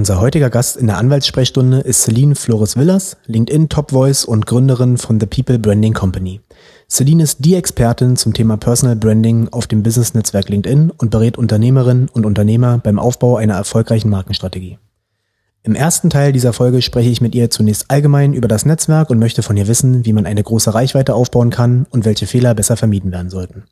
Unser 0.00 0.18
heutiger 0.18 0.48
Gast 0.48 0.78
in 0.78 0.86
der 0.86 0.96
Anwaltssprechstunde 0.96 1.80
ist 1.80 2.04
Celine 2.04 2.34
Flores 2.34 2.74
Villas, 2.74 3.18
LinkedIn 3.26 3.68
Top 3.68 3.90
Voice 3.90 4.24
und 4.24 4.46
Gründerin 4.46 4.96
von 4.96 5.20
The 5.20 5.26
People 5.26 5.58
Branding 5.58 5.92
Company. 5.92 6.40
Celine 6.88 7.22
ist 7.22 7.44
die 7.44 7.54
Expertin 7.54 8.16
zum 8.16 8.32
Thema 8.32 8.56
Personal 8.56 8.96
Branding 8.96 9.50
auf 9.50 9.66
dem 9.66 9.82
Business-Netzwerk 9.82 10.48
LinkedIn 10.48 10.90
und 10.90 11.10
berät 11.10 11.36
Unternehmerinnen 11.36 12.08
und 12.08 12.24
Unternehmer 12.24 12.78
beim 12.78 12.98
Aufbau 12.98 13.36
einer 13.36 13.56
erfolgreichen 13.56 14.08
Markenstrategie. 14.08 14.78
Im 15.64 15.74
ersten 15.74 16.08
Teil 16.08 16.32
dieser 16.32 16.54
Folge 16.54 16.80
spreche 16.80 17.10
ich 17.10 17.20
mit 17.20 17.34
ihr 17.34 17.50
zunächst 17.50 17.90
allgemein 17.90 18.32
über 18.32 18.48
das 18.48 18.64
Netzwerk 18.64 19.10
und 19.10 19.18
möchte 19.18 19.42
von 19.42 19.58
ihr 19.58 19.68
wissen, 19.68 20.06
wie 20.06 20.14
man 20.14 20.24
eine 20.24 20.42
große 20.42 20.72
Reichweite 20.72 21.14
aufbauen 21.14 21.50
kann 21.50 21.86
und 21.90 22.06
welche 22.06 22.26
Fehler 22.26 22.54
besser 22.54 22.78
vermieden 22.78 23.12
werden 23.12 23.28
sollten. 23.28 23.64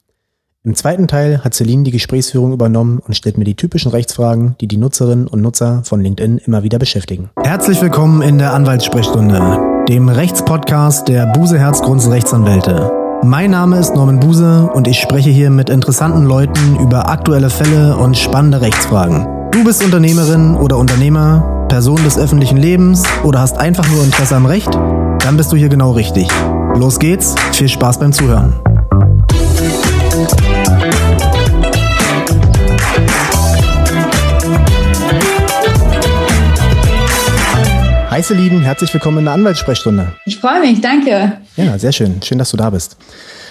Im 0.65 0.75
zweiten 0.75 1.07
Teil 1.07 1.45
hat 1.45 1.55
Celine 1.55 1.85
die 1.85 1.93
Gesprächsführung 1.93 2.53
übernommen 2.53 2.99
und 2.99 3.15
stellt 3.15 3.39
mir 3.39 3.45
die 3.45 3.55
typischen 3.55 3.93
Rechtsfragen, 3.93 4.57
die 4.61 4.67
die 4.67 4.77
Nutzerinnen 4.77 5.29
und 5.29 5.41
Nutzer 5.41 5.83
von 5.85 6.01
LinkedIn 6.01 6.39
immer 6.39 6.65
wieder 6.65 6.81
beschäftigen. 6.81 7.31
Herzlich 7.41 7.81
willkommen 7.81 8.23
in 8.23 8.39
der 8.39 8.53
Anwaltssprechstunde, 8.55 9.85
dem 9.89 10.09
Rechtspodcast 10.09 11.07
der 11.07 11.27
Buse 11.27 11.61
Herzgrunds 11.61 12.11
Rechtsanwälte. 12.11 12.91
Mein 13.23 13.53
Name 13.53 13.79
ist 13.79 13.95
Norman 13.95 14.19
Buse 14.19 14.69
und 14.75 14.89
ich 14.89 14.99
spreche 14.99 15.31
hier 15.31 15.51
mit 15.51 15.71
interessanten 15.71 16.25
Leuten 16.25 16.77
über 16.81 17.09
aktuelle 17.09 17.51
Fälle 17.51 17.97
und 17.97 18.19
spannende 18.19 18.61
Rechtsfragen. 18.61 19.29
Du 19.53 19.63
bist 19.63 19.85
Unternehmerin 19.85 20.57
oder 20.57 20.77
Unternehmer, 20.77 21.67
Person 21.69 22.03
des 22.03 22.19
öffentlichen 22.19 22.57
Lebens 22.57 23.05
oder 23.23 23.39
hast 23.41 23.59
einfach 23.59 23.89
nur 23.89 24.03
Interesse 24.03 24.35
am 24.35 24.47
Recht? 24.47 24.75
Dann 24.75 25.37
bist 25.37 25.53
du 25.53 25.57
hier 25.57 25.69
genau 25.69 25.93
richtig. 25.93 26.29
Los 26.75 26.99
geht's, 26.99 27.37
viel 27.53 27.69
Spaß 27.69 28.01
beim 28.01 28.13
Zuhören. 28.13 28.55
Hi 38.11 38.23
Celine, 38.23 38.63
herzlich 38.65 38.93
willkommen 38.95 39.19
in 39.19 39.25
der 39.27 39.35
Anwaltssprechstunde. 39.35 40.15
Ich 40.25 40.39
freue 40.39 40.61
mich, 40.61 40.81
danke. 40.81 41.39
Ja, 41.57 41.79
sehr 41.79 41.93
schön. 41.93 42.23
Schön, 42.23 42.39
dass 42.39 42.51
du 42.51 42.57
da 42.57 42.71
bist. 42.71 42.97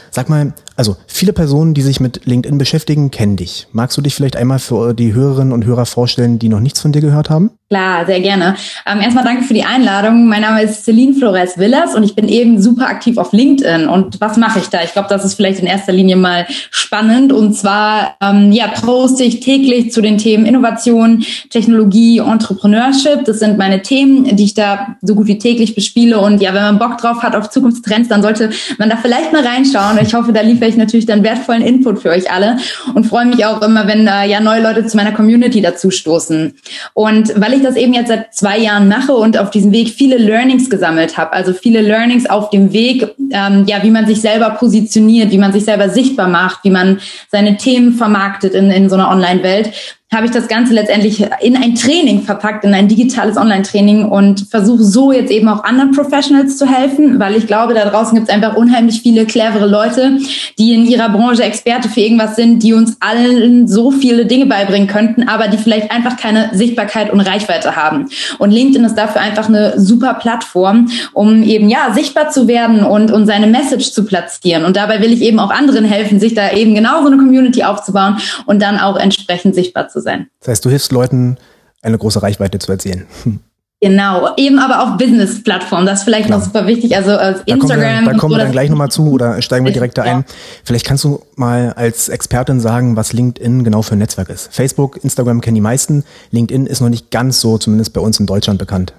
Sag 0.09 0.29
mal, 0.29 0.51
also 0.77 0.95
viele 1.07 1.33
Personen, 1.33 1.73
die 1.73 1.81
sich 1.81 1.99
mit 1.99 2.25
LinkedIn 2.25 2.57
beschäftigen, 2.57 3.11
kennen 3.11 3.35
dich. 3.35 3.67
Magst 3.71 3.97
du 3.97 4.01
dich 4.01 4.13
vielleicht 4.13 4.35
einmal 4.35 4.59
für 4.59 4.93
die 4.93 5.13
Hörerinnen 5.13 5.51
und 5.51 5.65
Hörer 5.65 5.85
vorstellen, 5.85 6.39
die 6.39 6.49
noch 6.49 6.59
nichts 6.59 6.81
von 6.81 6.91
dir 6.91 7.01
gehört 7.01 7.29
haben? 7.29 7.51
Klar, 7.69 8.05
sehr 8.05 8.21
gerne. 8.21 8.55
Ähm, 8.85 9.01
erstmal 9.01 9.25
danke 9.25 9.43
für 9.43 9.53
die 9.53 9.65
Einladung. 9.65 10.27
Mein 10.29 10.41
Name 10.41 10.61
ist 10.61 10.85
Celine 10.85 11.13
Flores 11.13 11.57
Villas 11.57 11.95
und 11.95 12.03
ich 12.03 12.15
bin 12.15 12.29
eben 12.29 12.61
super 12.61 12.87
aktiv 12.87 13.17
auf 13.17 13.33
LinkedIn. 13.33 13.89
Und 13.89 14.21
was 14.21 14.37
mache 14.37 14.59
ich 14.59 14.69
da? 14.69 14.83
Ich 14.83 14.93
glaube, 14.93 15.09
das 15.09 15.25
ist 15.25 15.33
vielleicht 15.33 15.59
in 15.59 15.67
erster 15.67 15.91
Linie 15.91 16.15
mal 16.15 16.45
spannend. 16.47 17.33
Und 17.33 17.55
zwar 17.55 18.15
ähm, 18.21 18.53
ja, 18.53 18.67
poste 18.67 19.25
ich 19.25 19.41
täglich 19.41 19.91
zu 19.91 20.01
den 20.01 20.17
Themen 20.17 20.45
Innovation, 20.45 21.25
Technologie, 21.49 22.19
Entrepreneurship. 22.19 23.25
Das 23.25 23.39
sind 23.39 23.57
meine 23.57 23.81
Themen, 23.81 24.37
die 24.37 24.45
ich 24.45 24.53
da 24.53 24.95
so 25.01 25.15
gut 25.15 25.27
wie 25.27 25.37
täglich 25.37 25.75
bespiele. 25.75 26.19
Und 26.19 26.41
ja, 26.41 26.53
wenn 26.53 26.63
man 26.63 26.79
Bock 26.79 26.97
drauf 26.99 27.21
hat 27.21 27.35
auf 27.35 27.49
Zukunftstrends, 27.49 28.07
dann 28.07 28.21
sollte 28.21 28.49
man 28.77 28.89
da 28.89 28.95
vielleicht 28.95 29.33
mal 29.33 29.45
reinschauen. 29.45 29.99
Ich 30.01 30.13
hoffe, 30.13 30.31
da 30.31 30.39
liefere 30.39 30.66
ich 30.67 30.77
natürlich 30.77 31.05
dann 31.05 31.23
wertvollen 31.23 31.61
Input 31.61 31.99
für 31.99 32.09
euch 32.09 32.31
alle 32.31 32.57
und 32.93 33.05
freue 33.05 33.25
mich 33.25 33.45
auch 33.45 33.61
immer, 33.61 33.87
wenn 33.87 34.07
äh, 34.07 34.27
ja 34.27 34.39
neue 34.39 34.61
Leute 34.61 34.85
zu 34.85 34.97
meiner 34.97 35.11
Community 35.11 35.61
dazu 35.61 35.91
stoßen. 35.91 36.53
Und 36.93 37.33
weil 37.39 37.53
ich 37.53 37.63
das 37.63 37.75
eben 37.75 37.93
jetzt 37.93 38.09
seit 38.09 38.33
zwei 38.33 38.57
Jahren 38.57 38.87
mache 38.87 39.13
und 39.13 39.37
auf 39.37 39.49
diesem 39.49 39.71
Weg 39.71 39.89
viele 39.89 40.17
Learnings 40.17 40.69
gesammelt 40.69 41.17
habe, 41.17 41.33
also 41.33 41.53
viele 41.53 41.81
Learnings 41.81 42.29
auf 42.29 42.49
dem 42.49 42.73
Weg, 42.73 43.15
ähm, 43.31 43.65
ja, 43.67 43.83
wie 43.83 43.91
man 43.91 44.05
sich 44.07 44.21
selber 44.21 44.51
positioniert, 44.51 45.31
wie 45.31 45.37
man 45.37 45.53
sich 45.53 45.65
selber 45.65 45.89
sichtbar 45.89 46.27
macht, 46.27 46.63
wie 46.63 46.69
man 46.69 46.99
seine 47.31 47.57
Themen 47.57 47.93
vermarktet 47.93 48.53
in, 48.53 48.71
in 48.71 48.89
so 48.89 48.95
einer 48.95 49.09
Online-Welt, 49.09 49.71
habe 50.13 50.25
ich 50.25 50.31
das 50.31 50.47
Ganze 50.47 50.73
letztendlich 50.73 51.21
in 51.41 51.57
ein 51.57 51.75
Training 51.75 52.21
verpackt, 52.21 52.63
in 52.63 52.73
ein 52.73 52.87
digitales 52.87 53.35
Online-Training 53.35 54.05
und 54.05 54.47
versuche 54.49 54.81
so 54.81 55.11
jetzt 55.11 55.29
eben 55.31 55.49
auch 55.49 55.65
anderen 55.65 55.91
Professionals 55.91 56.57
zu 56.57 56.65
helfen, 56.65 57.19
weil 57.19 57.35
ich 57.35 57.45
glaube, 57.45 57.73
da 57.73 57.83
draußen 57.89 58.15
gibt 58.15 58.29
es 58.29 58.33
einfach 58.33 58.55
unheimlich 58.55 59.01
viele 59.01 59.25
clevere 59.25 59.67
Leute, 59.67 60.17
die 60.57 60.73
in 60.73 60.85
ihrer 60.85 61.09
Branche 61.09 61.43
Experte 61.43 61.89
für 61.89 61.99
irgendwas 61.99 62.37
sind, 62.37 62.63
die 62.63 62.73
uns 62.73 62.95
allen 63.01 63.67
so 63.67 63.91
viele 63.91 64.25
Dinge 64.25 64.45
beibringen 64.45 64.87
könnten, 64.87 65.27
aber 65.27 65.49
die 65.49 65.57
vielleicht 65.57 65.91
einfach 65.91 66.15
keine 66.15 66.51
Sichtbarkeit 66.53 67.11
und 67.11 67.19
Reichweite 67.19 67.75
haben. 67.75 68.09
Und 68.37 68.51
LinkedIn 68.51 68.85
ist 68.85 68.95
dafür 68.95 69.19
einfach 69.19 69.49
eine 69.49 69.77
super 69.77 70.13
Plattform, 70.13 70.89
um 71.11 71.43
eben 71.43 71.69
ja 71.69 71.91
sichtbar 71.93 72.29
zu 72.29 72.47
werden 72.47 72.85
und, 72.85 73.11
und 73.11 73.25
seine 73.25 73.47
Message 73.47 73.91
zu 73.91 74.05
platzieren. 74.05 74.63
Und 74.63 74.77
dabei 74.77 75.01
will 75.01 75.11
ich 75.11 75.21
eben 75.21 75.39
auch 75.39 75.51
anderen 75.51 75.83
helfen, 75.83 76.21
sich 76.21 76.33
da 76.33 76.51
eben 76.51 76.75
genau 76.75 77.01
so 77.01 77.07
eine 77.07 77.17
Community 77.17 77.63
aufzubauen 77.63 78.19
und 78.45 78.61
dann 78.61 78.79
auch 78.79 78.95
entsprechend 78.95 79.53
sichtbar 79.53 79.89
zu 79.89 79.96
zu 79.97 80.01
sein. 80.01 80.27
Das 80.39 80.49
heißt, 80.49 80.65
du 80.65 80.69
hilfst 80.69 80.91
Leuten, 80.91 81.37
eine 81.81 81.97
große 81.97 82.21
Reichweite 82.21 82.59
zu 82.59 82.71
erzielen. 82.71 83.05
Genau, 83.79 84.29
eben 84.37 84.57
aber 84.57 84.81
auch 84.81 84.97
Business-Plattformen, 84.97 85.85
das 85.85 85.99
ist 85.99 86.05
vielleicht 86.05 86.25
Klar. 86.25 86.39
noch 86.39 86.45
super 86.45 86.65
wichtig, 86.65 86.95
also 86.95 87.11
äh, 87.11 87.35
Instagram. 87.45 87.45
Da 87.45 87.59
kommen 87.59 88.05
wir, 88.05 88.13
da 88.13 88.17
kommen 88.17 88.33
wir 88.33 88.37
dann 88.39 88.51
gleich 88.51 88.71
nochmal 88.71 88.89
zu 88.89 89.11
oder 89.11 89.39
steigen 89.43 89.65
wir 89.65 89.71
direkt 89.71 89.99
da 89.99 90.01
ein. 90.01 90.25
Vielleicht 90.63 90.83
kannst 90.83 91.03
du 91.03 91.21
mal 91.35 91.73
als 91.73 92.09
Expertin 92.09 92.59
sagen, 92.59 92.95
was 92.95 93.13
LinkedIn 93.13 93.63
genau 93.63 93.83
für 93.83 93.93
ein 93.95 93.99
Netzwerk 93.99 94.29
ist. 94.29 94.51
Facebook, 94.51 95.03
Instagram 95.03 95.41
kennen 95.41 95.53
die 95.53 95.61
meisten, 95.61 96.03
LinkedIn 96.31 96.65
ist 96.65 96.81
noch 96.81 96.89
nicht 96.89 97.11
ganz 97.11 97.39
so, 97.39 97.59
zumindest 97.59 97.93
bei 97.93 98.01
uns 98.01 98.19
in 98.19 98.25
Deutschland 98.25 98.57
bekannt. 98.57 98.93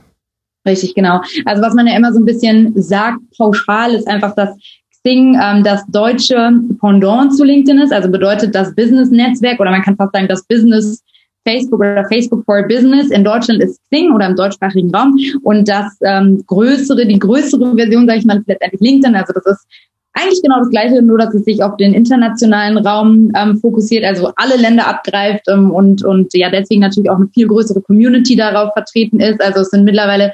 Richtig, 0.65 0.95
genau. 0.95 1.23
Also 1.45 1.61
was 1.61 1.75
man 1.75 1.89
ja 1.89 1.97
immer 1.97 2.13
so 2.13 2.21
ein 2.21 2.25
bisschen 2.25 2.81
sagt, 2.81 3.19
pauschal, 3.37 3.95
ist 3.95 4.07
einfach, 4.07 4.37
dass 4.37 4.51
Xing 5.09 5.39
ähm, 5.43 5.65
das 5.65 5.85
deutsche 5.89 6.53
Pendant 6.81 7.35
zu 7.35 7.45
LinkedIn 7.45 7.81
ist, 7.81 7.93
also 7.93 8.11
bedeutet 8.11 8.55
das 8.55 8.75
Business-Netzwerk 8.75 9.59
oder 9.59 9.71
man 9.71 9.83
kann 9.83 9.97
fast 9.97 10.13
sagen 10.13 10.29
das 10.29 10.45
Business 10.45 11.03
Facebook 11.47 11.81
oder 11.81 12.05
Facebook 12.09 12.45
for 12.45 12.63
Business. 12.69 13.11
In 13.11 13.25
Deutschland 13.25 13.63
ist 13.63 13.81
Xing 13.91 14.13
oder 14.13 14.27
im 14.27 14.37
deutschsprachigen 14.37 14.95
Raum 14.95 15.17
und 15.43 15.67
das 15.69 15.97
ähm, 16.03 16.43
größere, 16.47 17.07
die 17.07 17.19
größere 17.19 17.75
Version, 17.75 18.07
sage 18.07 18.19
ich 18.19 18.27
mal, 18.27 18.39
ist 18.39 18.49
letztendlich 18.49 18.81
LinkedIn. 18.83 19.17
Also 19.17 19.33
das 19.33 19.47
ist 19.47 19.67
eigentlich 20.13 20.43
genau 20.43 20.59
das 20.59 20.71
Gleiche, 20.71 21.01
nur 21.01 21.17
dass 21.17 21.33
es 21.33 21.45
sich 21.45 21.63
auf 21.63 21.77
den 21.77 21.95
internationalen 21.95 22.77
Raum 22.77 23.33
ähm, 23.35 23.59
fokussiert, 23.59 24.05
also 24.05 24.33
alle 24.37 24.57
Länder 24.57 24.87
abgreift 24.89 25.45
ähm, 25.49 25.71
und, 25.71 26.05
und 26.05 26.35
ja 26.35 26.51
deswegen 26.51 26.81
natürlich 26.81 27.09
auch 27.09 27.17
eine 27.17 27.29
viel 27.29 27.47
größere 27.47 27.81
Community 27.81 28.37
darauf 28.37 28.73
vertreten 28.75 29.21
ist. 29.21 29.41
Also 29.41 29.61
es 29.61 29.71
sind 29.71 29.85
mittlerweile 29.85 30.33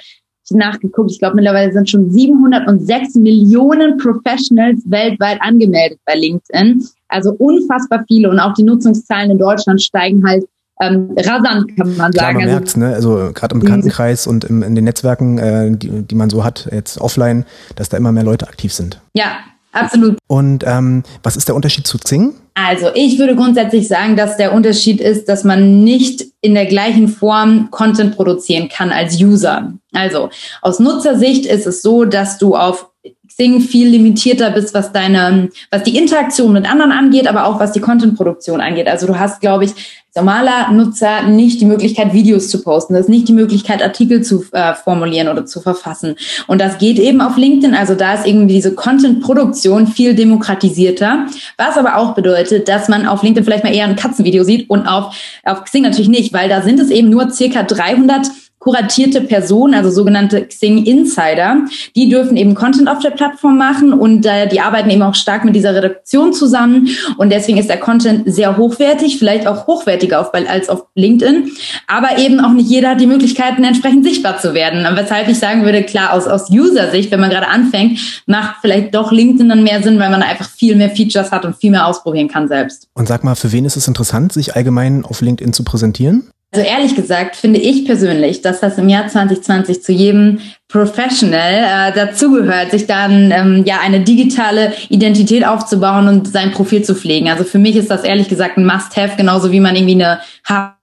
nachgeguckt, 0.51 1.11
ich 1.11 1.19
glaube 1.19 1.37
mittlerweile 1.37 1.73
sind 1.73 1.89
schon 1.89 2.11
706 2.11 3.15
Millionen 3.17 3.97
Professionals 3.97 4.83
weltweit 4.87 5.39
angemeldet 5.41 5.99
bei 6.05 6.15
LinkedIn. 6.15 6.85
Also 7.09 7.33
unfassbar 7.33 8.05
viele 8.07 8.31
und 8.31 8.39
auch 8.39 8.55
die 8.55 8.65
Nutzungszahlen 8.65 9.31
in 9.31 9.39
Deutschland 9.39 9.81
steigen 9.83 10.27
halt 10.27 10.45
ähm, 10.81 11.15
rasant, 11.17 11.77
kann 11.77 11.97
man 11.97 12.13
sagen. 12.13 12.13
Klar, 12.13 12.33
man 12.33 12.43
also, 12.43 12.53
merkt 12.53 12.77
ne? 12.77 12.95
also 12.95 13.31
gerade 13.33 13.55
im 13.55 13.61
Bekanntenkreis 13.61 14.27
und 14.27 14.45
im, 14.45 14.63
in 14.63 14.75
den 14.75 14.85
Netzwerken, 14.85 15.39
äh, 15.39 15.71
die, 15.77 16.03
die 16.03 16.15
man 16.15 16.31
so 16.31 16.45
hat, 16.45 16.69
jetzt 16.73 17.01
offline, 17.01 17.45
dass 17.77 17.89
da 17.89 17.97
immer 17.97 18.13
mehr 18.13 18.25
Leute 18.25 18.49
aktiv 18.49 18.73
sind. 18.73 19.01
Ja, 19.15 19.37
absolut. 19.75 20.19
Und 20.27 20.65
ähm, 20.67 21.03
was 21.23 21.37
ist 21.37 21.49
der 21.49 21.55
Unterschied 21.55 21.87
zu 21.87 21.99
Zing? 21.99 22.35
Also 22.55 22.87
ich 22.95 23.19
würde 23.19 23.35
grundsätzlich 23.35 23.89
sagen, 23.89 24.17
dass 24.17 24.37
der 24.37 24.53
Unterschied 24.53 25.01
ist, 25.01 25.29
dass 25.29 25.43
man 25.43 25.83
nicht 25.83 26.25
in 26.41 26.55
der 26.55 26.67
gleichen 26.67 27.09
Form 27.09 27.69
Content 27.71 28.15
produzieren 28.17 28.69
kann 28.69 28.91
als 28.91 29.21
User. 29.21 29.73
Also 29.93 30.31
aus 30.63 30.79
Nutzersicht 30.79 31.47
ist 31.47 31.67
es 31.67 31.83
so, 31.83 32.05
dass 32.05 32.39
du 32.39 32.55
auf 32.55 32.91
Xing 33.37 33.61
viel 33.61 33.89
limitierter 33.89 34.51
bist, 34.51 34.75
was 34.75 34.93
deine, 34.93 35.49
was 35.71 35.83
die 35.83 35.99
Interaktion 35.99 36.53
mit 36.53 36.71
anderen 36.71 36.93
angeht, 36.93 37.27
aber 37.27 37.47
auch 37.47 37.59
was 37.59 37.73
die 37.73 37.81
Content-Produktion 37.81 38.61
angeht. 38.61 38.87
Also 38.87 39.09
du 39.09 39.19
hast, 39.19 39.41
glaube 39.41 39.65
ich, 39.65 39.73
normaler 40.15 40.71
Nutzer 40.71 41.23
nicht 41.23 41.61
die 41.61 41.65
Möglichkeit, 41.65 42.13
Videos 42.13 42.49
zu 42.49 42.63
posten. 42.63 42.95
Das 42.95 43.07
ist 43.07 43.09
nicht 43.09 43.27
die 43.27 43.33
Möglichkeit, 43.33 43.83
Artikel 43.83 44.23
zu 44.23 44.45
äh, 44.53 44.75
formulieren 44.75 45.27
oder 45.27 45.45
zu 45.47 45.61
verfassen. 45.61 46.15
Und 46.47 46.61
das 46.61 46.79
geht 46.79 47.01
eben 47.01 47.21
auf 47.21 47.37
LinkedIn. 47.37 47.75
Also 47.75 47.97
da 47.97 48.15
ist 48.15 48.25
irgendwie 48.25 48.55
diese 48.55 48.77
Content-Produktion 48.77 49.89
viel 49.89 50.15
demokratisierter. 50.15 51.27
Was 51.57 51.77
aber 51.77 51.97
auch 51.97 52.15
bedeutet, 52.15 52.69
dass 52.69 52.89
man 52.89 53.07
auf 53.09 53.25
LinkedIn 53.25 53.45
vielleicht 53.45 53.65
mal 53.65 53.75
eher 53.75 53.87
ein 53.87 53.97
Katzenvideo 53.97 54.45
sieht 54.45 54.71
und 54.71 54.87
auf, 54.87 55.17
auf 55.43 55.65
Xing 55.65 55.83
natürlich 55.83 56.09
nicht, 56.09 56.33
weil 56.33 56.49
da 56.49 56.63
sind 56.63 56.79
es 56.79 56.91
eben 56.91 57.11
nur 57.11 57.31
circa 57.31 57.65
300 57.65 58.29
kuratierte 58.65 59.21
Personen, 59.21 59.75
also 59.75 59.91
sogenannte 59.91 60.47
Xing 60.47 60.87
Insider, 60.87 61.67
die 61.95 62.09
dürfen 62.09 62.39
eben 62.39 62.55
Content 62.55 62.89
auf 62.89 63.01
der 63.01 63.11
Plattform 63.11 63.59
machen 63.59 63.93
und 63.93 64.25
äh, 64.25 64.49
die 64.49 64.61
arbeiten 64.61 64.89
eben 64.89 65.03
auch 65.03 65.15
stark 65.15 65.45
mit 65.45 65.55
dieser 65.55 65.75
Redaktion 65.75 66.33
zusammen 66.33 66.89
und 67.19 67.31
deswegen 67.31 67.59
ist 67.59 67.69
der 67.69 67.79
Content 67.79 68.23
sehr 68.25 68.57
hochwertig, 68.57 69.19
vielleicht 69.19 69.47
auch 69.47 69.67
hochwertiger 69.67 70.19
auf, 70.19 70.33
als 70.33 70.71
auf 70.71 70.87
LinkedIn, 70.95 71.51
aber 71.87 72.17
eben 72.19 72.41
auch 72.41 72.53
nicht 72.53 72.71
jeder 72.71 72.91
hat 72.91 73.01
die 73.03 73.07
Möglichkeiten 73.07 73.65
entsprechend 73.65 74.03
sichtbar 74.03 74.39
zu 74.39 74.55
werden. 74.55 74.87
Weshalb 74.97 75.29
ich 75.29 75.39
sagen 75.39 75.65
würde, 75.67 75.83
klar, 75.83 76.15
aus, 76.15 76.27
aus 76.27 76.51
User-Sicht, 76.51 77.11
wenn 77.11 77.21
man 77.21 77.29
gerade 77.29 77.49
anfängt, 77.49 77.99
macht 78.25 78.57
vielleicht 78.63 78.95
doch 78.95 79.13
LinkedIn 79.13 79.51
dann 79.51 79.63
mehr 79.63 79.83
Sinn, 79.83 79.99
weil 79.99 80.11
man 80.11 80.23
einfach 80.23 80.49
viel 80.49 80.75
mehr 80.75 80.89
Features 80.89 81.33
hat 81.33 81.45
und 81.45 81.55
viel 81.55 81.71
mehr 81.71 81.87
ausprobieren 81.87 82.29
kann 82.29 82.49
selbst. 82.49 82.89
Und 82.95 83.09
sag 83.09 83.25
mal, 83.25 83.35
für 83.35 83.53
wen 83.53 83.67
ist 83.67 83.77
es 83.77 83.87
interessant, 83.87 84.33
sich 84.33 84.57
allgemein 84.57 85.05
auf 85.05 85.21
LinkedIn 85.21 85.53
zu 85.53 85.65
präsentieren? 85.65 86.31
Also 86.55 86.69
ehrlich 86.69 86.95
gesagt 86.95 87.35
finde 87.35 87.59
ich 87.59 87.85
persönlich, 87.85 88.41
dass 88.41 88.61
das 88.61 88.79
im 88.79 88.89
Jahr 88.89 89.09
2020 89.09 89.83
zu 89.83 89.91
jedem 89.91 90.39
Professional 90.69 91.53
äh, 91.53 91.93
dazugehört, 91.93 92.71
sich 92.71 92.87
dann 92.87 93.33
ähm, 93.33 93.65
ja 93.67 93.81
eine 93.83 93.99
digitale 93.99 94.73
Identität 94.89 95.45
aufzubauen 95.45 96.07
und 96.07 96.29
sein 96.29 96.53
Profil 96.53 96.85
zu 96.85 96.95
pflegen. 96.95 97.29
Also 97.29 97.43
für 97.43 97.59
mich 97.59 97.75
ist 97.75 97.91
das 97.91 98.05
ehrlich 98.05 98.29
gesagt 98.29 98.57
ein 98.57 98.67
Must-have, 98.67 99.17
genauso 99.17 99.51
wie 99.51 99.59
man 99.59 99.75
irgendwie 99.75 100.05
eine 100.05 100.21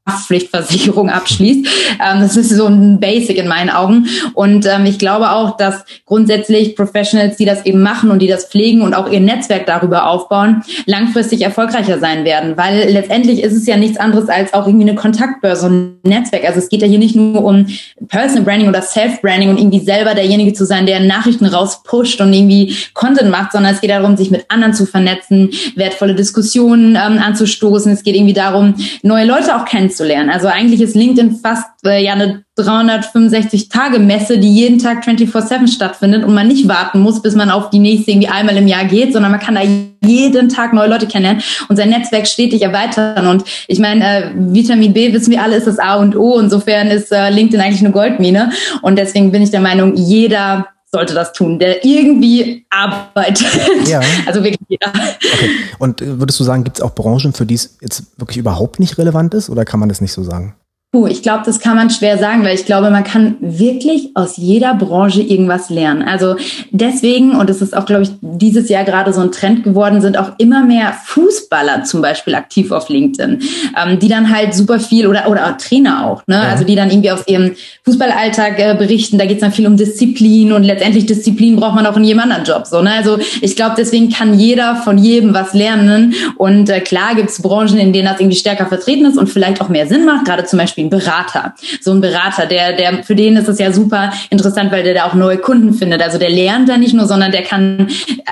Haftpflichtversicherung 0.10 1.10
abschließt. 1.10 1.68
Ähm, 2.04 2.22
das 2.22 2.36
ist 2.36 2.50
so 2.50 2.66
ein 2.66 3.00
Basic 3.00 3.38
in 3.38 3.48
meinen 3.48 3.70
Augen. 3.70 4.08
Und 4.34 4.66
ähm, 4.66 4.86
ich 4.86 4.98
glaube 4.98 5.32
auch, 5.32 5.58
dass 5.58 5.86
grundsätzlich 6.06 6.76
Professionals, 6.76 7.38
die 7.38 7.46
das 7.46 7.66
eben 7.68 7.84
machen 7.84 8.10
und 8.10 8.20
die 8.20 8.28
das 8.28 8.46
pflegen 8.46 8.82
und 8.82 8.96
auch 8.96 9.12
ihr 9.12 9.20
Netzwerk 9.20 9.68
darüber 9.68 10.08
aufbauen, 10.08 10.64
langfristig 10.88 11.44
erfolgreicher 11.44 12.00
sein 12.00 12.26
werden. 12.26 12.58
Weil 12.58 12.90
letztendlich 12.90 13.44
ist 13.44 13.54
es 13.54 13.68
ja 13.68 13.78
nichts 13.78 13.98
anderes 13.98 14.28
als 14.28 14.54
auch 14.56 14.66
irgendwie 14.66 14.90
eine 14.90 14.96
Kontaktbörse 14.96 15.68
ein 15.68 16.00
Netzwerk. 16.04 16.46
Also 16.46 16.58
es 16.58 16.70
geht 16.70 16.82
ja 16.82 16.88
hier 16.88 17.00
nicht 17.00 17.16
nur 17.16 17.44
um 17.44 17.68
Personal 18.08 18.44
Branding 18.44 18.70
oder 18.70 18.82
Self-Branding 18.82 19.50
und 19.50 19.60
irgendwie 19.60 19.82
selber 19.82 20.16
derjenige 20.16 20.54
zu 20.54 20.66
sein, 20.66 20.88
der 20.88 21.02
Nachrichten 21.02 21.46
rauspusht 21.46 22.20
und 22.22 22.34
irgendwie 22.34 22.76
Content 22.96 23.30
macht, 23.30 23.52
sondern 23.52 23.76
es 23.76 23.82
geht 23.82 23.92
darum, 23.92 24.18
sich 24.18 24.32
mit 24.32 24.46
anderen 24.50 24.74
zu 24.74 24.88
vernetzen, 24.88 25.52
wertvolle 25.76 26.16
Diskussionen 26.16 26.96
ähm, 26.96 27.20
anzustoßen. 27.20 27.92
Es 27.92 28.02
geht 28.02 28.16
irgendwie 28.16 28.34
darum, 28.34 28.74
neue 29.04 29.26
Leute 29.26 29.56
auch 29.56 29.66
kennenzulernen 29.66 29.91
kennenzulernen. 29.92 30.30
Also 30.30 30.48
eigentlich 30.48 30.82
ist 30.82 30.96
LinkedIn 30.96 31.40
fast 31.42 31.68
äh, 31.86 32.04
ja 32.04 32.14
eine 32.14 32.44
365-Tage-Messe, 32.58 34.38
die 34.38 34.54
jeden 34.54 34.80
Tag 34.80 35.04
24-7 35.06 35.68
stattfindet 35.68 36.24
und 36.24 36.34
man 36.34 36.48
nicht 36.48 36.68
warten 36.68 37.00
muss, 37.00 37.22
bis 37.22 37.36
man 37.36 37.50
auf 37.50 37.70
die 37.70 37.80
nächste 37.80 38.12
irgendwie 38.12 38.28
einmal 38.28 38.58
im 38.58 38.68
Jahr 38.68 38.86
geht, 38.86 39.14
sondern 39.14 39.32
man 39.32 39.40
kann 39.40 39.56
da 39.56 39.62
jeden 40.04 40.50
Tag 40.50 40.74
neue 40.74 40.90
Leute 40.90 41.08
kennenlernen 41.08 41.44
und 41.70 41.76
sein 41.76 41.90
Netzwerk 41.90 42.28
stetig 42.28 42.62
erweitern. 42.62 43.28
Und 43.28 43.44
ich 43.68 43.80
meine, 43.80 44.04
äh, 44.04 44.32
Vitamin 44.36 44.94
B, 44.94 45.14
wissen 45.14 45.32
wir 45.32 45.42
alle, 45.42 45.56
ist 45.56 45.68
das 45.68 45.80
A 45.80 45.96
und 45.96 46.16
O. 46.16 46.40
Insofern 46.40 46.88
ist 46.88 47.12
äh, 47.12 47.30
LinkedIn 47.30 47.62
eigentlich 47.62 47.82
eine 47.82 47.92
Goldmine. 47.92 48.52
Und 48.82 48.98
deswegen 48.98 49.32
bin 49.32 49.42
ich 49.42 49.52
der 49.52 49.62
Meinung, 49.62 49.96
jeder 49.96 50.68
sollte 50.94 51.14
das 51.14 51.32
tun, 51.32 51.58
der 51.58 51.86
irgendwie 51.86 52.66
arbeitet. 52.70 53.48
Ja. 53.88 54.02
Also 54.26 54.44
wirklich 54.44 54.60
jeder. 54.68 54.90
Okay. 54.90 55.50
Und 55.80 56.02
äh, 56.02 56.20
würdest 56.20 56.40
du 56.40 56.44
sagen, 56.44 56.64
gibt 56.64 56.78
es 56.78 56.84
auch 56.84 56.94
Branchen, 56.94 57.34
für 57.34 57.46
die 57.46 57.56
es 57.56 57.78
jetzt 57.82 58.04
wirklich 58.18 58.38
überhaupt 58.38 58.80
nicht 58.80 58.98
relevant 58.98 59.34
ist 59.34 59.50
oder 59.50 59.66
kann 59.66 59.80
man 59.80 59.90
das 59.90 60.02
nicht 60.02 60.12
so 60.12 60.24
sagen? 60.24 60.56
Puh, 60.94 61.08
ich 61.08 61.22
glaube, 61.22 61.44
das 61.46 61.62
kann 61.62 61.78
man 61.78 61.90
schwer 61.90 62.18
sagen, 62.18 62.44
weil 62.44 62.54
ich 62.54 62.66
glaube, 62.66 62.90
man 62.90 63.06
kann 63.06 63.38
wirklich 63.40 64.10
aus 64.14 64.36
jeder 64.36 64.74
Branche 64.74 65.22
irgendwas 65.22 65.70
lernen. 65.70 66.02
Also 66.02 66.36
deswegen, 66.72 67.32
und 67.34 67.50
es 67.50 67.62
ist 67.62 67.78
auch, 67.78 67.86
glaube 67.86 68.04
ich, 68.04 68.10
dieses 68.20 68.68
Jahr 68.68 68.84
gerade 68.84 69.14
so 69.14 69.22
ein 69.22 69.32
Trend 69.32 69.64
geworden, 69.64 70.02
sind 70.02 70.18
auch 70.18 70.34
immer 70.38 70.66
mehr 70.66 70.92
Fußballer 71.06 71.86
zum 71.86 72.02
Beispiel 72.02 72.36
aktiv 72.36 72.72
auf 72.72 72.90
LinkedIn, 72.90 73.40
ähm, 73.82 74.00
die 74.00 74.10
dann 74.10 74.36
halt 74.36 74.54
super 74.54 74.82
viel 74.82 75.08
oder 75.08 75.30
oder 75.30 75.46
auch 75.46 75.58
Trainer 75.58 76.06
auch, 76.06 76.24
ne? 76.28 76.36
Ja. 76.36 76.50
Also 76.50 76.66
die 76.66 76.76
dann 76.76 76.90
irgendwie 76.90 77.12
aus 77.12 77.26
ihrem 77.26 77.56
Fußballalltag 77.86 78.60
äh, 78.60 78.76
berichten. 78.78 79.18
Da 79.18 79.26
geht 79.26 79.38
es 79.38 79.42
dann 79.44 79.54
viel 79.54 79.68
um 79.68 79.78
Disziplin 79.78 80.52
und 80.52 80.64
letztendlich 80.64 81.06
Disziplin 81.06 81.56
braucht 81.56 81.76
man 81.76 81.86
auch 81.86 81.96
in 81.96 82.04
jedem 82.04 82.20
anderen 82.20 82.44
Job. 82.44 82.68
So, 82.68 82.82
ne? 82.82 82.92
Also 82.92 83.18
ich 83.40 83.56
glaube, 83.56 83.76
deswegen 83.78 84.10
kann 84.10 84.38
jeder 84.38 84.76
von 84.76 84.98
jedem 84.98 85.34
was 85.34 85.54
lernen. 85.54 86.16
Und 86.36 86.70
äh, 86.70 86.82
klar 86.82 87.16
gibt 87.16 87.30
es 87.30 87.42
Branchen, 87.42 87.78
in 87.78 87.94
denen 87.94 88.10
das 88.10 88.20
irgendwie 88.20 88.38
stärker 88.38 88.66
vertreten 88.66 89.06
ist 89.06 89.18
und 89.18 89.30
vielleicht 89.30 89.62
auch 89.62 89.70
mehr 89.70 89.88
Sinn 89.88 90.04
macht, 90.04 90.26
gerade 90.26 90.44
zum 90.44 90.60
Beispiel 90.60 90.81
Ein 90.82 90.90
Berater. 90.90 91.54
So 91.82 91.92
ein 91.92 92.02
Berater, 92.02 92.46
der, 92.46 92.74
der, 92.74 93.04
für 93.04 93.16
den 93.16 93.38
ist 93.38 93.48
es 93.48 93.60
ja 93.60 93.72
super 93.72 94.12
interessant, 94.30 94.72
weil 94.72 94.84
der 94.84 94.94
da 94.94 95.06
auch 95.06 95.14
neue 95.14 95.38
Kunden 95.38 95.74
findet. 95.74 96.02
Also 96.02 96.18
der 96.18 96.30
lernt 96.30 96.70
da 96.70 96.78
nicht 96.78 96.94
nur, 96.94 97.08
sondern 97.08 97.32
der 97.32 97.44
kann 97.44 97.88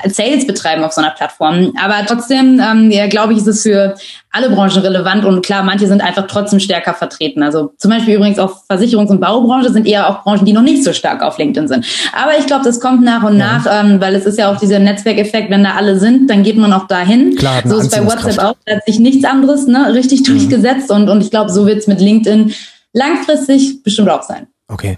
Sales 0.06 0.46
betreiben 0.48 0.84
auf 0.84 0.94
so 0.94 1.02
einer 1.02 1.12
Plattform. 1.12 1.74
Aber 1.82 2.06
trotzdem, 2.06 2.60
ähm, 2.60 2.92
ja, 2.92 3.08
glaube 3.08 3.34
ich, 3.34 3.40
ist 3.40 3.48
es 3.48 3.64
für 3.64 3.96
alle 4.32 4.50
Branchen 4.52 4.82
relevant 4.82 5.26
und 5.26 5.44
klar, 5.44 5.64
manche 5.64 5.88
sind 5.88 6.02
einfach 6.02 6.28
trotzdem 6.28 6.60
stärker 6.60 6.94
vertreten. 6.94 7.42
Also 7.42 7.74
zum 7.78 7.90
Beispiel 7.90 8.16
übrigens 8.16 8.38
auch 8.38 8.64
Versicherungs- 8.70 9.10
und 9.10 9.20
Baubranche 9.20 9.72
sind 9.72 9.88
eher 9.88 10.08
auch 10.08 10.24
Branchen, 10.24 10.46
die 10.46 10.54
noch 10.54 10.62
nicht 10.62 10.84
so 10.84 10.94
stark 10.94 11.24
auf 11.24 11.40
LinkedIn 11.40 11.68
sind. 11.68 11.86
Aber 12.14 12.38
ich 12.38 12.46
glaube, 12.46 12.64
das 12.64 12.80
kommt 12.80 13.04
nach 13.04 13.24
und 13.24 13.40
ja. 13.40 13.60
nach, 13.60 13.66
ähm, 13.70 14.00
weil 14.00 14.14
es 14.14 14.26
ist 14.26 14.38
ja 14.38 14.52
auch 14.52 14.60
dieser 14.60 14.78
Netzwerkeffekt, 14.80 15.50
wenn 15.50 15.64
da 15.64 15.72
alle 15.72 16.00
sind, 16.00 16.30
dann 16.30 16.44
geht 16.44 16.58
man 16.58 16.72
auch 16.74 16.88
dahin. 16.88 17.36
Klar, 17.36 17.64
so 17.66 17.78
ist 17.78 17.92
bei 17.92 18.06
WhatsApp 18.06 18.38
auch, 18.38 18.56
da 18.66 18.76
hat 18.76 18.86
sich 18.86 19.00
nichts 19.00 19.26
anderes 19.26 19.66
ne, 19.66 19.94
richtig 19.94 20.22
mhm. 20.22 20.26
durchgesetzt 20.26 20.92
und, 20.92 21.10
und 21.10 21.22
ich 21.22 21.32
glaube, 21.32 21.52
so 21.52 21.66
wird 21.66 21.80
es 21.80 21.88
mit 21.88 22.00
LinkedIn 22.00 22.54
langfristig 22.94 23.82
bestimmt 23.82 24.10
auch 24.10 24.24
sein. 24.24 24.48
Okay. 24.68 24.98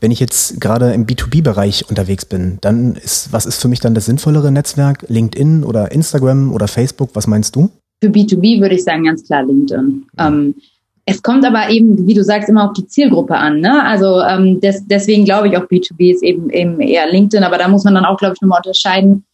Wenn 0.00 0.10
ich 0.10 0.20
jetzt 0.20 0.60
gerade 0.60 0.92
im 0.92 1.06
B2B-Bereich 1.06 1.88
unterwegs 1.88 2.24
bin, 2.24 2.58
dann 2.60 2.96
ist, 2.96 3.32
was 3.32 3.46
ist 3.46 3.60
für 3.60 3.68
mich 3.68 3.80
dann 3.80 3.94
das 3.94 4.06
sinnvollere 4.06 4.50
Netzwerk? 4.50 5.04
LinkedIn 5.08 5.64
oder 5.64 5.92
Instagram 5.92 6.52
oder 6.52 6.68
Facebook? 6.68 7.10
Was 7.14 7.26
meinst 7.26 7.54
du? 7.56 7.70
Für 8.04 8.10
B2B 8.10 8.60
würde 8.60 8.74
ich 8.74 8.84
sagen, 8.84 9.04
ganz 9.04 9.24
klar 9.24 9.44
LinkedIn. 9.44 10.04
Ähm, 10.18 10.54
es 11.06 11.22
kommt 11.22 11.46
aber 11.46 11.70
eben, 11.70 12.06
wie 12.06 12.12
du 12.12 12.22
sagst, 12.22 12.50
immer 12.50 12.68
auf 12.68 12.74
die 12.74 12.86
Zielgruppe 12.86 13.34
an. 13.34 13.60
Ne? 13.60 13.82
Also 13.82 14.20
ähm, 14.20 14.60
des, 14.60 14.86
deswegen 14.86 15.24
glaube 15.24 15.48
ich 15.48 15.56
auch 15.56 15.64
B2B 15.64 16.12
ist 16.12 16.22
eben, 16.22 16.50
eben 16.50 16.80
eher 16.80 17.10
LinkedIn, 17.10 17.44
aber 17.44 17.56
da 17.56 17.66
muss 17.66 17.84
man 17.84 17.94
dann 17.94 18.04
auch, 18.04 18.18
glaube 18.18 18.34
ich, 18.34 18.42
nochmal 18.42 18.60
unterscheiden, 18.62 19.24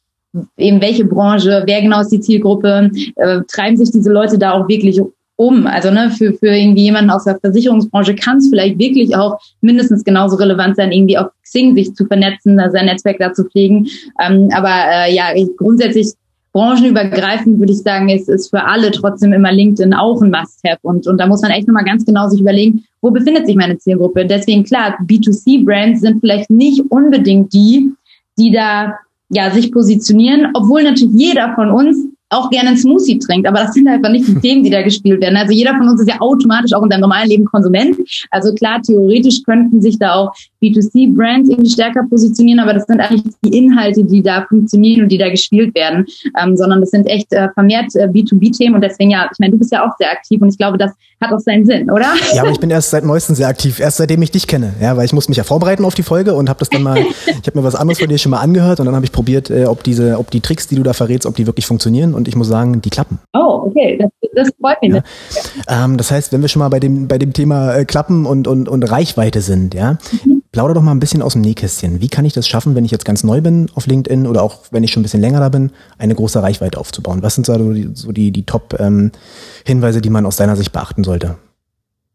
eben 0.57 0.81
welche 0.81 1.05
Branche, 1.05 1.65
wer 1.67 1.83
genau 1.83 2.01
ist 2.01 2.13
die 2.13 2.21
Zielgruppe, 2.21 2.93
äh, 3.17 3.41
treiben 3.49 3.77
sich 3.77 3.91
diese 3.91 4.13
Leute 4.13 4.39
da 4.39 4.53
auch 4.53 4.69
wirklich 4.69 5.01
um. 5.35 5.67
Also 5.67 5.91
ne, 5.91 6.11
für, 6.11 6.35
für 6.35 6.55
irgendwie 6.55 6.85
jemanden 6.85 7.11
aus 7.11 7.25
der 7.25 7.41
Versicherungsbranche 7.41 8.15
kann 8.15 8.37
es 8.37 8.51
vielleicht 8.51 8.79
wirklich 8.79 9.17
auch 9.17 9.41
mindestens 9.63 10.05
genauso 10.05 10.37
relevant 10.37 10.77
sein, 10.77 10.93
irgendwie 10.93 11.19
auf 11.19 11.27
Xing 11.43 11.75
sich 11.75 11.93
zu 11.95 12.07
vernetzen, 12.07 12.61
sein 12.71 12.87
Netzwerk 12.87 13.19
da 13.19 13.33
zu 13.33 13.47
pflegen. 13.47 13.89
Ähm, 14.25 14.51
aber 14.53 14.71
äh, 14.71 15.13
ja, 15.13 15.33
grundsätzlich 15.57 16.13
branchenübergreifend 16.53 17.59
würde 17.59 17.73
ich 17.73 17.83
sagen, 17.83 18.09
ist, 18.09 18.29
ist 18.29 18.51
für 18.51 18.65
alle 18.65 18.91
trotzdem 18.91 19.33
immer 19.33 19.53
LinkedIn 19.53 19.95
auch 19.95 20.21
ein 20.21 20.31
Must-Have. 20.31 20.79
Und, 20.83 21.07
und 21.07 21.19
da 21.19 21.27
muss 21.27 21.43
man 21.43 21.51
echt 21.51 21.69
nochmal 21.69 21.85
ganz 21.85 22.05
genau 22.05 22.29
sich 22.29 22.41
überlegen, 22.41 22.85
wo 23.01 23.11
befindet 23.11 23.47
sich 23.47 23.57
meine 23.57 23.79
Zielgruppe? 23.79 24.27
Deswegen 24.27 24.65
klar, 24.65 24.99
B2C-Brands 25.07 26.01
sind 26.01 26.21
vielleicht 26.21 26.51
nicht 26.51 26.83
unbedingt 26.91 27.53
die, 27.53 27.93
die 28.39 28.51
da 28.51 28.99
ja 29.31 29.51
sich 29.51 29.73
positionieren, 29.73 30.49
obwohl 30.55 30.83
natürlich 30.83 31.15
jeder 31.15 31.55
von 31.55 31.71
uns 31.71 32.09
auch 32.31 32.49
gerne 32.49 32.71
einen 32.71 32.79
Smoothie 32.79 33.19
trinkt, 33.19 33.47
aber 33.47 33.59
das 33.59 33.75
sind 33.75 33.89
einfach 33.89 34.11
nicht 34.11 34.27
die 34.27 34.35
Themen, 34.41 34.63
die 34.63 34.71
da 34.71 34.83
gespielt 34.83 35.21
werden. 35.21 35.37
Also 35.37 35.53
jeder 35.53 35.77
von 35.77 35.89
uns 35.89 36.01
ist 36.01 36.09
ja 36.09 36.21
automatisch 36.21 36.73
auch 36.73 36.83
in 36.83 36.91
seinem 36.91 37.01
normalen 37.01 37.29
Leben 37.29 37.45
Konsument. 37.45 37.97
Also 38.31 38.55
klar, 38.55 38.81
theoretisch 38.81 39.43
könnten 39.43 39.83
sich 39.83 39.99
da 39.99 40.15
auch 40.15 40.33
B2C-Brands 40.63 41.51
irgendwie 41.51 41.71
stärker 41.71 42.05
positionieren, 42.09 42.61
aber 42.61 42.75
das 42.75 42.87
sind 42.87 43.01
eigentlich 43.01 43.23
die 43.45 43.57
Inhalte, 43.57 44.05
die 44.05 44.23
da 44.23 44.47
funktionieren 44.49 45.03
und 45.03 45.09
die 45.09 45.19
da 45.19 45.29
gespielt 45.29 45.75
werden, 45.75 46.07
ähm, 46.41 46.57
sondern 46.57 46.81
das 46.81 46.91
sind 46.91 47.07
echt 47.07 47.33
äh, 47.33 47.49
vermehrt 47.55 47.95
äh, 47.97 48.07
B2B-Themen 48.07 48.77
und 48.77 48.83
deswegen 48.83 49.11
ja, 49.11 49.29
ich 49.31 49.39
meine, 49.39 49.53
du 49.53 49.59
bist 49.59 49.73
ja 49.73 49.85
auch 49.85 49.97
sehr 49.99 50.11
aktiv 50.11 50.41
und 50.41 50.49
ich 50.51 50.59
glaube, 50.59 50.79
das 50.79 50.93
hat 51.21 51.33
auch 51.33 51.39
seinen 51.39 51.67
Sinn, 51.67 51.91
oder? 51.91 52.07
Ja, 52.35 52.43
aber 52.43 52.51
ich 52.51 52.61
bin 52.61 52.71
erst 52.71 52.91
seit 52.91 53.05
neuestem 53.05 53.35
sehr 53.35 53.49
aktiv, 53.49 53.81
erst 53.81 53.99
seitdem 53.99 54.23
ich 54.23 54.31
dich 54.31 54.47
kenne, 54.47 54.75
ja, 54.81 54.97
weil 54.97 55.05
ich 55.05 55.13
musste 55.13 55.31
mich 55.31 55.39
ja 55.39 55.45
vorbereiten 55.45 55.85
auf 55.85 55.95
die 55.95 56.03
Folge 56.03 56.35
und 56.35 56.49
habe 56.49 56.59
das 56.61 56.71
dann 56.71 56.83
mal, 56.83 56.99
ich 57.27 57.47
habe 57.47 57.59
mir 57.59 57.65
was 57.65 57.75
anderes 57.75 57.99
von 57.99 58.09
dir 58.09 58.19
schon 58.19 58.31
mal 58.31 58.41
angehört 58.41 58.81
und 58.81 58.87
dann 58.87 58.95
habe 58.95 59.05
ich 59.05 59.13
probiert, 59.13 59.51
äh, 59.51 59.65
ob 59.65 59.83
diese, 59.83 60.19
ob 60.19 60.31
die 60.31 60.41
Tricks, 60.41 60.69
die 60.69 60.77
du 60.77 60.83
da 60.83 60.93
verrätst, 60.93 61.27
ob 61.27 61.37
die 61.37 61.47
wirklich 61.47 61.67
funktionieren 61.67 62.15
und 62.21 62.29
ich 62.29 62.37
muss 62.37 62.49
sagen, 62.49 62.81
die 62.81 62.91
klappen. 62.91 63.19
Oh, 63.33 63.65
okay, 63.67 63.99
das, 63.99 64.11
das 64.35 64.49
freut 64.61 64.81
mich. 64.83 64.95
Ja. 64.95 65.85
Ähm, 65.85 65.97
das 65.97 66.11
heißt, 66.11 66.33
wenn 66.33 66.41
wir 66.41 66.49
schon 66.49 66.61
mal 66.61 66.69
bei 66.69 66.81
dem, 66.81 67.09
bei 67.09 67.19
dem 67.19 67.33
Thema 67.33 67.75
äh, 67.75 67.85
Klappen 67.85 68.27
und, 68.27 68.47
und, 68.47 68.69
und 68.69 68.83
Reichweite 68.85 69.41
sind, 69.41 69.75
ja, 69.75 69.99
mhm 70.25 70.41
Plauder 70.53 70.75
doch 70.75 70.83
mal 70.83 70.91
ein 70.91 71.01
bisschen 71.01 71.23
aus 71.23 71.35
dem 71.35 71.43
Nähkästchen. 71.43 72.01
Wie 72.01 72.09
kann 72.09 72.25
ich 72.25 72.33
das 72.33 72.49
schaffen, 72.49 72.75
wenn 72.75 72.85
ich 72.85 72.91
jetzt 72.91 73.05
ganz 73.05 73.23
neu 73.23 73.41
bin 73.41 73.69
auf 73.75 73.87
LinkedIn 73.87 74.27
oder 74.27 74.43
auch 74.43 74.59
wenn 74.73 74.83
ich 74.83 74.91
schon 74.91 75.01
ein 75.01 75.05
bisschen 75.05 75.21
länger 75.21 75.39
da 75.39 75.49
bin, 75.49 75.71
eine 75.97 76.15
große 76.15 76.43
Reichweite 76.43 76.79
aufzubauen? 76.79 77.23
Was 77.23 77.37
sind 77.37 77.47
so 77.47 77.73
die, 77.73 77.91
so 77.95 78.11
die, 78.11 78.33
die 78.33 78.45
Top-Hinweise, 78.45 79.99
ähm, 79.99 80.03
die 80.03 80.11
man 80.11 80.27
aus 80.27 80.37
deiner 80.37 80.57
Sicht 80.57 80.73
beachten 80.73 81.05
sollte? 81.05 81.37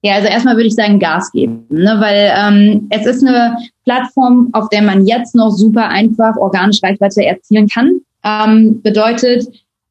Ja, 0.02 0.16
also 0.16 0.28
erstmal 0.28 0.56
würde 0.56 0.68
ich 0.68 0.76
sagen, 0.76 1.00
Gas 1.00 1.32
geben, 1.32 1.66
ne? 1.70 1.96
weil 2.00 2.32
ähm, 2.38 2.88
es 2.90 3.06
ist 3.06 3.26
eine 3.26 3.58
Plattform, 3.86 4.50
auf 4.52 4.68
der 4.70 4.82
man 4.82 5.06
jetzt 5.08 5.34
noch 5.34 5.52
super 5.52 5.88
einfach 5.88 6.36
organisch 6.36 6.84
Reichweite 6.84 7.26
erzielen 7.26 7.68
kann. 7.68 8.02
Ähm, 8.24 8.82
bedeutet, 8.82 9.48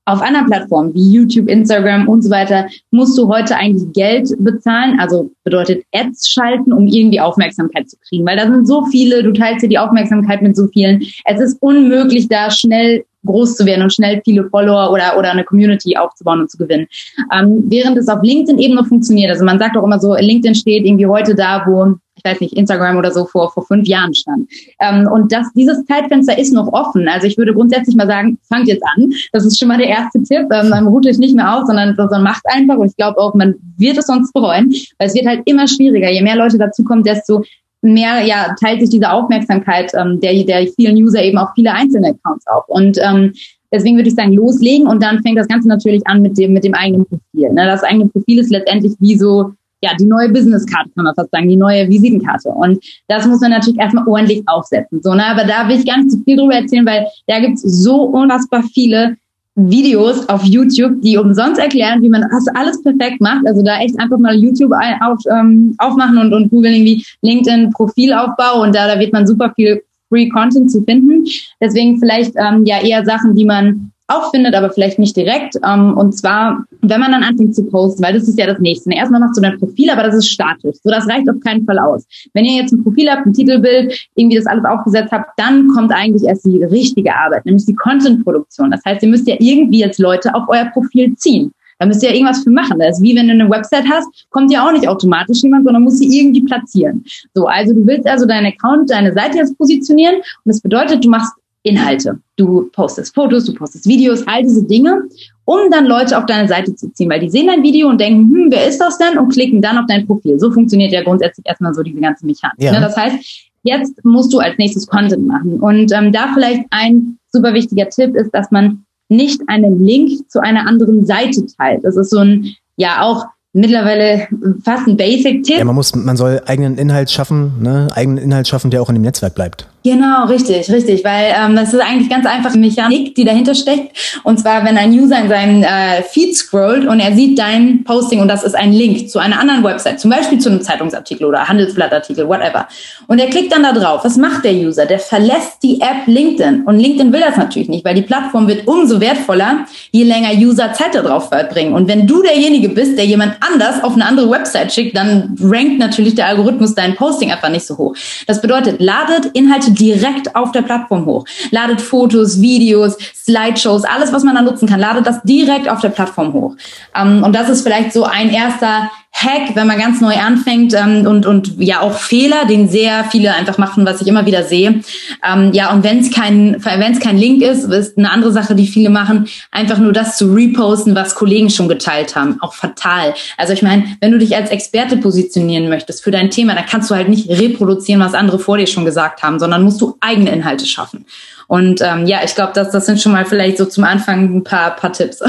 auf 0.06 0.23
anderen 0.23 0.46
Plattformen 0.46 0.94
wie 0.94 1.12
YouTube, 1.12 1.49
Instagram 1.49 2.08
und 2.08 2.23
so 2.23 2.30
weiter 2.30 2.66
musst 2.90 3.16
du 3.16 3.28
heute 3.28 3.56
eigentlich 3.56 3.92
Geld 3.92 4.34
bezahlen, 4.38 4.99
also 5.00 5.30
bedeutet 5.44 5.84
Ads 5.92 6.28
schalten, 6.28 6.73
um 6.73 6.87
irgendwie 6.87 7.20
Aufmerksamkeit 7.20 7.88
zu 7.88 7.96
kriegen, 8.08 8.26
weil 8.26 8.37
da 8.37 8.44
sind 8.44 8.66
so 8.66 8.84
viele, 8.87 9.23
du 9.23 9.32
teilst 9.32 9.62
dir 9.62 9.68
die 9.68 9.78
Aufmerksamkeit 9.78 10.42
mit 10.42 10.56
so 10.56 10.66
vielen. 10.68 11.02
Es 11.25 11.40
ist 11.40 11.61
unmöglich, 11.62 12.28
da 12.28 12.50
schnell 12.50 13.04
groß 13.25 13.56
zu 13.56 13.66
werden 13.66 13.82
und 13.82 13.92
schnell 13.92 14.20
viele 14.25 14.49
Follower 14.50 14.90
oder, 14.92 15.18
oder 15.18 15.32
eine 15.32 15.44
Community 15.44 15.96
aufzubauen 15.96 16.40
und 16.40 16.50
zu 16.50 16.58
gewinnen. 16.58 16.87
Ähm, 17.32 17.64
während 17.68 17.96
es 17.96 18.08
auf 18.08 18.23
LinkedIn 18.23 18.58
eben 18.58 18.75
noch 18.75 18.87
funktioniert. 18.87 19.30
Also 19.30 19.44
man 19.44 19.58
sagt 19.58 19.76
auch 19.76 19.84
immer 19.84 19.99
so, 19.99 20.14
LinkedIn 20.14 20.54
steht 20.54 20.84
irgendwie 20.84 21.06
heute 21.06 21.34
da, 21.34 21.64
wo 21.66 21.96
weiß 22.25 22.40
nicht, 22.40 22.54
Instagram 22.54 22.97
oder 22.97 23.12
so 23.12 23.26
vor, 23.26 23.50
vor 23.52 23.64
fünf 23.66 23.87
Jahren 23.87 24.14
stand. 24.14 24.49
Ähm, 24.81 25.09
und 25.12 25.33
das, 25.33 25.47
dieses 25.54 25.85
Zeitfenster 25.85 26.38
ist 26.38 26.52
noch 26.52 26.73
offen. 26.73 27.07
Also 27.09 27.26
ich 27.26 27.37
würde 27.37 27.54
grundsätzlich 27.54 27.97
mal 27.97 28.07
sagen, 28.07 28.38
fangt 28.49 28.69
jetzt 28.69 28.85
an. 28.97 29.12
Das 29.33 29.45
ist 29.45 29.59
schon 29.59 29.69
mal 29.69 29.78
der 29.78 29.88
erste 29.88 30.23
Tipp. 30.23 30.47
Ähm, 30.52 30.71
man 30.71 30.87
ruht 30.87 31.07
euch 31.07 31.19
nicht 31.19 31.35
mehr 31.35 31.57
aus, 31.57 31.66
sondern, 31.66 31.95
sondern 31.97 32.23
macht 32.23 32.43
einfach. 32.47 32.76
Und 32.76 32.87
ich 32.87 32.97
glaube 32.97 33.19
auch, 33.19 33.35
man 33.35 33.54
wird 33.76 33.99
es 33.99 34.07
sonst 34.07 34.33
bereuen, 34.33 34.71
weil 34.99 35.09
es 35.09 35.14
wird 35.14 35.26
halt 35.26 35.43
immer 35.45 35.69
schwieriger. 35.69 36.11
Je 36.11 36.23
mehr 36.23 36.37
Leute 36.37 36.59
dazukommen, 36.59 37.04
desto 37.04 37.43
mehr 37.83 38.25
ja, 38.25 38.54
teilt 38.59 38.81
sich 38.81 38.90
diese 38.90 39.11
Aufmerksamkeit 39.11 39.93
ähm, 39.95 40.19
der, 40.21 40.43
der 40.45 40.66
vielen 40.69 40.97
User 40.97 41.23
eben 41.23 41.38
auch 41.38 41.52
viele 41.54 41.73
einzelne 41.73 42.09
Accounts 42.09 42.47
auf. 42.47 42.64
Und 42.69 42.99
ähm, 43.02 43.33
deswegen 43.71 43.97
würde 43.97 44.09
ich 44.09 44.14
sagen, 44.14 44.33
loslegen 44.33 44.87
und 44.87 45.02
dann 45.02 45.23
fängt 45.23 45.38
das 45.38 45.49
Ganze 45.49 45.69
natürlich 45.69 46.07
an 46.07 46.23
mit 46.23 46.38
dem, 46.38 46.52
mit 46.54 46.64
dem 46.64 46.75
eigenen 46.75 47.04
Profil. 47.04 47.52
Ne? 47.52 47.66
Das 47.66 47.83
eigene 47.83 48.09
Profil 48.09 48.38
ist 48.38 48.50
letztendlich 48.50 48.95
wie 49.00 49.16
so 49.16 49.52
ja, 49.85 49.91
die 49.99 50.07
neue 50.07 50.31
Businesskarte 50.31 50.91
kann 50.95 51.05
man 51.05 51.14
fast 51.14 51.31
sagen, 51.31 51.49
die 51.49 51.57
neue 51.57 51.87
Visitenkarte. 51.88 52.49
Und 52.49 52.83
das 53.07 53.26
muss 53.26 53.41
man 53.41 53.50
natürlich 53.50 53.79
erstmal 53.79 54.07
ordentlich 54.09 54.43
aufsetzen. 54.47 55.00
So, 55.03 55.12
ne? 55.14 55.26
Aber 55.26 55.45
da 55.45 55.69
will 55.69 55.79
ich 55.79 55.87
gar 55.87 55.99
nicht 55.99 56.11
zu 56.11 56.23
viel 56.25 56.38
drüber 56.38 56.55
erzählen, 56.55 56.87
weil 56.87 57.07
da 57.26 57.38
gibt's 57.38 57.62
so 57.62 58.05
unfassbar 58.05 58.62
viele 58.62 59.17
Videos 59.57 60.26
auf 60.29 60.43
YouTube, 60.45 61.03
die 61.03 61.19
umsonst 61.19 61.61
erklären, 61.61 62.03
wie 62.03 62.09
man 62.09 62.23
das 62.23 62.49
alles 62.55 62.83
perfekt 62.83 63.21
macht. 63.21 63.47
Also 63.47 63.62
da 63.62 63.79
echt 63.79 63.99
einfach 64.00 64.19
mal 64.19 64.35
YouTube 64.35 64.73
auf, 64.73 65.19
ähm, 65.31 65.75
aufmachen 65.79 66.19
und, 66.19 66.33
und 66.33 66.50
googeln 66.50 66.75
irgendwie 66.75 67.05
LinkedIn 67.23 67.71
Profilaufbau 67.71 68.62
und 68.62 68.75
da, 68.75 68.93
da 68.93 68.99
wird 68.99 69.12
man 69.12 69.26
super 69.26 69.53
viel 69.55 69.83
Free 70.09 70.29
Content 70.29 70.71
zu 70.71 70.83
finden. 70.83 71.25
Deswegen 71.61 71.99
vielleicht 71.99 72.35
ähm, 72.37 72.64
ja 72.64 72.81
eher 72.81 73.05
Sachen, 73.05 73.37
die 73.37 73.45
man 73.45 73.93
auch 74.06 74.30
findet, 74.30 74.54
aber 74.54 74.70
vielleicht 74.70 74.99
nicht 74.99 75.16
direkt. 75.16 75.56
Ähm, 75.66 75.96
und 75.96 76.12
zwar, 76.12 76.64
wenn 76.82 77.00
man 77.00 77.12
dann 77.12 77.23
anfängt 77.23 77.54
zu 77.54 77.64
posten, 77.64 78.02
weil 78.02 78.12
das 78.12 78.28
ist 78.28 78.38
ja 78.38 78.46
das 78.46 78.58
Nächste. 78.58 78.92
Erstmal 78.92 79.20
machst 79.20 79.37
du 79.37 79.40
dein 79.40 79.58
Profil, 79.58 79.90
aber 79.90 80.02
das 80.02 80.16
ist 80.16 80.28
statisch. 80.28 80.76
So, 80.82 80.90
das 80.90 81.08
reicht 81.08 81.28
auf 81.28 81.40
keinen 81.40 81.64
Fall 81.64 81.78
aus. 81.78 82.04
Wenn 82.34 82.44
ihr 82.44 82.61
jetzt 82.61 82.73
ein 82.73 82.82
Profil 82.82 83.08
habt, 83.11 83.26
ein 83.26 83.32
Titelbild, 83.32 84.08
irgendwie 84.14 84.37
das 84.37 84.46
alles 84.46 84.64
aufgesetzt 84.64 85.12
habt, 85.12 85.30
dann 85.38 85.68
kommt 85.68 85.92
eigentlich 85.92 86.25
erst 86.25 86.44
die 86.44 86.62
richtige 86.62 87.14
Arbeit, 87.14 87.46
nämlich 87.46 87.64
die 87.64 87.75
Content-Produktion. 87.75 88.70
Das 88.70 88.84
heißt, 88.84 89.02
ihr 89.02 89.08
müsst 89.08 89.26
ja 89.26 89.37
irgendwie 89.38 89.80
jetzt 89.80 89.99
Leute 89.99 90.34
auf 90.34 90.44
euer 90.49 90.66
Profil 90.66 91.14
ziehen. 91.16 91.52
Da 91.78 91.87
müsst 91.87 92.02
ihr 92.02 92.11
ja 92.11 92.14
irgendwas 92.14 92.42
für 92.44 92.50
machen. 92.50 92.78
Das 92.78 92.99
ist 92.99 93.02
wie 93.02 93.16
wenn 93.16 93.26
du 93.26 93.32
eine 93.32 93.50
Website 93.50 93.84
hast, 93.90 94.06
kommt 94.30 94.52
ja 94.52 94.66
auch 94.66 94.73
nicht 94.73 94.87
automatisch 94.87 95.42
jemand, 95.42 95.64
sondern 95.64 95.82
muss 95.82 95.99
sie 95.99 96.18
irgendwie 96.18 96.42
platzieren. 96.42 97.04
So, 97.34 97.46
also 97.46 97.75
du 97.75 97.87
willst 97.87 98.06
also 98.06 98.26
deinen 98.26 98.46
Account, 98.46 98.90
deine 98.90 99.12
Seite 99.12 99.38
jetzt 99.38 99.58
positionieren 99.58 100.16
und 100.16 100.46
das 100.46 100.61
bedeutet, 100.61 101.04
du 101.04 101.08
machst 101.08 101.32
Inhalte. 101.64 102.21
Du 102.37 102.71
postest 102.73 103.14
Fotos, 103.14 103.47
du 103.47 103.54
postest 103.54 103.87
Videos, 103.87 104.26
all 104.26 104.42
diese 104.42 104.62
Dinge, 104.62 105.02
um 105.44 105.59
dann 105.71 105.87
Leute 105.87 106.16
auf 106.16 106.26
deine 106.26 106.47
Seite 106.47 106.75
zu 106.75 106.92
ziehen, 106.92 107.11
weil 107.11 107.21
die 107.21 107.30
sehen 107.30 107.47
dein 107.47 107.62
Video 107.62 107.88
und 107.88 108.00
denken, 108.00 108.30
hm, 108.30 108.47
wer 108.50 108.68
ist 108.68 108.78
das 108.78 108.99
denn? 108.99 109.18
Und 109.18 109.30
klicken 109.30 109.61
dann 109.61 109.78
auf 109.78 109.87
dein 109.88 110.06
Profil. 110.06 110.38
So 110.38 110.52
funktioniert 110.52 110.92
ja 110.92 111.02
grundsätzlich 111.02 111.47
erstmal 111.47 111.75
so 111.75 111.83
diese 111.83 112.00
ganze 112.00 112.26
Mechanik. 112.26 112.62
Ja. 112.62 112.73
Ne? 112.73 112.80
Das 112.80 112.97
heißt, 112.97 113.16
jetzt 113.62 114.04
musst 114.04 114.33
du 114.33 114.38
als 114.38 114.56
nächstes 114.59 114.87
Content 114.87 115.26
machen. 115.26 115.59
Und 115.61 115.90
ähm, 115.92 116.12
da 116.12 116.33
vielleicht 116.35 116.64
ein 116.71 117.18
super 117.33 117.54
wichtiger 117.54 117.88
Tipp 117.88 118.14
ist, 118.14 118.30
dass 118.33 118.50
man 118.50 118.85
nicht 119.09 119.40
einen 119.49 119.85
Link 119.85 120.30
zu 120.30 120.40
einer 120.40 120.66
anderen 120.66 121.06
Seite 121.06 121.44
teilt. 121.59 121.83
Das 121.83 121.97
ist 121.97 122.11
so 122.11 122.18
ein, 122.18 122.54
ja, 122.76 123.02
auch 123.02 123.25
mittlerweile 123.54 124.28
fast 124.62 124.87
ein 124.87 124.97
Basic-Tipp. 124.97 125.59
Ja, 125.59 125.64
man 125.64 125.75
muss, 125.75 125.94
man 125.94 126.16
soll 126.16 126.42
eigenen 126.47 126.76
Inhalt 126.76 127.11
schaffen, 127.11 127.62
ne? 127.62 127.88
eigenen 127.94 128.18
Inhalt 128.18 128.49
schaffen, 128.49 128.71
der 128.71 128.83
auch 128.83 128.88
in 128.90 128.97
dem 128.97 129.02
Netzwerk 129.02 129.35
bleibt. 129.35 129.68
Genau, 129.87 130.25
richtig, 130.25 130.71
richtig, 130.71 131.05
weil 131.05 131.35
ähm, 131.38 131.57
das 131.57 131.75
ist 131.75 131.81
eigentlich 131.81 132.09
ganz 132.09 132.25
einfache 132.25 132.57
Mechanik, 132.57 133.14
die 133.14 133.23
dahinter 133.23 133.55
steckt. 133.55 133.95
Und 134.23 134.41
zwar, 134.41 134.64
wenn 134.64 134.79
ein 134.79 134.91
User 134.93 135.19
in 135.21 135.29
seinem 135.29 135.62
äh, 135.62 136.03
Feed 136.03 136.35
scrollt 136.35 136.87
und 136.87 137.00
er 137.00 137.14
sieht 137.14 137.38
dein 137.38 137.85
Posting 137.85 138.21
und 138.21 138.29
das 138.29 138.45
ist 138.45 138.55
ein 138.55 138.73
Link 138.73 139.11
zu 139.11 139.19
einer 139.19 139.38
anderen 139.38 139.62
Website, 139.62 140.00
zum 140.00 140.11
Beispiel 140.11 140.38
zu 140.38 140.49
einem 140.49 140.62
Zeitungsartikel 140.62 141.26
oder 141.26 141.47
Handelsblattartikel, 141.47 142.26
whatever. 142.26 142.67
Und 143.09 143.19
er 143.19 143.26
klickt 143.26 143.53
dann 143.53 143.62
da 143.62 143.73
drauf. 143.73 144.00
Was 144.05 144.17
macht 144.17 144.47
der 144.47 144.55
User? 144.55 144.87
Der 144.87 144.99
verlässt 144.99 145.62
die 145.62 145.83
App 145.83 146.07
LinkedIn. 146.07 146.62
Und 146.64 146.79
LinkedIn 146.79 147.12
will 147.12 147.21
das 147.21 147.37
natürlich 147.37 147.69
nicht, 147.69 147.85
weil 147.85 147.95
die 147.95 148.00
Plattform 148.00 148.49
wird 148.49 148.67
umso 148.67 149.03
wertvoller, 149.03 149.67
je 149.93 150.05
länger 150.05 150.33
User 150.33 150.73
Zeit 150.73 150.95
darauf 150.95 151.29
verbringen. 151.29 151.75
Und 151.75 151.88
wenn 151.88 152.07
du 152.07 152.23
derjenige 152.23 152.71
bist, 152.71 152.97
der 152.97 153.05
jemand 153.05 153.37
anders 153.41 153.85
auf 153.85 153.93
eine 153.93 154.07
andere 154.07 154.31
Website 154.31 154.73
schickt, 154.73 154.97
dann 154.97 155.37
rankt 155.43 155.79
natürlich 155.79 156.14
der 156.14 156.29
Algorithmus 156.29 156.75
dein 156.75 156.95
Posting 156.95 157.31
einfach 157.31 157.50
nicht 157.50 157.67
so 157.67 157.76
hoch. 157.76 157.95
Das 158.26 158.41
bedeutet, 158.41 158.81
ladet 158.81 159.26
Inhalte 159.35 159.74
direkt 159.75 160.35
auf 160.35 160.52
der 160.52 160.62
Plattform 160.62 161.07
hoch. 161.07 161.25
Ladet 161.50 161.81
Fotos, 161.81 162.40
Videos, 162.40 162.97
Slideshows, 163.14 163.85
alles, 163.85 164.12
was 164.12 164.25
man 164.25 164.35
da 164.35 164.43
nutzen 164.43 164.69
kann, 164.69 164.81
ladet 164.81 165.07
das 165.07 165.23
direkt 165.23 165.69
auf 165.69 165.81
der 165.81 165.90
Plattform 165.90 166.33
hoch. 166.33 166.57
Ähm, 166.95 167.23
und 167.23 167.35
das 167.35 167.49
ist 167.49 167.62
vielleicht 167.62 167.93
so 167.93 168.04
ein 168.04 168.31
erster 168.31 168.90
Hack, 169.16 169.54
wenn 169.54 169.68
man 169.68 169.78
ganz 169.78 170.00
neu 170.00 170.16
anfängt 170.16 170.75
ähm, 170.75 171.06
und, 171.06 171.25
und 171.25 171.54
ja 171.59 171.80
auch 171.80 171.99
Fehler, 171.99 172.47
den 172.47 172.68
sehr 172.68 173.04
viele 173.04 173.33
einfach 173.33 173.59
machen, 173.59 173.87
was 173.87 174.02
ich 174.02 174.09
immer 174.09 174.26
wieder 174.26 174.42
sehe. 174.42 174.80
Ähm, 175.25 175.52
ja, 175.52 175.73
und 175.73 175.85
wenn 175.85 176.00
es 176.00 176.11
kein, 176.11 176.56
wenn 176.64 176.92
es 176.92 176.99
kein 176.99 177.16
Link 177.16 177.40
ist, 177.40 177.62
ist 177.64 177.97
eine 177.97 178.11
andere 178.11 178.33
Sache, 178.33 178.56
die 178.56 178.66
viele 178.66 178.90
machen, 178.90 179.28
einfach 179.52 179.78
nur 179.78 179.92
das 179.92 180.18
zu 180.18 180.35
reposten, 180.35 180.97
was 180.97 181.14
Kollegen 181.14 181.49
schon 181.49 181.68
geteilt 181.68 182.16
haben. 182.16 182.38
Auch 182.40 182.54
fatal. 182.54 183.14
Also 183.37 183.52
ich 183.52 183.62
meine, 183.62 183.85
wenn 184.00 184.11
du 184.11 184.18
dich 184.18 184.35
als 184.35 184.50
Experte 184.50 184.97
positionieren 184.97 185.68
möchtest 185.68 186.02
für 186.02 186.11
dein 186.11 186.30
Thema, 186.30 186.56
dann 186.56 186.66
kannst 186.66 186.90
du 186.90 186.97
halt 186.97 187.09
nicht 187.09 187.30
reproduzieren, 187.30 188.00
was 188.00 188.14
andere 188.14 188.40
vor 188.40 188.59
dir 188.59 188.66
schon 188.66 188.85
gesagt 188.85 189.23
haben, 189.23 189.38
sondern 189.38 189.62
musst 189.62 189.80
du 189.80 189.97
eigene 190.00 190.30
Inhalte 190.30 190.66
schaffen. 190.66 191.06
Und 191.46 191.80
ähm, 191.82 192.06
ja, 192.06 192.20
ich 192.24 192.34
glaube, 192.34 192.52
das, 192.54 192.70
das 192.70 192.86
sind 192.86 193.00
schon 193.00 193.12
mal 193.12 193.24
vielleicht 193.24 193.58
so 193.58 193.66
zum 193.66 193.84
Anfang 193.84 194.36
ein 194.36 194.44
paar, 194.44 194.76
paar 194.76 194.92
Tipps. 194.92 195.22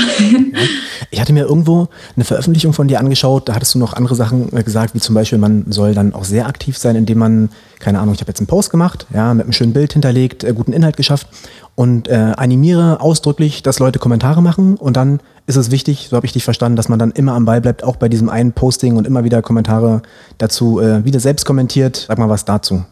Ich 1.12 1.22
hatte 1.22 1.34
mir 1.34 1.46
irgendwo 1.46 1.88
eine 2.16 2.26
Veröffentlichung 2.26 2.74
von 2.74 2.88
dir 2.88 3.00
angeschaut, 3.00 3.48
da 3.48 3.56
hattest 3.56 3.76
du 3.76 3.80
noch 3.80 3.94
andere 3.94 4.16
Sachen 4.16 4.56
äh, 4.56 4.64
gesagt, 4.64 4.96
wie 4.96 5.00
zum 5.00 5.16
Beispiel, 5.16 5.38
man 5.38 5.72
soll 5.72 5.94
dann 5.94 6.14
auch 6.14 6.24
sehr 6.24 6.48
aktiv 6.48 6.78
sein, 6.78 6.96
indem 6.96 7.20
man, 7.20 7.50
keine 7.80 8.00
Ahnung, 8.00 8.16
ich 8.16 8.22
habe 8.22 8.30
jetzt 8.30 8.40
einen 8.40 8.48
Post 8.48 8.70
gemacht, 8.70 9.06
ja, 9.14 9.34
mit 9.34 9.46
einem 9.46 9.54
schönen 9.54 9.74
Bild 9.74 9.94
hinterlegt, 9.94 10.44
äh, 10.44 10.54
guten 10.54 10.74
Inhalt 10.74 10.98
geschafft 10.98 11.28
und 11.76 12.08
äh, 12.08 12.34
animiere 12.36 13.02
ausdrücklich, 13.02 13.64
dass 13.64 13.80
Leute 13.80 14.00
Kommentare 14.00 14.42
machen 14.42 14.76
und 14.76 14.98
dann 14.98 15.20
ist 15.48 15.58
es 15.58 15.72
wichtig, 15.72 16.08
so 16.10 16.16
habe 16.16 16.26
ich 16.26 16.34
dich 16.34 16.44
verstanden, 16.44 16.76
dass 16.76 16.90
man 16.90 17.00
dann 17.00 17.12
immer 17.12 17.34
am 17.34 17.46
Ball 17.46 17.62
bleibt, 17.62 17.84
auch 17.84 17.98
bei 17.98 18.10
diesem 18.10 18.30
einen 18.30 18.54
Posting 18.54 18.96
und 18.98 19.06
immer 19.06 19.24
wieder 19.24 19.42
Kommentare 19.42 20.02
dazu 20.38 20.80
äh, 20.80 21.06
wieder 21.06 21.20
selbst 21.20 21.46
kommentiert. 21.46 22.06
Sag 22.08 22.18
mal 22.18 22.30
was 22.30 22.46
dazu. 22.46 22.84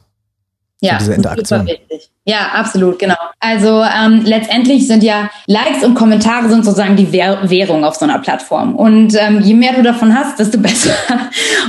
Ja, 0.79 0.97
diese 0.99 1.13
Interaktion. 1.13 1.61
Super 1.61 1.71
wichtig. 1.71 2.12
Ja, 2.25 2.51
absolut, 2.53 2.99
genau. 2.99 3.15
Also 3.41 3.83
ähm, 3.83 4.21
letztendlich 4.23 4.87
sind 4.87 5.03
ja 5.03 5.29
Likes 5.45 5.83
und 5.83 5.93
Kommentare 5.93 6.47
sind 6.47 6.63
sozusagen 6.63 6.95
die 6.95 7.11
Währung 7.11 7.83
auf 7.83 7.95
so 7.95 8.05
einer 8.05 8.19
Plattform. 8.19 8.75
Und 8.75 9.13
ähm, 9.19 9.41
je 9.41 9.53
mehr 9.53 9.73
du 9.73 9.83
davon 9.83 10.17
hast, 10.17 10.39
desto 10.39 10.57
besser. 10.61 10.93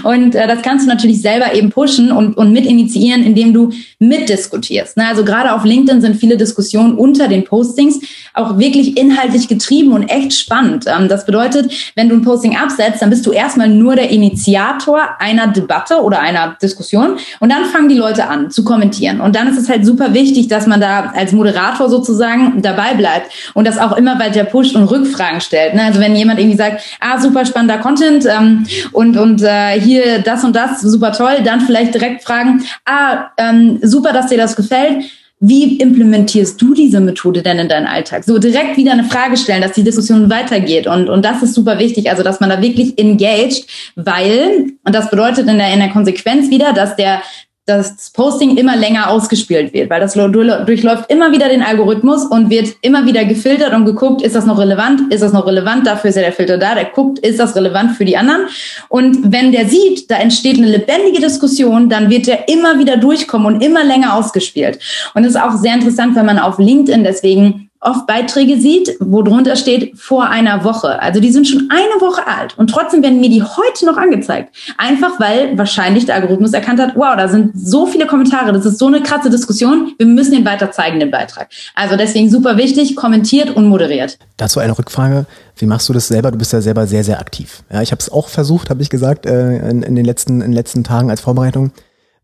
Und 0.04 0.37
äh, 0.37 0.46
das 0.46 0.62
kannst 0.62 0.87
du 0.87 0.88
natürlich 0.88 1.20
selber 1.20 1.52
eben 1.54 1.70
pushen 1.70 2.12
und, 2.12 2.37
und 2.37 2.52
mit 2.52 2.66
initiieren, 2.66 3.25
indem 3.25 3.52
du 3.52 3.70
mitdiskutierst. 3.99 4.96
Ne? 4.96 5.08
Also 5.08 5.25
gerade 5.25 5.52
auf 5.52 5.64
LinkedIn 5.64 6.00
sind 6.00 6.16
viele 6.16 6.37
Diskussionen 6.37 6.94
unter 6.94 7.26
den 7.26 7.42
Postings 7.42 7.99
auch 8.32 8.56
wirklich 8.56 8.96
inhaltlich 8.96 9.49
getrieben 9.49 9.92
und 9.92 10.08
echt 10.08 10.34
spannend. 10.34 10.84
Ähm, 10.87 11.08
das 11.08 11.26
bedeutet, 11.26 11.73
wenn 11.96 12.08
du 12.08 12.14
ein 12.14 12.23
Posting 12.23 12.56
absetzt, 12.56 13.02
dann 13.02 13.11
bist 13.11 13.26
du 13.26 13.32
erstmal 13.32 13.68
nur 13.68 13.96
der 13.96 14.11
Initiator 14.11 15.00
einer 15.18 15.49
Debatte 15.49 16.00
oder 16.00 16.20
einer 16.20 16.56
Diskussion 16.62 17.16
und 17.40 17.50
dann 17.50 17.64
fangen 17.64 17.88
die 17.88 17.96
Leute 17.96 18.28
an 18.28 18.52
zu 18.52 18.62
kommentieren. 18.62 19.20
Und 19.20 19.34
dann 19.34 19.49
ist 19.49 19.58
es 19.58 19.68
halt 19.68 19.84
super 19.84 20.14
wichtig, 20.14 20.44
wichtig, 20.45 20.49
dass 20.49 20.67
man 20.67 20.81
da 20.81 21.13
als 21.15 21.33
Moderator 21.33 21.89
sozusagen 21.89 22.63
dabei 22.63 22.95
bleibt 22.95 23.33
und 23.55 23.67
das 23.67 23.79
auch 23.79 23.97
immer 23.97 24.19
weiter 24.19 24.45
pusht 24.45 24.77
und 24.77 24.85
Rückfragen 24.85 25.41
stellt. 25.41 25.75
Ne? 25.75 25.83
Also 25.83 26.01
wenn 26.01 26.17
jemand 26.17 26.39
irgendwie 26.39 26.57
sagt, 26.57 26.83
ah, 27.01 27.21
super 27.21 27.45
spannender 27.45 27.79
Content 27.79 28.27
ähm, 28.27 28.67
und, 28.93 29.17
und 29.17 29.43
äh, 29.43 29.81
hier 29.81 30.21
das 30.21 30.45
und 30.45 30.55
das, 30.55 30.81
super 30.81 31.13
toll, 31.13 31.43
dann 31.45 31.61
vielleicht 31.61 31.95
direkt 31.95 32.25
fragen, 32.25 32.63
ah, 32.85 33.31
ähm, 33.39 33.79
super, 33.83 34.13
dass 34.13 34.29
dir 34.29 34.39
das 34.39 34.57
gefällt. 34.57 35.05
Wie 35.41 35.77
implementierst 35.79 36.63
du 36.63 36.73
diese 36.73 37.01
Methode 37.01 37.43
denn 37.43 37.59
in 37.59 37.69
deinen 37.69 37.87
Alltag? 37.87 38.25
So 38.25 38.39
direkt 38.39 38.79
wieder 38.79 38.93
eine 38.93 39.05
Frage 39.05 39.37
stellen, 39.37 39.61
dass 39.61 39.73
die 39.73 39.83
Diskussion 39.83 40.31
weitergeht. 40.31 40.87
Und, 40.87 41.11
und 41.11 41.23
das 41.23 41.43
ist 41.43 41.55
super 41.55 41.79
wichtig, 41.79 42.09
also 42.09 42.23
dass 42.23 42.41
man 42.41 42.49
da 42.49 42.63
wirklich 42.63 42.99
engaged, 42.99 43.67
weil, 43.95 44.71
und 44.85 44.95
das 44.95 45.11
bedeutet 45.11 45.47
in 45.49 45.59
der, 45.59 45.73
in 45.75 45.81
der 45.81 45.91
Konsequenz 45.91 46.49
wieder, 46.51 46.73
dass 46.73 46.97
der 46.97 47.21
das 47.66 48.11
Posting 48.11 48.59
immer 48.59 48.76
länger 48.76 49.09
ausgespielt 49.09 49.73
wird, 49.73 49.88
weil 49.88 50.00
das 50.00 50.12
durchläuft 50.12 51.11
immer 51.11 51.33
wieder 51.33 51.49
den 51.49 51.62
Algorithmus 51.62 52.26
und 52.26 52.50
wird 52.50 52.76
immer 52.83 53.06
wieder 53.06 53.25
gefiltert 53.25 53.73
und 53.73 53.87
geguckt, 53.87 54.21
ist 54.21 54.35
das 54.35 54.44
noch 54.44 54.59
relevant, 54.59 55.12
ist 55.12 55.23
das 55.23 55.33
noch 55.33 55.47
relevant, 55.47 55.87
dafür 55.87 56.11
ist 56.11 56.16
ja 56.16 56.23
der 56.23 56.33
Filter 56.33 56.59
da, 56.59 56.75
der 56.75 56.85
guckt, 56.85 57.21
ist 57.21 57.40
das 57.40 57.56
relevant 57.56 57.92
für 57.92 58.04
die 58.04 58.18
anderen. 58.18 58.49
Und 58.90 59.33
wenn 59.33 59.50
der 59.50 59.66
sieht, 59.66 60.11
da 60.11 60.16
entsteht 60.16 60.59
eine 60.59 60.68
lebendige 60.68 61.21
Diskussion, 61.21 61.88
dann 61.88 62.11
wird 62.11 62.26
der 62.26 62.49
immer 62.50 62.78
wieder 62.78 62.99
durchkommen 62.99 63.54
und 63.54 63.62
immer 63.62 63.83
länger 63.83 64.14
ausgespielt. 64.14 64.78
Und 65.14 65.23
das 65.23 65.35
ist 65.35 65.40
auch 65.40 65.56
sehr 65.56 65.73
interessant, 65.73 66.16
wenn 66.16 66.26
man 66.26 66.38
auf 66.38 66.59
LinkedIn 66.59 67.02
deswegen 67.02 67.71
oft 67.85 68.07
Beiträge 68.07 68.59
sieht, 68.59 68.97
wo 69.00 69.23
drunter 69.23 69.57
steht 69.57 69.99
vor 69.99 70.29
einer 70.29 70.64
Woche. 70.64 71.00
Also 71.00 71.21
die 71.21 71.31
sind 71.31 71.47
schon 71.47 71.69
eine 71.71 72.00
Woche 72.00 72.26
alt 72.26 72.57
und 72.59 72.69
trotzdem 72.71 73.03
werden 73.03 73.21
mir 73.21 73.31
die 73.31 73.43
heute 73.43 73.87
noch 73.87 73.97
angezeigt. 73.97 74.55
Einfach 74.79 75.21
weil 75.21 75.57
wahrscheinlich 75.57 76.07
der 76.07 76.17
Algorithmus 76.17 76.53
erkannt 76.53 76.81
hat, 76.81 76.97
wow, 76.97 77.14
da 77.17 77.29
sind 77.29 77.53
so 77.55 77.87
viele 77.87 78.07
Kommentare, 78.07 78.53
das 78.53 78.67
ist 78.67 78.79
so 78.79 78.87
eine 78.87 79.03
krasse 79.03 79.31
Diskussion, 79.31 79.93
wir 79.99 80.07
müssen 80.07 80.33
den 80.33 80.45
weiter 80.45 80.71
zeigen, 80.71 81.00
den 81.00 81.11
Beitrag. 81.11 81.49
Also 81.75 81.97
deswegen 81.97 82.31
super 82.31 82.57
wichtig, 82.57 82.97
kommentiert 82.97 83.50
und 83.55 83.69
moderiert. 83.69 84.19
Dazu 84.37 84.61
eine 84.61 84.76
Rückfrage. 84.76 85.26
Wie 85.57 85.67
machst 85.67 85.88
du 85.88 85.93
das 85.93 86.09
selber? 86.09 86.31
Du 86.31 86.38
bist 86.38 86.53
ja 86.53 86.61
selber 86.61 86.87
sehr, 86.87 87.05
sehr 87.05 87.21
aktiv. 87.21 87.62
Ja, 87.73 87.83
ich 87.83 87.93
habe 87.93 88.00
es 88.00 88.11
auch 88.11 88.29
versucht, 88.29 88.71
habe 88.71 88.83
ich 88.83 88.91
gesagt, 88.91 89.26
äh, 89.26 89.71
in, 89.71 89.83
in, 89.83 89.95
den 89.95 90.05
letzten, 90.05 90.41
in 90.41 90.49
den 90.49 90.53
letzten 90.53 90.83
Tagen 90.83 91.11
als 91.11 91.21
Vorbereitung. 91.21 91.71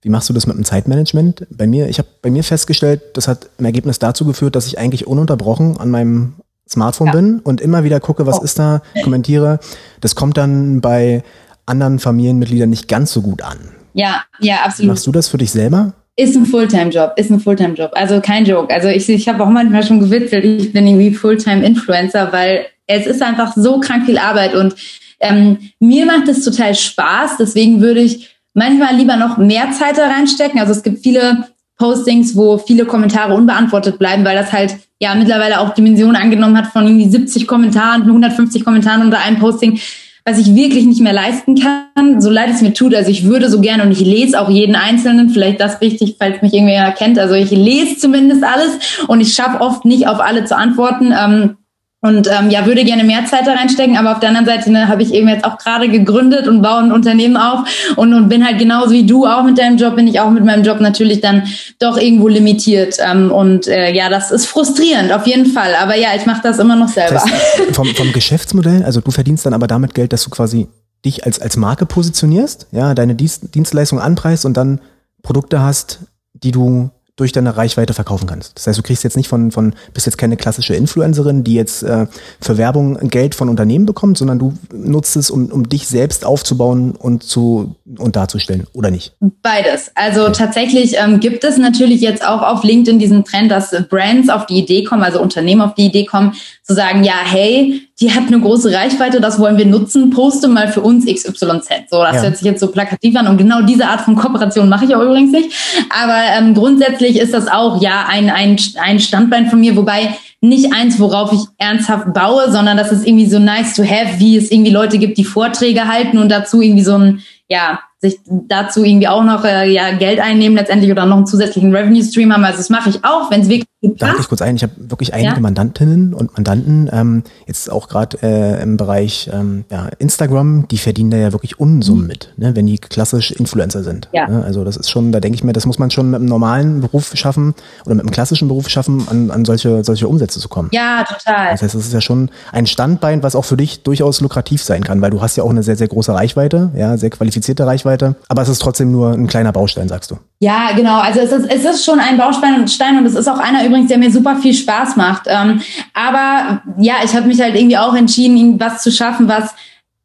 Wie 0.02 0.08
machst 0.08 0.28
du 0.28 0.32
das 0.32 0.46
mit 0.46 0.56
dem 0.56 0.64
Zeitmanagement? 0.64 1.46
Bei 1.50 1.66
mir, 1.66 1.88
ich 1.88 1.98
habe 1.98 2.08
bei 2.22 2.30
mir 2.30 2.42
festgestellt, 2.42 3.02
das 3.14 3.28
hat 3.28 3.50
im 3.58 3.64
Ergebnis 3.66 3.98
dazu 3.98 4.24
geführt, 4.24 4.56
dass 4.56 4.66
ich 4.66 4.78
eigentlich 4.78 5.06
ununterbrochen 5.06 5.76
an 5.76 5.90
meinem 5.90 6.34
Smartphone 6.68 7.08
ja. 7.08 7.12
bin 7.12 7.40
und 7.40 7.60
immer 7.60 7.84
wieder 7.84 8.00
gucke, 8.00 8.26
was 8.26 8.40
oh. 8.40 8.44
ist 8.44 8.58
da, 8.58 8.82
kommentiere. 9.02 9.58
Das 10.00 10.14
kommt 10.14 10.36
dann 10.36 10.80
bei 10.80 11.22
anderen 11.66 11.98
Familienmitgliedern 11.98 12.70
nicht 12.70 12.88
ganz 12.88 13.12
so 13.12 13.20
gut 13.20 13.42
an. 13.42 13.58
Ja, 13.92 14.22
ja, 14.38 14.56
absolut. 14.64 14.92
Machst 14.92 15.06
du 15.06 15.12
das 15.12 15.28
für 15.28 15.38
dich 15.38 15.50
selber? 15.50 15.92
Ist 16.16 16.36
ein 16.36 16.46
Fulltime-Job, 16.46 17.12
ist 17.16 17.30
ein 17.30 17.40
Fulltime-Job. 17.40 17.90
Also 17.94 18.20
kein 18.20 18.44
Joke. 18.44 18.72
Also 18.72 18.88
ich, 18.88 19.08
ich 19.08 19.28
habe 19.28 19.42
auch 19.42 19.48
manchmal 19.48 19.82
schon 19.82 20.00
gewitzelt, 20.00 20.44
ich 20.44 20.72
bin 20.72 20.86
irgendwie 20.86 21.12
Fulltime-Influencer, 21.12 22.32
weil 22.32 22.66
es 22.86 23.06
ist 23.06 23.22
einfach 23.22 23.54
so 23.56 23.80
krank 23.80 24.06
viel 24.06 24.18
Arbeit 24.18 24.54
und 24.54 24.74
ähm, 25.20 25.58
mir 25.78 26.06
macht 26.06 26.28
es 26.28 26.44
total 26.44 26.74
Spaß. 26.74 27.36
Deswegen 27.38 27.80
würde 27.80 28.00
ich 28.00 28.30
manchmal 28.54 28.96
lieber 28.96 29.16
noch 29.16 29.38
mehr 29.38 29.70
Zeit 29.72 29.98
da 29.98 30.08
reinstecken. 30.08 30.60
Also 30.60 30.72
es 30.72 30.82
gibt 30.82 31.02
viele 31.02 31.48
Postings, 31.76 32.36
wo 32.36 32.58
viele 32.58 32.84
Kommentare 32.84 33.34
unbeantwortet 33.34 33.98
bleiben, 33.98 34.24
weil 34.24 34.36
das 34.36 34.52
halt 34.52 34.76
ja 35.00 35.14
mittlerweile 35.14 35.60
auch 35.60 35.70
Dimensionen 35.70 36.16
angenommen 36.16 36.56
hat 36.56 36.66
von 36.66 36.86
irgendwie 36.86 37.08
70 37.08 37.46
Kommentaren, 37.46 38.02
150 38.02 38.64
Kommentaren 38.64 39.02
unter 39.02 39.18
einem 39.18 39.38
Posting, 39.38 39.80
was 40.26 40.38
ich 40.38 40.54
wirklich 40.54 40.84
nicht 40.84 41.00
mehr 41.00 41.14
leisten 41.14 41.54
kann, 41.54 42.20
so 42.20 42.28
leid 42.28 42.50
es 42.50 42.60
mir 42.60 42.74
tut. 42.74 42.94
Also 42.94 43.10
ich 43.10 43.24
würde 43.24 43.48
so 43.48 43.62
gerne 43.62 43.82
und 43.82 43.92
ich 43.92 44.00
lese 44.00 44.38
auch 44.38 44.50
jeden 44.50 44.76
Einzelnen, 44.76 45.30
vielleicht 45.30 45.60
das 45.60 45.80
wichtig, 45.80 46.16
falls 46.18 46.42
mich 46.42 46.52
irgendwer 46.52 46.92
kennt. 46.92 47.18
Also 47.18 47.34
ich 47.34 47.50
lese 47.50 47.96
zumindest 47.96 48.44
alles 48.44 49.04
und 49.08 49.20
ich 49.20 49.32
schaffe 49.32 49.62
oft 49.62 49.86
nicht 49.86 50.06
auf 50.06 50.20
alle 50.20 50.44
zu 50.44 50.56
antworten. 50.56 51.14
Ähm, 51.18 51.56
und 52.02 52.28
ähm, 52.28 52.48
ja, 52.48 52.64
würde 52.64 52.82
gerne 52.84 53.04
mehr 53.04 53.26
Zeit 53.26 53.46
da 53.46 53.52
reinstecken, 53.52 53.98
aber 53.98 54.12
auf 54.12 54.20
der 54.20 54.30
anderen 54.30 54.46
Seite 54.46 54.72
ne, 54.72 54.88
habe 54.88 55.02
ich 55.02 55.12
eben 55.12 55.28
jetzt 55.28 55.44
auch 55.44 55.58
gerade 55.58 55.88
gegründet 55.88 56.48
und 56.48 56.62
baue 56.62 56.78
ein 56.78 56.92
Unternehmen 56.92 57.36
auf 57.36 57.68
und, 57.96 58.14
und 58.14 58.30
bin 58.30 58.44
halt 58.44 58.58
genauso 58.58 58.92
wie 58.92 59.04
du 59.04 59.26
auch 59.26 59.42
mit 59.42 59.58
deinem 59.58 59.76
Job, 59.76 59.96
bin 59.96 60.08
ich 60.08 60.18
auch 60.18 60.30
mit 60.30 60.44
meinem 60.44 60.64
Job 60.64 60.80
natürlich 60.80 61.20
dann 61.20 61.42
doch 61.78 61.98
irgendwo 61.98 62.28
limitiert. 62.28 62.96
Ähm, 63.06 63.30
und 63.30 63.66
äh, 63.66 63.92
ja, 63.92 64.08
das 64.08 64.30
ist 64.30 64.46
frustrierend, 64.46 65.12
auf 65.12 65.26
jeden 65.26 65.46
Fall. 65.46 65.74
Aber 65.74 65.94
ja, 65.94 66.08
ich 66.16 66.24
mache 66.24 66.40
das 66.42 66.58
immer 66.58 66.74
noch 66.74 66.88
selber. 66.88 67.14
Das 67.14 67.24
heißt, 67.26 67.60
vom, 67.72 67.86
vom 67.94 68.12
Geschäftsmodell, 68.12 68.82
also 68.82 69.02
du 69.02 69.10
verdienst 69.10 69.44
dann 69.44 69.52
aber 69.52 69.66
damit 69.66 69.94
Geld, 69.94 70.14
dass 70.14 70.24
du 70.24 70.30
quasi 70.30 70.68
dich 71.04 71.26
als, 71.26 71.38
als 71.38 71.58
Marke 71.58 71.84
positionierst, 71.84 72.68
ja, 72.72 72.94
deine 72.94 73.14
Dienst, 73.14 73.54
Dienstleistung 73.54 74.00
anpreist 74.00 74.46
und 74.46 74.56
dann 74.56 74.80
Produkte 75.22 75.60
hast, 75.60 76.00
die 76.32 76.50
du 76.50 76.90
durch 77.20 77.32
deine 77.32 77.56
Reichweite 77.56 77.94
verkaufen 77.94 78.26
kannst. 78.26 78.56
Das 78.56 78.66
heißt, 78.66 78.78
du 78.78 78.82
kriegst 78.82 79.04
jetzt 79.04 79.16
nicht 79.16 79.28
von, 79.28 79.50
von 79.50 79.74
bist 79.92 80.06
jetzt 80.06 80.16
keine 80.16 80.36
klassische 80.36 80.74
Influencerin, 80.74 81.44
die 81.44 81.54
jetzt 81.54 81.82
äh, 81.82 82.06
für 82.40 82.56
Werbung 82.56 82.96
Geld 83.10 83.34
von 83.34 83.48
Unternehmen 83.48 83.86
bekommt, 83.86 84.18
sondern 84.18 84.38
du 84.38 84.54
nutzt 84.72 85.16
es, 85.16 85.30
um, 85.30 85.46
um 85.46 85.68
dich 85.68 85.86
selbst 85.86 86.24
aufzubauen 86.24 86.92
und 86.92 87.22
zu 87.22 87.76
und 87.98 88.16
darzustellen, 88.16 88.66
oder 88.72 88.90
nicht? 88.90 89.12
Beides. 89.42 89.90
Also 89.94 90.22
okay. 90.22 90.32
tatsächlich 90.32 90.96
ähm, 90.96 91.20
gibt 91.20 91.44
es 91.44 91.58
natürlich 91.58 92.00
jetzt 92.00 92.26
auch 92.26 92.42
auf 92.42 92.62
LinkedIn 92.62 92.98
diesen 92.98 93.24
Trend, 93.24 93.50
dass 93.50 93.70
Brands 93.88 94.28
auf 94.28 94.46
die 94.46 94.58
Idee 94.58 94.84
kommen, 94.84 95.02
also 95.02 95.20
Unternehmen 95.20 95.60
auf 95.62 95.74
die 95.74 95.86
Idee 95.86 96.04
kommen, 96.04 96.34
zu 96.62 96.74
sagen, 96.74 97.04
ja, 97.04 97.14
hey, 97.24 97.82
die 98.00 98.12
hat 98.12 98.28
eine 98.28 98.40
große 98.40 98.72
Reichweite, 98.72 99.20
das 99.20 99.38
wollen 99.38 99.58
wir 99.58 99.66
nutzen, 99.66 100.10
poste 100.10 100.48
mal 100.48 100.68
für 100.68 100.80
uns 100.80 101.04
XYZ. 101.04 101.90
So, 101.90 102.02
das 102.02 102.16
ja. 102.16 102.22
hört 102.22 102.36
sich 102.36 102.46
jetzt 102.46 102.60
so 102.60 102.68
plakativ 102.68 103.16
an 103.16 103.26
und 103.26 103.36
genau 103.36 103.62
diese 103.62 103.86
Art 103.86 104.02
von 104.02 104.16
Kooperation 104.16 104.68
mache 104.68 104.86
ich 104.86 104.94
auch 104.94 105.02
übrigens 105.02 105.32
nicht. 105.32 105.50
Aber 105.90 106.18
ähm, 106.38 106.54
grundsätzlich 106.54 107.18
ist 107.18 107.34
das 107.34 107.48
auch 107.48 107.82
ja 107.82 108.06
ein, 108.08 108.30
ein, 108.30 108.56
ein 108.80 109.00
Standbein 109.00 109.48
von 109.48 109.60
mir, 109.60 109.76
wobei 109.76 110.16
nicht 110.40 110.72
eins, 110.72 110.98
worauf 110.98 111.32
ich 111.32 111.40
ernsthaft 111.58 112.14
baue, 112.14 112.50
sondern 112.50 112.78
das 112.78 112.92
ist 112.92 113.06
irgendwie 113.06 113.26
so 113.26 113.38
nice 113.38 113.74
to 113.74 113.84
have, 113.84 114.18
wie 114.18 114.36
es 114.36 114.50
irgendwie 114.50 114.70
Leute 114.70 114.98
gibt, 114.98 115.18
die 115.18 115.24
Vorträge 115.24 115.86
halten 115.86 116.16
und 116.16 116.30
dazu 116.30 116.62
irgendwie 116.62 116.84
so 116.84 116.94
ein, 116.94 117.22
ja, 117.50 117.80
sich 117.98 118.18
dazu 118.26 118.84
irgendwie 118.84 119.08
auch 119.08 119.24
noch 119.24 119.44
äh, 119.44 119.70
ja, 119.70 119.90
Geld 119.92 120.20
einnehmen 120.20 120.56
letztendlich 120.56 120.90
oder 120.90 121.04
noch 121.04 121.16
einen 121.16 121.26
zusätzlichen 121.26 121.74
Revenue 121.74 122.02
Stream 122.02 122.32
haben. 122.32 122.44
Also 122.44 122.58
das 122.58 122.70
mache 122.70 122.88
ich 122.88 123.04
auch, 123.04 123.30
wenn 123.30 123.42
es 123.42 123.48
wirklich 123.48 123.68
Darf 123.82 124.20
ich 124.20 124.28
kurz 124.28 124.42
ein? 124.42 124.56
Ich 124.56 124.62
habe 124.62 124.72
wirklich 124.76 125.14
einige 125.14 125.34
ja? 125.34 125.40
Mandantinnen 125.40 126.12
und 126.12 126.34
Mandanten, 126.34 126.90
ähm, 126.92 127.22
jetzt 127.46 127.72
auch 127.72 127.88
gerade 127.88 128.18
äh, 128.22 128.62
im 128.62 128.76
Bereich 128.76 129.30
ähm, 129.32 129.64
ja, 129.70 129.88
Instagram, 129.98 130.68
die 130.68 130.76
verdienen 130.76 131.10
da 131.10 131.16
ja 131.16 131.32
wirklich 131.32 131.58
Unsummen 131.58 132.02
mhm. 132.02 132.08
mit, 132.08 132.34
ne, 132.36 132.54
wenn 132.54 132.66
die 132.66 132.76
klassisch 132.76 133.30
Influencer 133.30 133.82
sind. 133.82 134.10
Ja. 134.12 134.28
Ne? 134.28 134.44
Also 134.44 134.64
das 134.64 134.76
ist 134.76 134.90
schon, 134.90 135.12
da 135.12 135.20
denke 135.20 135.36
ich 135.36 135.44
mir, 135.44 135.54
das 135.54 135.64
muss 135.64 135.78
man 135.78 135.90
schon 135.90 136.10
mit 136.10 136.20
einem 136.20 136.28
normalen 136.28 136.82
Beruf 136.82 137.12
schaffen 137.14 137.54
oder 137.86 137.94
mit 137.94 138.04
einem 138.04 138.10
klassischen 138.10 138.48
Beruf 138.48 138.68
schaffen, 138.68 139.08
an, 139.08 139.30
an 139.30 139.46
solche, 139.46 139.82
solche 139.82 140.08
Umsätze 140.08 140.40
zu 140.40 140.50
kommen. 140.50 140.68
Ja, 140.72 141.04
total. 141.04 141.52
Das 141.52 141.62
heißt, 141.62 141.74
das 141.74 141.86
ist 141.86 141.94
ja 141.94 142.02
schon 142.02 142.30
ein 142.52 142.66
Standbein, 142.66 143.22
was 143.22 143.34
auch 143.34 143.46
für 143.46 143.56
dich 143.56 143.82
durchaus 143.82 144.20
lukrativ 144.20 144.62
sein 144.62 144.84
kann, 144.84 145.00
weil 145.00 145.10
du 145.10 145.22
hast 145.22 145.36
ja 145.36 145.44
auch 145.44 145.50
eine 145.50 145.62
sehr, 145.62 145.76
sehr 145.76 145.88
große 145.88 146.12
Reichweite, 146.12 146.70
ja, 146.76 146.98
sehr 146.98 147.08
qualifizierte 147.08 147.66
Reichweite, 147.66 148.16
aber 148.28 148.42
es 148.42 148.50
ist 148.50 148.60
trotzdem 148.60 148.92
nur 148.92 149.12
ein 149.12 149.26
kleiner 149.26 149.52
Baustein, 149.52 149.88
sagst 149.88 150.10
du. 150.10 150.18
Ja, 150.42 150.72
genau. 150.74 150.98
Also 151.00 151.20
es 151.20 151.32
ist, 151.32 151.52
es 151.52 151.64
ist 151.66 151.84
schon 151.84 152.00
ein 152.00 152.16
Baustein 152.16 152.56
und 152.96 153.04
es 153.04 153.14
ist 153.14 153.28
auch 153.28 153.38
einer 153.38 153.64
übrigens, 153.66 153.88
der 153.88 153.98
mir 153.98 154.10
super 154.10 154.36
viel 154.36 154.54
Spaß 154.54 154.96
macht. 154.96 155.24
Ähm, 155.26 155.60
aber 155.92 156.62
ja, 156.78 156.94
ich 157.04 157.14
habe 157.14 157.26
mich 157.26 157.40
halt 157.42 157.54
irgendwie 157.54 157.76
auch 157.76 157.94
entschieden, 157.94 158.58
was 158.58 158.82
zu 158.82 158.90
schaffen, 158.90 159.28
was 159.28 159.54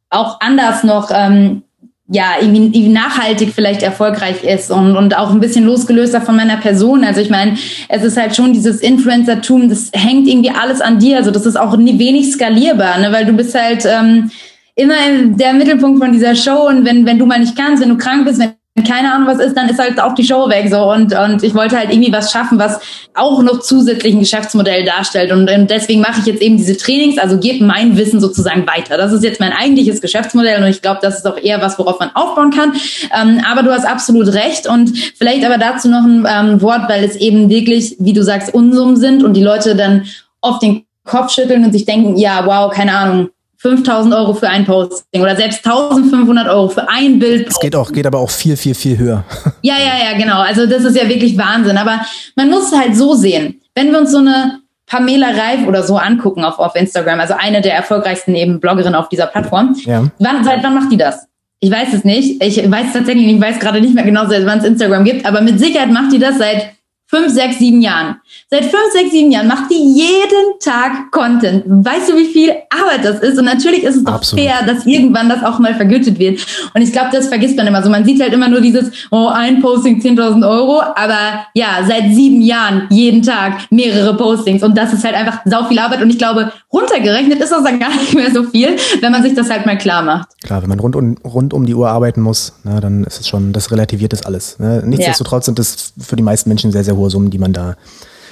auch 0.09 0.41
anders 0.41 0.83
noch 0.83 1.09
ähm, 1.13 1.63
ja 2.09 2.33
irgendwie, 2.41 2.65
irgendwie 2.65 2.89
nachhaltig 2.89 3.53
vielleicht 3.55 3.81
erfolgreich 3.81 4.43
ist 4.43 4.71
und, 4.71 4.97
und 4.97 5.17
auch 5.17 5.31
ein 5.31 5.39
bisschen 5.39 5.63
losgelöster 5.63 6.19
von 6.19 6.35
meiner 6.35 6.57
Person. 6.57 7.05
Also 7.05 7.21
ich 7.21 7.29
meine, 7.29 7.57
es 7.87 8.03
ist 8.03 8.17
halt 8.17 8.35
schon 8.35 8.51
dieses 8.51 8.81
Influencertum, 8.81 9.69
das 9.69 9.89
hängt 9.93 10.27
irgendwie 10.27 10.51
alles 10.51 10.81
an 10.81 10.99
dir. 10.99 11.15
Also 11.15 11.31
das 11.31 11.45
ist 11.45 11.55
auch 11.55 11.77
wenig 11.77 12.33
skalierbar, 12.33 12.99
ne? 12.99 13.13
weil 13.13 13.25
du 13.25 13.31
bist 13.31 13.55
halt 13.55 13.85
ähm, 13.85 14.29
immer 14.75 14.95
der 15.23 15.53
Mittelpunkt 15.53 16.03
von 16.03 16.11
dieser 16.11 16.35
Show 16.35 16.67
und 16.67 16.83
wenn, 16.83 17.05
wenn 17.05 17.17
du 17.17 17.25
mal 17.25 17.39
nicht 17.39 17.55
kannst, 17.55 17.81
wenn 17.81 17.89
du 17.89 17.97
krank 17.97 18.25
bist, 18.25 18.39
wenn 18.39 18.53
keine 18.83 19.13
Ahnung 19.13 19.27
was 19.27 19.39
ist, 19.39 19.55
dann 19.55 19.69
ist 19.69 19.79
halt 19.79 20.01
auch 20.01 20.13
die 20.15 20.25
Show 20.25 20.49
weg 20.49 20.67
so 20.69 20.91
und 20.91 21.17
und 21.17 21.43
ich 21.43 21.55
wollte 21.55 21.77
halt 21.77 21.91
irgendwie 21.91 22.11
was 22.11 22.31
schaffen, 22.31 22.59
was 22.59 22.79
auch 23.13 23.41
noch 23.41 23.61
zusätzlich 23.61 24.13
ein 24.13 24.19
Geschäftsmodell 24.19 24.83
darstellt 24.83 25.31
und, 25.31 25.49
und 25.49 25.69
deswegen 25.69 26.01
mache 26.01 26.19
ich 26.19 26.25
jetzt 26.25 26.41
eben 26.41 26.57
diese 26.57 26.75
Trainings, 26.75 27.17
also 27.17 27.39
gebe 27.39 27.63
mein 27.63 27.95
Wissen 27.95 28.19
sozusagen 28.19 28.67
weiter. 28.67 28.97
Das 28.97 29.13
ist 29.13 29.23
jetzt 29.23 29.39
mein 29.39 29.53
eigentliches 29.53 30.01
Geschäftsmodell 30.01 30.61
und 30.61 30.67
ich 30.69 30.81
glaube, 30.81 30.99
das 31.01 31.17
ist 31.17 31.25
auch 31.25 31.37
eher 31.37 31.61
was, 31.61 31.79
worauf 31.79 31.99
man 31.99 32.11
aufbauen 32.13 32.51
kann. 32.51 32.73
Ähm, 33.17 33.41
aber 33.49 33.63
du 33.63 33.71
hast 33.71 33.85
absolut 33.85 34.33
recht 34.33 34.67
und 34.67 34.97
vielleicht 35.17 35.45
aber 35.45 35.57
dazu 35.57 35.87
noch 35.87 36.03
ein 36.03 36.27
ähm, 36.27 36.61
Wort, 36.61 36.89
weil 36.89 37.05
es 37.05 37.15
eben 37.15 37.49
wirklich, 37.49 37.95
wie 37.99 38.13
du 38.13 38.23
sagst, 38.23 38.53
Unsummen 38.53 38.97
sind 38.97 39.23
und 39.23 39.35
die 39.35 39.43
Leute 39.43 39.75
dann 39.75 40.05
oft 40.41 40.61
den 40.61 40.83
Kopf 41.05 41.31
schütteln 41.31 41.63
und 41.63 41.71
sich 41.71 41.85
denken, 41.85 42.17
ja, 42.17 42.45
wow, 42.45 42.73
keine 42.73 42.97
Ahnung, 42.97 43.29
5000 43.65 44.13
Euro 44.13 44.35
für 44.35 44.47
ein 44.47 44.63
Posting 44.63 45.23
oder 45.23 45.35
selbst 45.35 45.65
1500 45.65 46.47
Euro 46.47 46.69
für 46.69 46.87
ein 46.87 47.17
Bild. 47.17 47.47
Es 47.49 47.59
geht 47.59 47.75
auch, 47.75 47.91
geht 47.91 48.05
aber 48.05 48.19
auch 48.19 48.29
viel, 48.29 48.55
viel, 48.55 48.75
viel 48.75 48.95
höher. 48.95 49.23
Ja, 49.63 49.73
ja, 49.79 50.11
ja, 50.11 50.17
genau. 50.17 50.41
Also 50.41 50.67
das 50.67 50.83
ist 50.83 50.95
ja 50.95 51.09
wirklich 51.09 51.35
Wahnsinn. 51.35 51.75
Aber 51.75 52.01
man 52.35 52.51
muss 52.51 52.71
es 52.71 52.79
halt 52.79 52.95
so 52.95 53.15
sehen. 53.15 53.59
Wenn 53.73 53.91
wir 53.91 54.01
uns 54.01 54.11
so 54.11 54.19
eine 54.19 54.59
Pamela 54.85 55.29
Reif 55.29 55.67
oder 55.67 55.81
so 55.81 55.97
angucken 55.97 56.45
auf, 56.45 56.59
auf 56.59 56.75
Instagram, 56.75 57.19
also 57.19 57.33
eine 57.35 57.61
der 57.61 57.73
erfolgreichsten 57.73 58.35
eben 58.35 58.59
Bloggerinnen 58.59 58.93
auf 58.93 59.09
dieser 59.09 59.25
Plattform. 59.25 59.75
Ja. 59.85 60.03
Wann, 60.19 60.43
seit 60.43 60.63
wann 60.63 60.75
macht 60.75 60.91
die 60.91 60.97
das? 60.97 61.25
Ich 61.59 61.71
weiß 61.71 61.93
es 61.93 62.03
nicht. 62.03 62.43
Ich 62.43 62.57
weiß 62.69 62.93
tatsächlich, 62.93 63.25
ich 63.25 63.41
weiß 63.41 63.59
gerade 63.59 63.81
nicht 63.81 63.95
mehr 63.95 64.03
genau, 64.03 64.27
seit 64.27 64.45
wann 64.45 64.59
es 64.59 64.65
Instagram 64.65 65.03
gibt, 65.03 65.25
aber 65.25 65.41
mit 65.41 65.57
Sicherheit 65.57 65.89
macht 65.89 66.13
die 66.13 66.19
das 66.19 66.37
seit 66.37 66.73
fünf, 67.07 67.31
sechs, 67.31 67.59
sieben 67.59 67.81
Jahren. 67.81 68.17
Seit 68.49 68.65
fünf, 68.65 68.91
sechs, 68.91 69.11
sieben 69.11 69.31
Jahren 69.31 69.47
macht 69.47 69.69
die 69.69 69.75
jeden 69.75 70.59
Tag 70.59 71.11
Content. 71.11 71.63
Weißt 71.67 72.09
du, 72.09 72.15
wie 72.15 72.25
viel 72.25 72.51
Arbeit 72.69 73.05
das 73.05 73.19
ist? 73.19 73.37
Und 73.37 73.45
natürlich 73.45 73.83
ist 73.83 73.97
es 73.97 74.03
doch 74.03 74.15
Absolut. 74.15 74.43
fair, 74.43 74.65
dass 74.65 74.85
irgendwann 74.85 75.29
das 75.29 75.43
auch 75.43 75.59
mal 75.59 75.75
vergütet 75.75 76.17
wird. 76.19 76.45
Und 76.73 76.81
ich 76.81 76.91
glaube, 76.91 77.09
das 77.11 77.27
vergisst 77.27 77.57
man 77.57 77.67
immer 77.67 77.83
so. 77.83 77.89
Man 77.89 78.05
sieht 78.05 78.21
halt 78.21 78.33
immer 78.33 78.47
nur 78.47 78.61
dieses, 78.61 78.91
oh, 79.11 79.27
ein 79.27 79.61
Posting 79.61 80.01
10.000 80.01 80.47
Euro. 80.49 80.81
Aber 80.81 81.45
ja, 81.53 81.85
seit 81.87 82.13
sieben 82.13 82.41
Jahren 82.41 82.87
jeden 82.89 83.21
Tag 83.21 83.67
mehrere 83.69 84.17
Postings. 84.17 84.63
Und 84.63 84.77
das 84.77 84.91
ist 84.91 85.03
halt 85.03 85.15
einfach 85.15 85.41
sau 85.45 85.65
viel 85.65 85.79
Arbeit. 85.79 86.01
Und 86.01 86.09
ich 86.09 86.17
glaube, 86.17 86.51
runtergerechnet 86.73 87.39
ist 87.39 87.51
das 87.51 87.63
dann 87.63 87.79
gar 87.79 87.95
nicht 87.95 88.13
mehr 88.15 88.31
so 88.31 88.43
viel, 88.43 88.75
wenn 89.01 89.11
man 89.11 89.21
sich 89.21 89.35
das 89.35 89.49
halt 89.49 89.65
mal 89.65 89.77
klar 89.77 90.01
macht. 90.01 90.29
Klar, 90.43 90.61
wenn 90.61 90.69
man 90.69 90.79
rund 90.79 90.95
um, 90.95 91.17
rund 91.23 91.53
um 91.53 91.65
die 91.65 91.75
Uhr 91.75 91.89
arbeiten 91.89 92.21
muss, 92.21 92.53
na, 92.63 92.79
dann 92.79 93.03
ist 93.03 93.21
es 93.21 93.27
schon, 93.27 93.53
das 93.53 93.71
relativiert 93.71 94.13
das 94.13 94.25
alles. 94.25 94.59
Ne? 94.59 94.83
Nichtsdestotrotz 94.85 95.43
ja. 95.43 95.45
sind 95.45 95.59
das 95.59 95.93
für 95.99 96.15
die 96.15 96.23
meisten 96.23 96.49
Menschen 96.49 96.71
sehr, 96.71 96.83
sehr 96.83 96.94
hohe 96.95 97.09
Summen, 97.09 97.29
die 97.29 97.37
man 97.37 97.53
da 97.53 97.75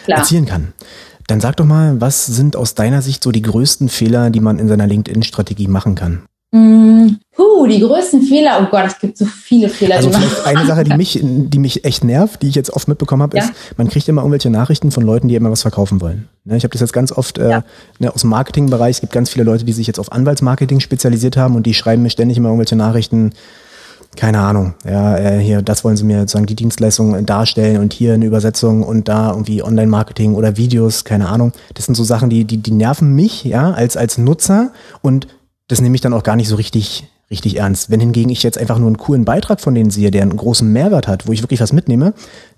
Klar. 0.05 0.19
erzielen 0.19 0.45
kann. 0.45 0.73
Dann 1.27 1.39
sag 1.39 1.55
doch 1.57 1.65
mal, 1.65 2.01
was 2.01 2.25
sind 2.25 2.55
aus 2.55 2.75
deiner 2.75 3.01
Sicht 3.01 3.23
so 3.23 3.31
die 3.31 3.41
größten 3.41 3.89
Fehler, 3.89 4.29
die 4.29 4.41
man 4.41 4.59
in 4.59 4.67
seiner 4.67 4.87
LinkedIn-Strategie 4.87 5.67
machen 5.67 5.95
kann? 5.95 6.23
Mm, 6.53 7.15
puh, 7.35 7.65
die 7.65 7.79
größten 7.79 8.21
Fehler, 8.21 8.59
oh 8.61 8.69
Gott, 8.69 8.83
es 8.85 8.99
gibt 8.99 9.17
so 9.17 9.25
viele 9.25 9.69
Fehler. 9.69 9.95
Also 9.95 10.11
vielleicht 10.11 10.45
eine 10.45 10.67
Sache, 10.67 10.83
die 10.83 10.95
mich, 10.95 11.19
die 11.23 11.57
mich 11.57 11.83
echt 11.83 12.03
nervt, 12.03 12.43
die 12.43 12.49
ich 12.49 12.55
jetzt 12.55 12.71
oft 12.71 12.87
mitbekommen 12.87 13.23
habe, 13.23 13.37
ja? 13.37 13.45
ist, 13.45 13.53
man 13.75 13.89
kriegt 13.89 14.07
immer 14.07 14.21
irgendwelche 14.21 14.51
Nachrichten 14.51 14.91
von 14.91 15.03
Leuten, 15.03 15.27
die 15.27 15.35
immer 15.35 15.49
was 15.49 15.63
verkaufen 15.63 15.99
wollen. 15.99 16.27
Ne, 16.43 16.55
ich 16.55 16.63
habe 16.63 16.71
das 16.71 16.81
jetzt 16.81 16.93
ganz 16.93 17.11
oft 17.11 17.39
äh, 17.39 17.49
ja. 17.49 17.63
ne, 17.97 18.13
aus 18.13 18.21
dem 18.21 18.29
Marketingbereich. 18.29 18.97
Es 18.97 19.01
gibt 19.01 19.13
ganz 19.13 19.31
viele 19.31 19.45
Leute, 19.45 19.63
die 19.63 19.73
sich 19.73 19.87
jetzt 19.87 19.99
auf 19.99 20.11
Anwaltsmarketing 20.11 20.79
spezialisiert 20.79 21.37
haben 21.37 21.55
und 21.55 21.65
die 21.65 21.73
schreiben 21.73 22.03
mir 22.03 22.11
ständig 22.11 22.37
immer 22.37 22.49
irgendwelche 22.49 22.75
Nachrichten, 22.75 23.31
keine 24.15 24.39
Ahnung, 24.39 24.73
ja, 24.85 25.17
äh, 25.17 25.39
hier, 25.39 25.61
das 25.61 25.83
wollen 25.83 25.97
sie 25.97 26.03
mir 26.03 26.21
sozusagen 26.21 26.45
die 26.45 26.55
Dienstleistung 26.55 27.25
darstellen 27.25 27.79
und 27.79 27.93
hier 27.93 28.13
eine 28.13 28.25
Übersetzung 28.25 28.83
und 28.83 29.07
da 29.07 29.31
irgendwie 29.31 29.63
Online-Marketing 29.63 30.35
oder 30.35 30.57
Videos, 30.57 31.03
keine 31.03 31.29
Ahnung. 31.29 31.51
Das 31.73 31.85
sind 31.85 31.95
so 31.95 32.03
Sachen, 32.03 32.29
die, 32.29 32.45
die, 32.45 32.57
die 32.57 32.71
nerven 32.71 33.13
mich, 33.13 33.43
ja, 33.43 33.71
als, 33.71 33.97
als 33.97 34.17
Nutzer 34.17 34.71
und 35.01 35.27
das 35.67 35.81
nehme 35.81 35.95
ich 35.95 36.01
dann 36.01 36.13
auch 36.13 36.23
gar 36.23 36.35
nicht 36.35 36.49
so 36.49 36.55
richtig, 36.55 37.07
richtig 37.31 37.57
ernst. 37.57 37.89
Wenn 37.89 37.99
hingegen 37.99 38.29
ich 38.29 38.43
jetzt 38.43 38.57
einfach 38.57 38.77
nur 38.77 38.87
einen 38.87 38.97
coolen 38.97 39.25
Beitrag 39.25 39.61
von 39.61 39.73
denen 39.73 39.89
sehe, 39.89 40.11
der 40.11 40.21
einen 40.21 40.37
großen 40.37 40.71
Mehrwert 40.71 41.07
hat, 41.07 41.27
wo 41.27 41.31
ich 41.31 41.41
wirklich 41.41 41.61
was 41.61 41.73
mitnehme, 41.73 42.13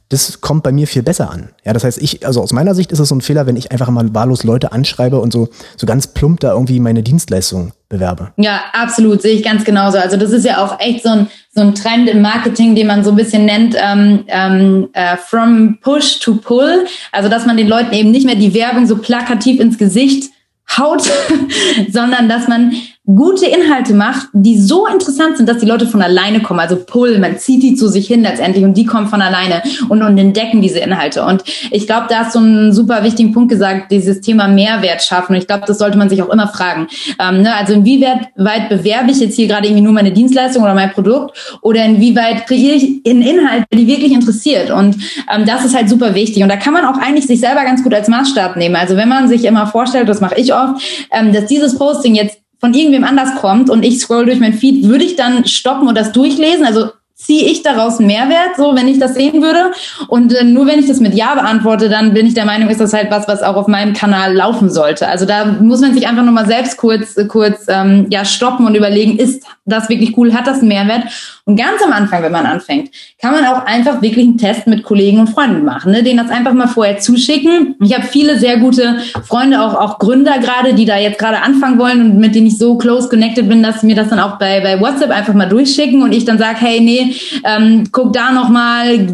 das 0.10 0.39
kommt 0.39 0.63
bei 0.63 0.72
mir 0.72 0.88
viel 0.88 1.02
besser 1.02 1.32
an. 1.32 1.50
Ja, 1.63 1.74
das 1.74 1.84
heißt, 1.84 1.98
ich, 1.98 2.26
also 2.26 2.41
aus 2.41 2.54
meiner 2.54 2.76
Sicht 2.76 2.91
ist 2.91 3.00
es 3.00 3.10
so 3.10 3.15
ein 3.15 3.22
Fehler, 3.22 3.48
wenn 3.48 3.56
ich 3.56 3.72
einfach 3.72 3.89
mal 3.89 4.13
wahllos 4.13 4.44
Leute 4.44 4.72
anschreibe 4.72 5.20
und 5.20 5.34
so, 5.34 5.50
so 5.78 5.88
ganz 5.88 6.08
plump 6.08 6.41
da 6.41 6.52
irgendwie 6.54 6.80
meine 6.80 7.02
Dienstleistung 7.02 7.72
bewerbe. 7.89 8.32
Ja, 8.38 8.62
absolut, 8.74 9.24
sehe 9.24 9.34
ich 9.34 9.44
ganz 9.44 9.63
genauso. 9.63 9.98
Also 9.98 10.18
das 10.18 10.32
ist 10.32 10.46
ja 10.46 10.63
auch 10.63 10.80
echt 10.80 11.04
so 11.04 11.10
ein, 11.10 11.28
so 11.56 11.62
ein 11.62 11.74
Trend 11.74 12.10
im 12.10 12.22
Marketing, 12.22 12.76
den 12.76 12.88
man 12.88 13.06
so 13.06 13.12
ein 13.12 13.15
bisschen 13.15 13.46
nennt, 13.46 13.76
ähm, 13.80 14.26
ähm, 14.28 14.89
äh, 14.91 15.15
from 15.15 15.78
push 15.80 16.20
to 16.20 16.36
pull. 16.36 16.86
Also 17.13 17.30
dass 17.30 17.46
man 17.46 17.56
den 17.56 17.70
Leuten 17.70 17.94
eben 17.94 18.12
nicht 18.12 18.26
mehr 18.26 18.36
die 18.36 18.54
Werbung 18.54 18.86
so 18.86 18.98
plakativ 18.98 19.62
ins 19.62 19.78
Gesicht 19.78 20.32
haut, 20.78 21.10
sondern 21.89 22.28
dass 22.28 22.50
man 22.50 22.74
gute 23.06 23.46
Inhalte 23.46 23.94
macht, 23.94 24.30
die 24.34 24.58
so 24.58 24.88
interessant 24.88 25.38
sind, 25.38 25.48
dass 25.48 25.60
die 25.60 25.68
Leute 25.68 25.86
von 25.86 26.02
alleine 26.02 26.41
kommen. 26.41 26.60
Also 26.60 26.76
Pull, 26.76 27.20
man 27.20 27.38
zieht 27.38 27.62
die 27.62 27.76
zu 27.76 27.88
sich 27.88 28.08
hin 28.08 28.24
letztendlich 28.24 28.63
und 28.63 28.76
die 28.76 28.86
kommen 28.86 29.08
von 29.08 29.22
alleine 29.22 29.62
und, 29.89 30.02
und 30.02 30.18
entdecken 30.18 30.62
diese 30.62 30.80
Inhalte. 30.80 31.24
Und 31.24 31.44
ich 31.70 31.86
glaube, 31.86 32.08
da 32.10 32.20
hast 32.20 32.36
du 32.36 32.39
einen 32.39 32.74
super 32.74 33.04
wichtigen 33.04 33.32
Punkt 33.32 33.50
gesagt, 33.50 33.91
dieses 33.91 34.22
Thema 34.22 34.48
Mehrwert 34.48 35.04
schaffen. 35.04 35.34
Und 35.34 35.38
ich 35.38 35.48
glaube, 35.48 35.65
das 35.68 35.78
sollte 35.78 35.98
man 35.98 36.10
sich 36.10 36.24
auch 36.24 36.30
immer 36.30 36.48
fragen. 36.48 36.88
Ähm, 37.20 37.44
ne? 37.44 37.56
Also 37.56 37.74
inwieweit 37.74 38.30
weit 38.36 38.70
bewerbe 38.70 39.12
ich 39.12 39.20
jetzt 39.20 39.36
hier 39.36 39.48
gerade 39.48 39.68
irgendwie 39.68 39.84
nur 39.84 39.94
meine 39.94 40.12
Dienstleistung 40.12 40.63
oder 40.63 40.74
mein 40.74 40.91
Produkt 40.91 41.60
oder 41.62 41.86
inwieweit 41.86 42.48
kreiere 42.48 42.76
ich 42.76 43.02
einen 43.08 43.22
Inhalt, 43.22 43.65
der 43.72 43.80
die 43.80 43.88
wirklich 43.88 44.13
interessiert. 44.13 44.72
Und 44.72 44.96
ähm, 45.32 45.46
das 45.46 45.63
ist 45.63 45.76
halt 45.76 45.89
super 45.89 46.15
wichtig. 46.15 46.41
Und 46.41 46.50
da 46.50 46.58
kann 46.58 46.74
man 46.74 46.86
auch 46.86 46.98
eigentlich 46.98 47.28
sich 47.28 47.39
selber 47.39 47.63
ganz 47.63 47.84
gut 47.84 47.94
als 47.94 48.08
Maßstab 48.08 48.56
nehmen. 48.56 48.76
Also 48.76 48.98
wenn 48.98 49.10
man 49.10 49.28
sich 49.28 49.46
immer 49.46 49.68
vorstellt, 49.68 50.10
das 50.10 50.22
mache 50.22 50.39
ich 50.39 50.54
oft, 50.56 51.08
ähm, 51.12 51.32
dass 51.32 51.46
dieses 51.46 51.78
Posting 51.78 52.15
jetzt 52.15 52.39
von 52.60 52.74
irgendwem 52.74 53.04
anders 53.04 53.36
kommt 53.36 53.70
und 53.70 53.84
ich 53.84 54.00
scroll 54.00 54.26
durch 54.26 54.39
mein 54.39 54.54
Feed, 54.54 54.84
würde 54.84 55.04
ich 55.04 55.15
dann 55.15 55.46
stoppen 55.46 55.88
und 55.88 55.96
das 55.96 56.12
durchlesen? 56.12 56.65
Also 56.65 56.89
ziehe 57.15 57.49
ich 57.49 57.63
daraus 57.63 57.99
einen 57.99 58.08
Mehrwert, 58.08 58.58
so 58.58 58.75
wenn 58.75 58.89
ich 58.89 58.99
das 58.99 59.15
sehen 59.15 59.41
würde. 59.41 59.71
Und 60.10 60.34
äh, 60.34 60.43
nur 60.43 60.67
wenn 60.67 60.80
ich 60.80 60.88
das 60.88 60.99
mit 60.99 61.15
Ja 61.15 61.34
beantworte, 61.34 61.88
dann 61.88 62.13
bin 62.13 62.28
ich 62.28 62.34
der 62.34 62.43
Meinung, 62.43 62.69
ist 62.69 62.82
das 62.82 62.93
halt 62.93 63.10
was, 63.10 63.28
was 63.30 63.41
auch 63.41 63.56
auf 63.56 63.67
meinem 63.67 63.93
Kanal 63.93 64.34
laufen 64.34 64.69
sollte. 64.69 65.08
Also 65.08 65.25
da 65.25 65.45
muss 65.45 65.80
man 65.80 65.93
sich 65.93 66.08
einfach 66.08 66.23
nochmal 66.23 66.45
selbst 66.45 66.75
kurz, 66.75 67.15
kurz 67.30 67.65
ähm, 67.69 68.08
ja 68.10 68.25
stoppen 68.25 68.67
und 68.67 68.75
überlegen, 68.75 69.17
ist 69.17 69.43
das 69.63 69.88
wirklich 69.88 70.17
cool, 70.17 70.34
hat 70.34 70.45
das 70.45 70.60
einen 70.60 70.67
Mehrwert? 70.67 71.06
Und 71.45 71.58
ganz 71.58 71.82
am 71.84 71.93
Anfang, 71.93 72.21
wenn 72.23 72.32
man 72.32 72.45
anfängt, 72.45 72.89
kann 73.21 73.32
man 73.32 73.45
auch 73.45 73.65
einfach 73.65 74.01
wirklich 74.01 74.25
einen 74.25 74.38
Test 74.38 74.67
mit 74.67 74.84
Kollegen 74.84 75.19
und 75.19 75.30
Freunden 75.30 75.63
machen, 75.63 75.91
ne? 75.91 76.04
denen 76.04 76.17
das 76.17 76.30
einfach 76.30 76.54
mal 76.54 76.67
vorher 76.67 76.97
zuschicken. 76.97 77.75
Ich 77.82 77.93
habe 77.93 78.06
viele 78.06 78.39
sehr 78.39 78.58
gute 78.58 78.97
Freunde, 79.23 79.62
auch, 79.62 79.75
auch 79.75 79.99
Gründer 79.99 80.39
gerade, 80.39 80.73
die 80.73 80.86
da 80.86 80.97
jetzt 80.97 81.19
gerade 81.19 81.41
anfangen 81.41 81.78
wollen 81.80 82.01
und 82.01 82.17
mit 82.17 82.36
denen 82.36 82.47
ich 82.47 82.58
so 82.58 82.78
close 82.78 83.10
connected 83.10 83.47
bin, 83.47 83.63
dass 83.63 83.82
sie 83.82 83.88
mir 83.88 83.95
das 83.95 84.10
dann 84.10 84.19
auch 84.19 84.38
bei, 84.38 84.60
bei 84.60 84.82
WhatsApp 84.82 85.12
einfach 85.12 85.34
mal 85.34 85.47
durchschicken 85.47 86.01
und 86.01 86.13
ich 86.13 86.25
dann 86.25 86.39
sage, 86.39 86.58
hey, 86.60 86.82
nee, 86.82 87.05
ähm, 87.44 87.84
guck 87.91 88.13
da 88.13 88.32
nochmal, 88.32 89.08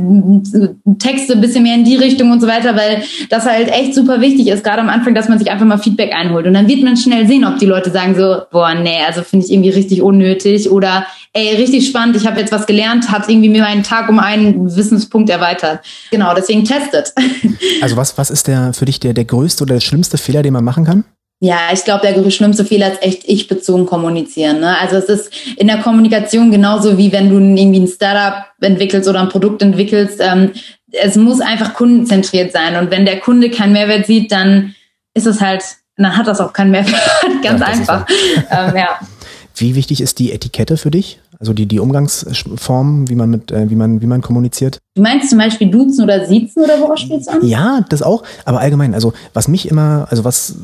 Texte 0.99 1.33
ein 1.33 1.41
bisschen 1.41 1.63
mehr 1.63 1.75
in 1.75 1.85
die 1.85 1.95
Richtung 1.95 2.31
und 2.31 2.41
so 2.41 2.47
weiter, 2.47 2.75
weil 2.75 3.03
das 3.29 3.45
halt 3.45 3.69
echt 3.69 3.95
super 3.95 4.21
wichtig 4.21 4.47
ist, 4.47 4.63
gerade 4.63 4.81
am 4.81 4.89
Anfang, 4.89 5.15
dass 5.15 5.29
man 5.29 5.39
sich 5.39 5.49
einfach 5.51 5.65
mal 5.65 5.77
Feedback 5.77 6.13
einholt. 6.13 6.45
Und 6.45 6.53
dann 6.53 6.67
wird 6.67 6.83
man 6.83 6.97
schnell 6.97 7.27
sehen, 7.27 7.45
ob 7.45 7.57
die 7.59 7.65
Leute 7.65 7.91
sagen 7.91 8.15
so, 8.15 8.41
boah, 8.51 8.73
nee, 8.75 8.99
also 9.05 9.23
finde 9.23 9.45
ich 9.45 9.51
irgendwie 9.51 9.69
richtig 9.69 10.01
unnötig 10.01 10.69
oder 10.69 11.05
ey, 11.33 11.55
richtig 11.55 11.87
spannend, 11.87 12.15
ich 12.17 12.27
habe 12.27 12.39
jetzt 12.39 12.51
was 12.51 12.65
gelernt, 12.65 13.09
hat 13.09 13.29
irgendwie 13.29 13.49
mir 13.49 13.61
meinen 13.61 13.83
Tag 13.83 14.09
um 14.09 14.19
einen 14.19 14.75
Wissenspunkt 14.75 15.29
erweitert. 15.29 15.79
Genau, 16.11 16.33
deswegen 16.33 16.65
testet. 16.65 17.13
Also 17.81 17.95
was, 17.95 18.17
was 18.17 18.29
ist 18.29 18.47
der 18.47 18.73
für 18.73 18.85
dich 18.85 18.99
der, 18.99 19.13
der 19.13 19.25
größte 19.25 19.63
oder 19.63 19.75
der 19.75 19.81
schlimmste 19.81 20.17
Fehler, 20.17 20.41
den 20.41 20.53
man 20.53 20.63
machen 20.63 20.85
kann? 20.85 21.03
Ja, 21.43 21.69
ich 21.73 21.83
glaube, 21.83 22.05
der 22.05 22.29
schlimmste 22.29 22.63
Fehler 22.63 22.91
ist 22.91 23.01
echt 23.01 23.23
ich-bezogen 23.25 23.87
kommunizieren. 23.87 24.59
Ne? 24.59 24.77
Also 24.77 24.97
es 24.97 25.05
ist 25.05 25.33
in 25.57 25.65
der 25.65 25.79
Kommunikation 25.79 26.51
genauso 26.51 26.99
wie 26.99 27.11
wenn 27.11 27.29
du 27.29 27.37
irgendwie 27.37 27.79
ein 27.79 27.87
Startup 27.87 28.45
entwickelst 28.61 29.09
oder 29.09 29.21
ein 29.21 29.29
Produkt 29.29 29.63
entwickelst. 29.63 30.19
Ähm, 30.19 30.51
es 30.91 31.15
muss 31.15 31.41
einfach 31.41 31.73
kundenzentriert 31.73 32.51
sein. 32.51 32.75
Und 32.75 32.91
wenn 32.91 33.05
der 33.05 33.19
Kunde 33.19 33.49
keinen 33.49 33.73
Mehrwert 33.73 34.05
sieht, 34.05 34.31
dann 34.31 34.75
ist 35.15 35.25
es 35.25 35.41
halt, 35.41 35.63
dann 35.97 36.15
hat 36.15 36.27
das 36.27 36.39
auch 36.39 36.53
keinen 36.53 36.69
Mehrwert. 36.69 37.01
Ganz 37.43 37.59
ja, 37.59 37.65
einfach. 37.65 38.05
ähm, 38.51 38.75
ja. 38.75 38.99
Wie 39.55 39.73
wichtig 39.73 39.99
ist 39.99 40.19
die 40.19 40.31
Etikette 40.31 40.77
für 40.77 40.91
dich? 40.91 41.20
Also 41.41 41.53
die, 41.53 41.65
die 41.65 41.79
Umgangsform, 41.79 43.09
wie 43.09 43.15
man 43.15 43.31
mit, 43.31 43.51
äh, 43.51 43.67
wie 43.71 43.75
man, 43.75 43.99
wie 43.99 44.05
man 44.05 44.21
kommuniziert? 44.21 44.77
Du 44.93 45.01
meinst 45.01 45.27
zum 45.31 45.39
Beispiel 45.39 45.71
duzen 45.71 46.03
oder 46.03 46.27
siezen 46.27 46.63
oder 46.63 46.79
worauf 46.79 46.99
spielst 46.99 47.27
du 47.27 47.31
an? 47.31 47.43
Ja, 47.43 47.83
das 47.89 48.03
auch. 48.03 48.21
Aber 48.45 48.59
allgemein, 48.59 48.93
also 48.93 49.13
was 49.33 49.47
mich 49.47 49.67
immer, 49.67 50.05
also 50.11 50.23
was, 50.23 50.55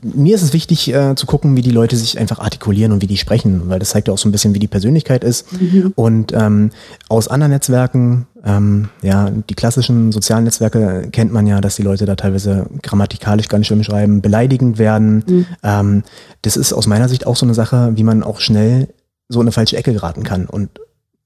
mir 0.00 0.34
ist 0.34 0.40
es 0.40 0.54
wichtig 0.54 0.90
äh, 0.90 1.14
zu 1.16 1.26
gucken, 1.26 1.54
wie 1.54 1.60
die 1.60 1.70
Leute 1.70 1.96
sich 1.96 2.18
einfach 2.18 2.38
artikulieren 2.38 2.92
und 2.92 3.02
wie 3.02 3.06
die 3.06 3.18
sprechen, 3.18 3.68
weil 3.68 3.78
das 3.78 3.90
zeigt 3.90 4.08
ja 4.08 4.14
auch 4.14 4.18
so 4.18 4.26
ein 4.26 4.32
bisschen, 4.32 4.54
wie 4.54 4.58
die 4.58 4.68
Persönlichkeit 4.68 5.22
ist. 5.22 5.52
Mhm. 5.52 5.92
Und 5.96 6.32
ähm, 6.32 6.70
aus 7.10 7.28
anderen 7.28 7.52
Netzwerken, 7.52 8.26
ähm, 8.42 8.88
ja, 9.02 9.28
die 9.28 9.54
klassischen 9.54 10.12
sozialen 10.12 10.44
Netzwerke 10.44 11.08
kennt 11.12 11.30
man 11.30 11.46
ja, 11.46 11.60
dass 11.60 11.76
die 11.76 11.82
Leute 11.82 12.06
da 12.06 12.16
teilweise 12.16 12.70
grammatikalisch 12.82 13.48
gar 13.48 13.58
nicht 13.58 13.66
schlimm 13.66 13.84
schreiben, 13.84 14.22
beleidigend 14.22 14.78
werden. 14.78 15.24
Mhm. 15.26 15.46
Ähm, 15.62 16.02
das 16.40 16.56
ist 16.56 16.72
aus 16.72 16.86
meiner 16.86 17.10
Sicht 17.10 17.26
auch 17.26 17.36
so 17.36 17.44
eine 17.44 17.54
Sache, 17.54 17.92
wie 17.96 18.02
man 18.02 18.22
auch 18.22 18.40
schnell 18.40 18.88
so 19.32 19.40
in 19.40 19.44
eine 19.44 19.52
falsche 19.52 19.76
Ecke 19.76 19.92
geraten 19.92 20.22
kann 20.22 20.46
und 20.46 20.70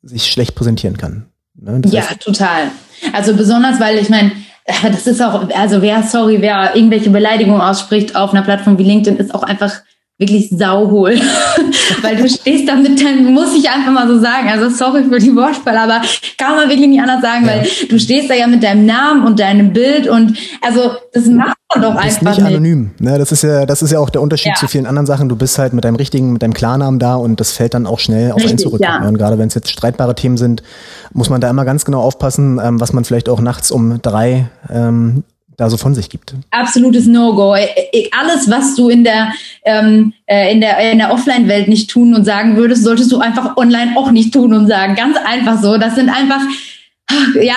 sich 0.03 0.31
schlecht 0.31 0.55
präsentieren 0.55 0.97
kann. 0.97 1.27
Ne? 1.55 1.83
ja, 1.87 2.09
heißt, 2.09 2.21
total. 2.21 2.71
Also 3.13 3.35
besonders, 3.35 3.81
weil 3.81 3.99
ich 3.99 4.09
meine, 4.09 4.33
das 4.83 5.07
ist 5.07 5.23
auch, 5.23 5.49
also 5.55 5.83
wer, 5.83 6.03
sorry, 6.03 6.41
wer 6.41 6.75
irgendwelche 6.75 7.11
Beleidigungen 7.11 7.61
ausspricht 7.61 8.17
auf 8.17 8.33
einer 8.33 8.43
Plattform 8.43 8.79
wie 8.79 8.85
LinkedIn, 8.85 9.19
ist 9.19 9.35
auch 9.35 9.43
einfach 9.43 9.81
wirklich 10.19 10.49
sauhohl, 10.49 11.15
weil 12.03 12.17
du 12.17 12.29
stehst 12.29 12.67
da 12.67 12.77
mit 12.77 13.03
deinem, 13.03 13.35
muss 13.35 13.55
ich 13.55 13.69
einfach 13.69 13.93
mal 13.93 14.09
so 14.09 14.19
sagen, 14.19 14.49
also 14.49 14.75
sorry 14.75 15.05
für 15.05 15.19
die 15.19 15.37
Wortwahl, 15.37 15.77
aber 15.77 16.01
kann 16.39 16.57
man 16.57 16.71
wirklich 16.71 16.89
nicht 16.89 17.01
anders 17.01 17.21
sagen, 17.21 17.45
ja. 17.45 17.53
weil 17.53 17.69
du 17.89 17.99
stehst 17.99 18.31
da 18.31 18.35
ja 18.35 18.47
mit 18.47 18.63
deinem 18.63 18.87
Namen 18.87 19.27
und 19.27 19.39
deinem 19.39 19.75
Bild 19.75 20.09
und 20.09 20.39
also 20.63 20.93
das 21.13 21.27
macht 21.27 21.59
man 21.75 21.83
doch 21.83 21.97
einfach 21.97 22.23
nicht. 22.23 22.39
nicht 22.39 22.47
anonym, 22.47 22.93
ne? 22.99 23.19
Das 23.19 23.31
ist 23.31 23.43
ja, 23.43 23.67
das 23.67 23.83
ist 23.83 23.91
ja 23.91 23.99
auch 23.99 24.09
der 24.09 24.23
Unterschied 24.23 24.53
ja. 24.53 24.55
zu 24.55 24.69
vielen 24.69 24.87
anderen 24.87 25.07
Sachen. 25.07 25.29
Du 25.29 25.37
bist 25.37 25.59
halt 25.59 25.75
mit 25.75 25.85
deinem 25.85 25.97
richtigen, 25.97 26.33
mit 26.33 26.43
deinem 26.43 26.55
Klarnamen 26.55 26.99
da 26.99 27.17
und 27.17 27.39
das 27.39 27.53
fällt 27.53 27.75
dann 27.75 27.87
auch 27.87 27.99
schnell 27.99 28.31
auf 28.31 28.37
Richtig, 28.37 28.53
einen 28.53 28.59
zurück. 28.59 28.81
Ja. 28.81 29.07
Und 29.07 29.19
gerade 29.19 29.39
wenn 29.39 29.49
es 29.49 29.55
jetzt 29.55 29.71
streitbare 29.71 30.15
Themen 30.15 30.39
sind, 30.39 30.63
muss 31.13 31.29
man 31.29 31.43
da 31.43 31.51
immer 31.51 31.67
ganz 31.67 31.85
genau 31.85 32.01
aufpassen, 32.01 32.59
ähm, 32.63 32.81
was 32.81 32.95
man 32.95 33.05
vielleicht 33.05 33.29
auch 33.29 33.41
nachts 33.43 33.71
um 33.71 34.01
drei 34.01 34.49
ähm, 34.71 35.25
da 35.57 35.71
so 35.71 35.77
von 35.77 35.95
sich 35.95 36.09
gibt. 36.09 36.35
Absolutes 36.51 37.07
No-Go. 37.07 37.55
Äh, 37.55 37.69
äh, 37.93 38.11
alles, 38.19 38.51
was 38.51 38.75
du 38.75 38.89
in 38.89 39.05
der, 39.05 39.33
ähm, 39.65 40.13
äh, 40.27 40.53
in 40.53 40.61
der, 40.61 40.79
in 40.93 40.99
der 40.99 41.13
Offline-Welt 41.13 41.69
nicht 41.69 41.91
tun 41.91 42.15
und 42.15 42.25
sagen 42.25 42.57
würdest, 42.57 42.85
solltest 42.85 43.11
du 43.11 43.19
einfach 43.19 43.57
online 43.57 43.97
auch 43.97 44.11
nicht 44.11 44.35
tun 44.35 44.53
und 44.53 44.67
sagen. 44.67 44.95
Ganz 44.95 45.17
einfach 45.17 45.61
so. 45.63 45.79
Das 45.79 45.95
sind 45.95 46.11
einfach 46.11 46.41
ja, 47.41 47.55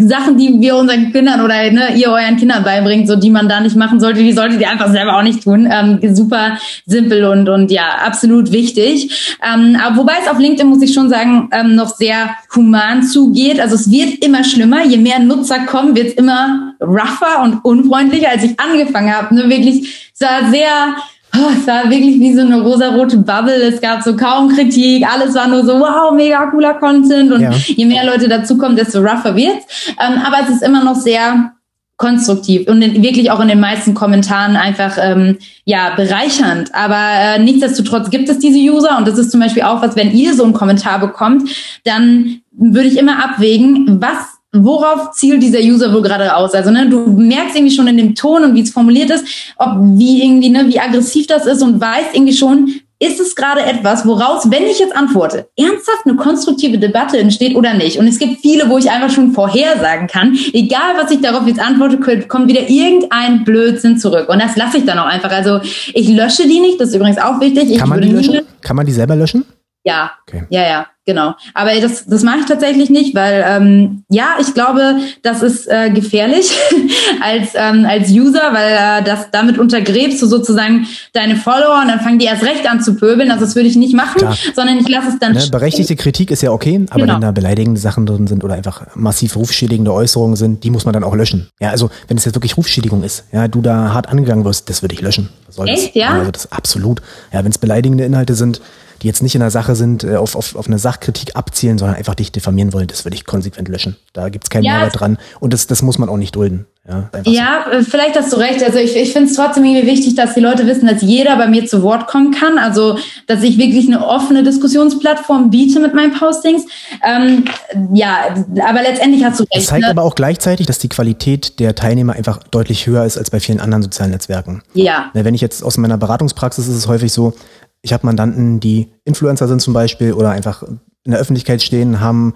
Sachen, 0.00 0.38
die 0.38 0.60
wir 0.60 0.76
unseren 0.76 1.12
Kindern 1.12 1.42
oder 1.42 1.70
ne, 1.70 1.94
ihr 1.94 2.08
euren 2.10 2.36
Kindern 2.36 2.64
beibringt, 2.64 3.06
so 3.06 3.16
die 3.16 3.30
man 3.30 3.48
da 3.48 3.60
nicht 3.60 3.76
machen 3.76 4.00
sollte, 4.00 4.20
die 4.20 4.32
solltet 4.32 4.60
ihr 4.60 4.70
einfach 4.70 4.90
selber 4.90 5.18
auch 5.18 5.22
nicht 5.22 5.42
tun. 5.42 5.68
Ähm, 5.70 5.98
super 6.14 6.58
simpel 6.86 7.24
und 7.24 7.48
und 7.48 7.70
ja, 7.70 7.88
absolut 8.04 8.50
wichtig. 8.50 9.36
Ähm, 9.42 9.76
aber 9.82 9.98
wobei 9.98 10.14
es 10.22 10.28
auf 10.28 10.38
LinkedIn, 10.38 10.68
muss 10.68 10.82
ich 10.82 10.94
schon 10.94 11.10
sagen, 11.10 11.50
ähm, 11.52 11.74
noch 11.74 11.94
sehr 11.94 12.30
human 12.54 13.02
zugeht. 13.02 13.60
Also 13.60 13.74
es 13.74 13.90
wird 13.90 14.24
immer 14.24 14.42
schlimmer. 14.42 14.84
Je 14.84 14.96
mehr 14.96 15.18
Nutzer 15.18 15.60
kommen, 15.60 15.94
wird 15.94 16.08
es 16.08 16.14
immer 16.14 16.74
rougher 16.80 17.42
und 17.42 17.64
unfreundlicher, 17.64 18.30
als 18.30 18.44
ich 18.44 18.58
angefangen 18.58 19.14
habe. 19.14 19.34
Ne, 19.34 19.50
wirklich, 19.50 20.10
es 20.14 20.20
war 20.20 20.50
sehr 20.50 20.96
Oh, 21.36 21.50
es 21.56 21.66
war 21.66 21.90
wirklich 21.90 22.18
wie 22.20 22.34
so 22.34 22.40
eine 22.40 22.60
rosarote 22.60 23.18
Bubble. 23.18 23.62
Es 23.62 23.80
gab 23.80 24.02
so 24.02 24.16
kaum 24.16 24.48
Kritik. 24.54 25.06
Alles 25.06 25.34
war 25.34 25.46
nur 25.48 25.64
so, 25.64 25.78
wow, 25.78 26.12
mega 26.12 26.46
cooler 26.46 26.74
Content. 26.74 27.32
Und 27.32 27.42
ja. 27.42 27.50
je 27.50 27.84
mehr 27.84 28.04
Leute 28.04 28.28
dazukommen, 28.28 28.76
desto 28.76 29.00
rougher 29.00 29.36
wird's. 29.36 29.94
Ähm, 30.00 30.20
aber 30.24 30.38
es 30.42 30.56
ist 30.56 30.62
immer 30.62 30.82
noch 30.82 30.96
sehr 30.96 31.52
konstruktiv 31.98 32.68
und 32.68 32.80
in, 32.80 33.02
wirklich 33.02 33.30
auch 33.32 33.40
in 33.40 33.48
den 33.48 33.58
meisten 33.58 33.92
Kommentaren 33.92 34.56
einfach 34.56 34.96
ähm, 35.00 35.36
ja 35.64 35.94
bereichernd. 35.96 36.72
Aber 36.72 36.96
äh, 36.96 37.38
nichtsdestotrotz 37.40 38.08
gibt 38.08 38.28
es 38.28 38.38
diese 38.38 38.58
User 38.58 38.96
und 38.96 39.06
das 39.06 39.18
ist 39.18 39.32
zum 39.32 39.40
Beispiel 39.40 39.64
auch 39.64 39.82
was, 39.82 39.96
wenn 39.96 40.12
ihr 40.12 40.32
so 40.34 40.44
einen 40.44 40.52
Kommentar 40.52 41.00
bekommt, 41.00 41.50
dann 41.84 42.40
würde 42.52 42.88
ich 42.88 42.98
immer 42.98 43.22
abwägen, 43.22 44.00
was 44.00 44.37
worauf 44.52 45.12
zielt 45.12 45.42
dieser 45.42 45.60
User 45.60 45.92
wohl 45.92 46.02
gerade 46.02 46.34
aus? 46.34 46.54
Also, 46.54 46.70
ne, 46.70 46.88
du 46.88 47.06
merkst 47.06 47.56
irgendwie 47.56 47.74
schon 47.74 47.88
in 47.88 47.96
dem 47.96 48.14
Ton 48.14 48.44
und 48.44 48.54
wie 48.54 48.62
es 48.62 48.70
formuliert 48.70 49.10
ist, 49.10 49.24
ob 49.56 49.76
wie 49.80 50.22
irgendwie, 50.22 50.48
ne, 50.48 50.66
wie 50.68 50.80
aggressiv 50.80 51.26
das 51.26 51.46
ist 51.46 51.62
und 51.62 51.80
weißt 51.80 52.14
irgendwie 52.14 52.34
schon, 52.34 52.80
ist 53.00 53.20
es 53.20 53.36
gerade 53.36 53.62
etwas, 53.62 54.04
woraus, 54.06 54.50
wenn 54.50 54.64
ich 54.64 54.80
jetzt 54.80 54.96
antworte, 54.96 55.46
ernsthaft 55.56 56.04
eine 56.04 56.16
konstruktive 56.16 56.78
Debatte 56.78 57.18
entsteht 57.18 57.54
oder 57.54 57.74
nicht? 57.74 57.98
Und 57.98 58.08
es 58.08 58.18
gibt 58.18 58.40
viele, 58.40 58.68
wo 58.68 58.76
ich 58.76 58.90
einfach 58.90 59.10
schon 59.10 59.32
vorhersagen 59.32 60.08
kann, 60.08 60.36
egal 60.52 60.96
was 61.00 61.10
ich 61.12 61.20
darauf 61.20 61.46
jetzt 61.46 61.60
antworte, 61.60 61.98
kommt 62.26 62.48
wieder 62.48 62.68
irgendein 62.68 63.44
Blödsinn 63.44 63.98
zurück. 63.98 64.28
Und 64.28 64.42
das 64.42 64.56
lasse 64.56 64.78
ich 64.78 64.84
dann 64.84 64.98
auch 64.98 65.06
einfach. 65.06 65.30
Also 65.30 65.60
ich 65.94 66.08
lösche 66.08 66.48
die 66.48 66.58
nicht, 66.58 66.80
das 66.80 66.88
ist 66.88 66.96
übrigens 66.96 67.18
auch 67.18 67.40
wichtig. 67.40 67.78
Kann 67.78 67.86
ich 67.86 67.86
man 67.86 68.00
die 68.00 68.08
löschen? 68.08 68.40
Kann 68.62 68.74
man 68.74 68.86
die 68.86 68.92
selber 68.92 69.14
löschen? 69.14 69.44
Ja, 69.88 70.12
okay. 70.26 70.44
ja, 70.50 70.62
ja. 70.62 70.86
Genau. 71.08 71.34
Aber 71.54 71.70
das, 71.80 72.04
das 72.04 72.22
mache 72.22 72.40
ich 72.40 72.44
tatsächlich 72.44 72.90
nicht, 72.90 73.14
weil 73.14 73.42
ähm, 73.48 74.04
ja, 74.10 74.36
ich 74.42 74.52
glaube, 74.52 74.96
das 75.22 75.42
ist 75.42 75.66
äh, 75.66 75.88
gefährlich 75.88 76.50
als, 77.22 77.52
ähm, 77.54 77.86
als 77.88 78.10
User, 78.10 78.52
weil 78.52 79.00
äh, 79.00 79.02
das 79.02 79.30
damit 79.32 79.56
untergräbst 79.58 80.20
du 80.20 80.26
sozusagen 80.26 80.86
deine 81.14 81.36
Follower 81.36 81.80
und 81.80 81.88
dann 81.88 82.00
fangen 82.00 82.18
die 82.18 82.26
erst 82.26 82.42
recht 82.42 82.68
an 82.68 82.82
zu 82.82 82.94
pöbeln. 82.94 83.30
Also 83.30 83.46
das 83.46 83.56
würde 83.56 83.70
ich 83.70 83.76
nicht 83.76 83.94
machen, 83.94 84.18
Klar. 84.18 84.36
sondern 84.54 84.76
ich 84.76 84.86
lasse 84.86 85.08
es 85.08 85.18
dann. 85.18 85.32
Ne, 85.32 85.48
berechtigte 85.50 85.96
Kritik 85.96 86.30
ist 86.30 86.42
ja 86.42 86.50
okay, 86.50 86.84
aber 86.90 87.00
genau. 87.00 87.14
wenn 87.14 87.22
da 87.22 87.30
beleidigende 87.30 87.80
Sachen 87.80 88.04
drin 88.04 88.26
sind 88.26 88.44
oder 88.44 88.52
einfach 88.52 88.94
massiv 88.94 89.34
rufschädigende 89.34 89.90
Äußerungen 89.90 90.36
sind, 90.36 90.62
die 90.62 90.68
muss 90.68 90.84
man 90.84 90.92
dann 90.92 91.04
auch 91.04 91.14
löschen. 91.14 91.48
Ja, 91.58 91.70
also 91.70 91.88
wenn 92.08 92.18
es 92.18 92.26
jetzt 92.26 92.34
wirklich 92.34 92.58
Rufschädigung 92.58 93.02
ist, 93.02 93.24
ja, 93.32 93.48
du 93.48 93.62
da 93.62 93.94
hart 93.94 94.10
angegangen 94.10 94.44
wirst, 94.44 94.68
das 94.68 94.82
würde 94.82 94.94
ich 94.94 95.00
löschen. 95.00 95.30
Echt, 95.64 95.96
ja? 95.96 96.10
Also 96.10 96.30
das 96.30 96.52
absolut. 96.52 97.00
Ja, 97.32 97.42
wenn 97.44 97.50
es 97.50 97.56
beleidigende 97.56 98.04
Inhalte 98.04 98.34
sind, 98.34 98.60
die 99.02 99.06
jetzt 99.06 99.22
nicht 99.22 99.34
in 99.34 99.40
der 99.40 99.50
Sache 99.50 99.76
sind, 99.76 100.04
äh, 100.04 100.16
auf, 100.16 100.34
auf, 100.34 100.56
auf 100.56 100.66
eine 100.66 100.78
Sachkritik 100.78 101.36
abzielen, 101.36 101.78
sondern 101.78 101.96
einfach 101.96 102.14
dich 102.14 102.32
diffamieren 102.32 102.72
wollen, 102.72 102.86
das 102.86 103.04
würde 103.04 103.16
ich 103.16 103.24
konsequent 103.24 103.68
löschen. 103.68 103.96
Da 104.12 104.28
gibt's 104.28 104.50
keinen 104.50 104.64
ja, 104.64 104.74
Mehrwert 104.74 105.00
dran. 105.00 105.18
Und 105.40 105.52
das, 105.52 105.66
das 105.66 105.82
muss 105.82 105.98
man 105.98 106.08
auch 106.08 106.16
nicht 106.16 106.34
dulden. 106.34 106.66
Ja, 106.88 107.10
ja 107.26 107.64
so. 107.66 107.70
Äh, 107.70 107.82
vielleicht 107.82 108.16
hast 108.16 108.32
du 108.32 108.36
recht. 108.36 108.62
Also 108.64 108.78
ich, 108.78 108.96
ich 108.96 109.12
finde 109.12 109.28
es 109.28 109.36
trotzdem 109.36 109.64
irgendwie 109.64 109.86
wichtig, 109.86 110.14
dass 110.14 110.34
die 110.34 110.40
Leute 110.40 110.66
wissen, 110.66 110.86
dass 110.86 111.02
jeder 111.02 111.36
bei 111.36 111.46
mir 111.46 111.66
zu 111.66 111.82
Wort 111.82 112.06
kommen 112.06 112.32
kann. 112.32 112.58
Also 112.58 112.98
dass 113.26 113.42
ich 113.42 113.58
wirklich 113.58 113.86
eine 113.86 114.06
offene 114.06 114.42
Diskussionsplattform 114.42 115.50
biete 115.50 115.80
mit 115.80 115.94
meinen 115.94 116.14
Postings. 116.18 116.64
Ähm, 117.06 117.44
ja, 117.92 118.34
aber 118.66 118.82
letztendlich 118.82 119.22
hast 119.22 119.38
du 119.38 119.44
recht. 119.44 119.56
Das 119.56 119.66
zeigt 119.66 119.84
ne? 119.84 119.90
aber 119.90 120.02
auch 120.02 120.14
gleichzeitig, 120.14 120.66
dass 120.66 120.78
die 120.78 120.88
Qualität 120.88 121.60
der 121.60 121.74
Teilnehmer 121.74 122.14
einfach 122.14 122.38
deutlich 122.44 122.86
höher 122.86 123.04
ist 123.04 123.18
als 123.18 123.30
bei 123.30 123.40
vielen 123.40 123.60
anderen 123.60 123.82
sozialen 123.82 124.12
Netzwerken. 124.12 124.62
Ja. 124.72 125.10
Ne, 125.12 125.24
wenn 125.24 125.34
ich 125.34 125.42
jetzt 125.42 125.62
aus 125.62 125.76
meiner 125.76 125.98
Beratungspraxis 125.98 126.68
ist 126.68 126.74
es 126.74 126.88
häufig 126.88 127.12
so, 127.12 127.34
ich 127.82 127.92
habe 127.92 128.06
Mandanten, 128.06 128.60
die 128.60 128.92
Influencer 129.04 129.48
sind 129.48 129.62
zum 129.62 129.74
Beispiel 129.74 130.12
oder 130.12 130.30
einfach 130.30 130.62
in 131.04 131.12
der 131.12 131.20
Öffentlichkeit 131.20 131.62
stehen, 131.62 132.00
haben 132.00 132.34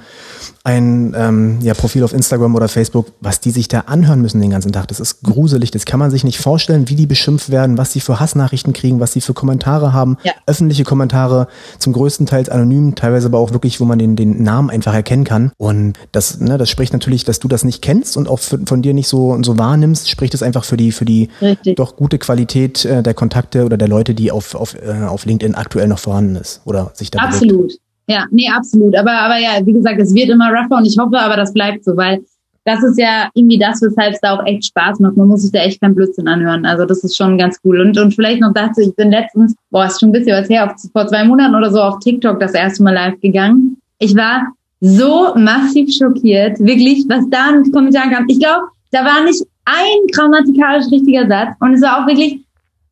ein 0.65 1.15
ähm, 1.17 1.59
ja, 1.61 1.75
Profil 1.75 2.05
auf 2.05 2.15
Instagram 2.15 2.55
oder 2.55 2.69
Facebook, 2.69 3.09
was 3.21 3.41
die 3.41 3.51
sich 3.51 3.69
da 3.69 3.81
anhören 3.81 4.23
müssen 4.23 4.41
den 4.41 4.51
ganzen 4.51 4.73
Tag. 4.73 4.89
Das 4.89 5.01
ist 5.01 5.23
gruselig. 5.23 5.73
Das 5.73 5.85
kann 5.85 5.99
man 5.99 6.11
sich 6.11 6.25
nicht 6.25 6.39
vorstellen, 6.39 6.89
wie 6.89 6.95
die 6.95 7.07
beschimpft 7.07 7.51
werden, 7.51 7.77
was 7.77 7.93
sie 7.93 8.01
für 8.01 8.21
Hassnachrichten 8.21 8.73
kriegen, 8.73 9.01
was 9.01 9.13
sie 9.13 9.21
für 9.21 9.35
Kommentare 9.35 9.93
haben. 9.93 10.17
Ja. 10.23 10.33
Öffentliche 10.47 10.85
Kommentare, 10.85 11.49
zum 11.79 11.93
größten 11.93 12.27
Teil 12.27 12.49
anonym, 12.49 12.95
teilweise 12.95 13.27
aber 13.27 13.39
auch 13.39 13.53
wirklich, 13.53 13.81
wo 13.81 13.85
man 13.85 13.99
den, 13.99 14.17
den 14.17 14.43
Namen 14.43 14.71
einfach 14.71 14.95
erkennen 14.95 15.25
kann. 15.25 15.53
Und 15.59 15.99
das, 16.13 16.41
ne, 16.41 16.57
das 16.57 16.71
spricht 16.71 16.93
natürlich, 16.93 17.25
dass 17.25 17.41
du 17.41 17.49
das 17.49 17.65
nicht 17.65 17.83
kennst 17.83 18.17
und 18.17 18.29
auch 18.29 18.39
für, 18.39 18.59
von 18.65 18.81
dir 18.81 18.95
nicht 18.95 19.09
so, 19.09 19.37
so 19.43 19.59
wahrnimmst, 19.59 20.09
spricht 20.09 20.33
es 20.33 20.43
einfach 20.43 20.65
für 20.65 20.77
die, 20.77 20.93
für 20.93 21.05
die 21.05 21.29
doch 21.77 21.97
gute 21.97 22.19
Qualität 22.19 22.85
äh, 22.85 23.03
der 23.03 23.15
Kontakte 23.15 23.65
oder 23.65 23.77
der 23.77 23.89
Leute, 23.89 24.15
die 24.15 24.31
auf, 24.31 24.55
auf, 24.55 24.77
äh, 24.77 25.05
auf 25.05 25.27
LinkedIn 25.27 25.57
aktuell 25.57 25.89
noch 25.89 25.99
vorhanden 25.99 26.37
ist 26.37 26.63
oder 26.65 26.93
sich 26.95 27.11
da 27.11 27.19
Absolut. 27.19 27.69
Bewegt. 27.69 27.92
Ja, 28.09 28.27
nee, 28.31 28.49
absolut. 28.49 28.97
Aber, 28.97 29.13
aber 29.13 29.39
ja, 29.39 29.65
wie 29.65 29.73
gesagt, 29.73 30.01
es 30.01 30.15
wird 30.15 30.29
immer 30.29 30.51
rougher 30.51 30.79
und 30.79 30.87
ich 30.87 30.99
hoffe 30.99 31.19
aber, 31.19 31.37
das 31.37 31.53
bleibt 31.53 31.85
so, 31.85 31.97
weil 31.97 32.23
das 32.65 32.83
ist 32.83 32.99
ja 32.99 33.29
irgendwie 33.35 33.59
das, 33.59 33.83
weshalb 33.83 34.15
es 34.15 34.21
da 34.21 34.35
auch 34.37 34.47
echt 34.47 34.67
Spaß 34.67 35.01
macht. 35.01 35.17
Man 35.17 35.29
muss 35.29 35.43
sich 35.43 35.53
da 35.53 35.61
echt 35.61 35.81
kein 35.81 35.95
Blödsinn 35.95 36.29
anhören. 36.29 36.65
Also 36.65 36.85
das 36.85 37.03
ist 37.03 37.17
schon 37.17 37.37
ganz 37.37 37.59
cool. 37.65 37.81
Und, 37.81 37.99
und 37.99 38.15
vielleicht 38.15 38.41
noch 38.41 38.53
dazu, 38.55 38.81
ich 38.83 38.95
bin 38.95 39.11
letztens, 39.11 39.55
boah, 39.71 39.87
ist 39.87 39.99
schon 39.99 40.11
ein 40.11 40.13
bisschen 40.13 40.41
was 40.41 40.49
her, 40.49 40.67
auf, 40.67 40.81
vor 40.93 41.07
zwei 41.09 41.25
Monaten 41.25 41.55
oder 41.55 41.71
so 41.71 41.81
auf 41.81 41.99
TikTok 41.99 42.39
das 42.39 42.55
erste 42.55 42.85
Mal 42.85 42.95
live 42.95 43.21
gegangen. 43.21 43.79
Ich 43.99 44.15
war 44.15 44.47
so 44.81 45.35
massiv 45.37 45.93
schockiert, 45.93 46.59
wirklich, 46.61 47.05
was 47.09 47.29
da 47.31 47.53
den 47.53 47.73
Kommentaren 47.73 48.11
kam. 48.11 48.27
Ich 48.29 48.39
glaube, 48.39 48.67
da 48.91 49.05
war 49.05 49.25
nicht 49.25 49.43
ein 49.65 50.07
grammatikalisch 50.13 50.91
richtiger 50.91 51.27
Satz 51.27 51.55
und 51.61 51.75
es 51.75 51.83
war 51.83 52.03
auch 52.03 52.07
wirklich 52.07 52.45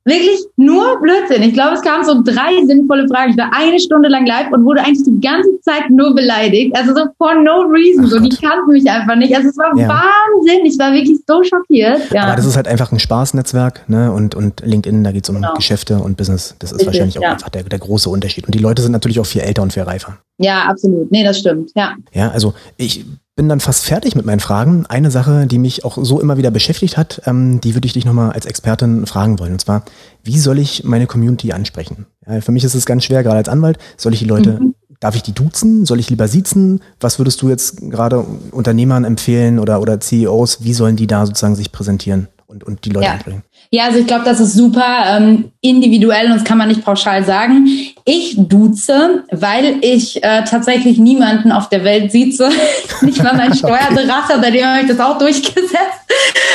Wirklich 0.05 0.41
nur 0.57 0.99
Blödsinn. 1.01 1.43
Ich 1.43 1.53
glaube, 1.53 1.75
es 1.75 1.83
kamen 1.83 2.05
so 2.05 2.23
drei 2.23 2.65
sinnvolle 2.67 3.07
Fragen. 3.07 3.33
Ich 3.33 3.37
war 3.37 3.51
eine 3.53 3.79
Stunde 3.79 4.09
lang 4.09 4.25
live 4.25 4.51
und 4.51 4.65
wurde 4.65 4.81
eigentlich 4.81 5.05
die 5.05 5.21
ganze 5.21 5.61
Zeit 5.61 5.91
nur 5.91 6.15
beleidigt. 6.15 6.75
Also 6.75 6.95
so 6.95 7.05
for 7.19 7.35
no 7.35 7.61
reason. 7.71 8.07
So, 8.07 8.19
die 8.19 8.35
kannten 8.37 8.73
mich 8.73 8.91
einfach 8.91 9.17
nicht. 9.17 9.35
Also 9.37 9.49
es 9.49 9.59
war 9.59 9.77
ja. 9.77 9.89
Wahnsinn. 9.89 10.65
Ich 10.65 10.79
war 10.79 10.93
wirklich 10.95 11.19
so 11.27 11.45
schockiert. 11.45 12.11
Ja. 12.13 12.25
Aber 12.25 12.37
das 12.37 12.47
ist 12.47 12.57
halt 12.57 12.67
einfach 12.67 12.93
ein 12.93 12.99
Spaßnetzwerk, 12.99 13.89
ne? 13.89 14.11
Und, 14.11 14.35
und 14.35 14.63
LinkedIn, 14.65 15.05
da 15.05 15.13
geht 15.13 15.25
es 15.25 15.29
um 15.29 15.37
genau. 15.37 15.53
Geschäfte 15.55 15.99
und 15.99 16.17
Business. 16.17 16.57
Das 16.59 16.73
ist 16.73 16.79
Richtig, 16.79 16.87
wahrscheinlich 16.87 17.19
auch 17.19 17.23
ja. 17.23 17.33
einfach 17.33 17.51
der, 17.51 17.65
der 17.65 17.79
große 17.79 18.09
Unterschied. 18.09 18.47
Und 18.47 18.55
die 18.55 18.59
Leute 18.59 18.81
sind 18.81 18.93
natürlich 18.93 19.21
auch 19.21 19.27
viel 19.27 19.43
älter 19.43 19.63
und 19.63 19.75
viel 19.75 19.83
reifer. 19.83 20.17
Ja, 20.39 20.63
absolut. 20.63 21.13
Nee, 21.13 21.25
das 21.25 21.39
stimmt. 21.39 21.73
Ja. 21.75 21.95
Ja, 22.15 22.31
also 22.31 22.55
ich 22.79 23.05
bin 23.41 23.49
dann 23.49 23.61
fast 23.61 23.87
fertig 23.87 24.15
mit 24.15 24.27
meinen 24.27 24.41
Fragen. 24.41 24.85
Eine 24.91 25.11
Sache, 25.11 25.47
die 25.47 25.57
mich 25.57 25.87
auch 25.87 25.97
so 25.99 26.21
immer 26.21 26.37
wieder 26.37 26.51
beschäftigt 26.51 26.99
hat, 26.99 27.23
ähm, 27.25 27.59
die 27.63 27.75
würde 27.75 27.87
ich 27.87 27.95
dich 27.95 28.05
nochmal 28.05 28.33
als 28.33 28.45
Expertin 28.45 29.07
fragen 29.07 29.39
wollen. 29.39 29.53
Und 29.53 29.63
zwar, 29.63 29.83
wie 30.23 30.39
soll 30.39 30.59
ich 30.59 30.85
meine 30.85 31.07
Community 31.07 31.51
ansprechen? 31.53 32.05
Ja, 32.29 32.43
für 32.43 32.53
mich 32.53 32.65
ist 32.65 32.75
es 32.75 32.85
ganz 32.85 33.05
schwer, 33.05 33.23
gerade 33.23 33.39
als 33.39 33.49
Anwalt. 33.49 33.79
Soll 33.97 34.13
ich 34.13 34.19
die 34.19 34.27
Leute, 34.27 34.61
mhm. 34.61 34.75
darf 35.01 35.17
ich 35.17 35.23
die 35.23 35.33
duzen? 35.33 35.87
Soll 35.87 36.01
ich 36.01 36.11
lieber 36.11 36.29
siezen? 36.29 36.83
Was 37.01 37.19
würdest 37.19 37.41
du 37.41 37.49
jetzt 37.49 37.81
gerade 37.81 38.27
Unternehmern 38.51 39.05
empfehlen 39.05 39.59
oder, 39.59 39.81
oder 39.81 39.99
CEOs? 40.01 40.63
Wie 40.63 40.75
sollen 40.75 40.97
die 40.97 41.07
da 41.07 41.25
sozusagen 41.25 41.57
sich 41.57 41.73
präsentieren 41.73 42.29
und, 42.47 42.63
und 42.63 42.85
die 42.85 42.91
Leute 42.91 43.07
ja. 43.07 43.13
ansprechen? 43.15 43.43
Ja, 43.71 43.85
also 43.85 44.01
ich 44.01 44.07
glaube, 44.07 44.27
das 44.27 44.41
ist 44.41 44.53
super 44.53 45.17
ähm, 45.17 45.53
individuell 45.63 46.27
und 46.27 46.33
das 46.33 46.45
kann 46.45 46.59
man 46.59 46.69
nicht 46.69 46.85
pauschal 46.85 47.25
sagen. 47.25 47.67
Ich 48.05 48.35
duze, 48.37 49.25
weil 49.31 49.77
ich 49.83 50.23
äh, 50.23 50.45
tatsächlich 50.45 50.99
niemanden 50.99 51.53
auf 51.53 51.69
der 51.69 51.85
Welt 51.85 52.13
sieze. 52.13 52.49
nicht 53.03 53.23
mal 53.23 53.37
mein 53.37 53.55
Steuerberater, 53.61 54.39
bei 54.41 54.51
dem 54.51 54.65
habe 54.65 54.81
ich 54.83 54.89
das 54.89 55.01
auch 55.01 55.19
durchgesetzt. 55.19 56.01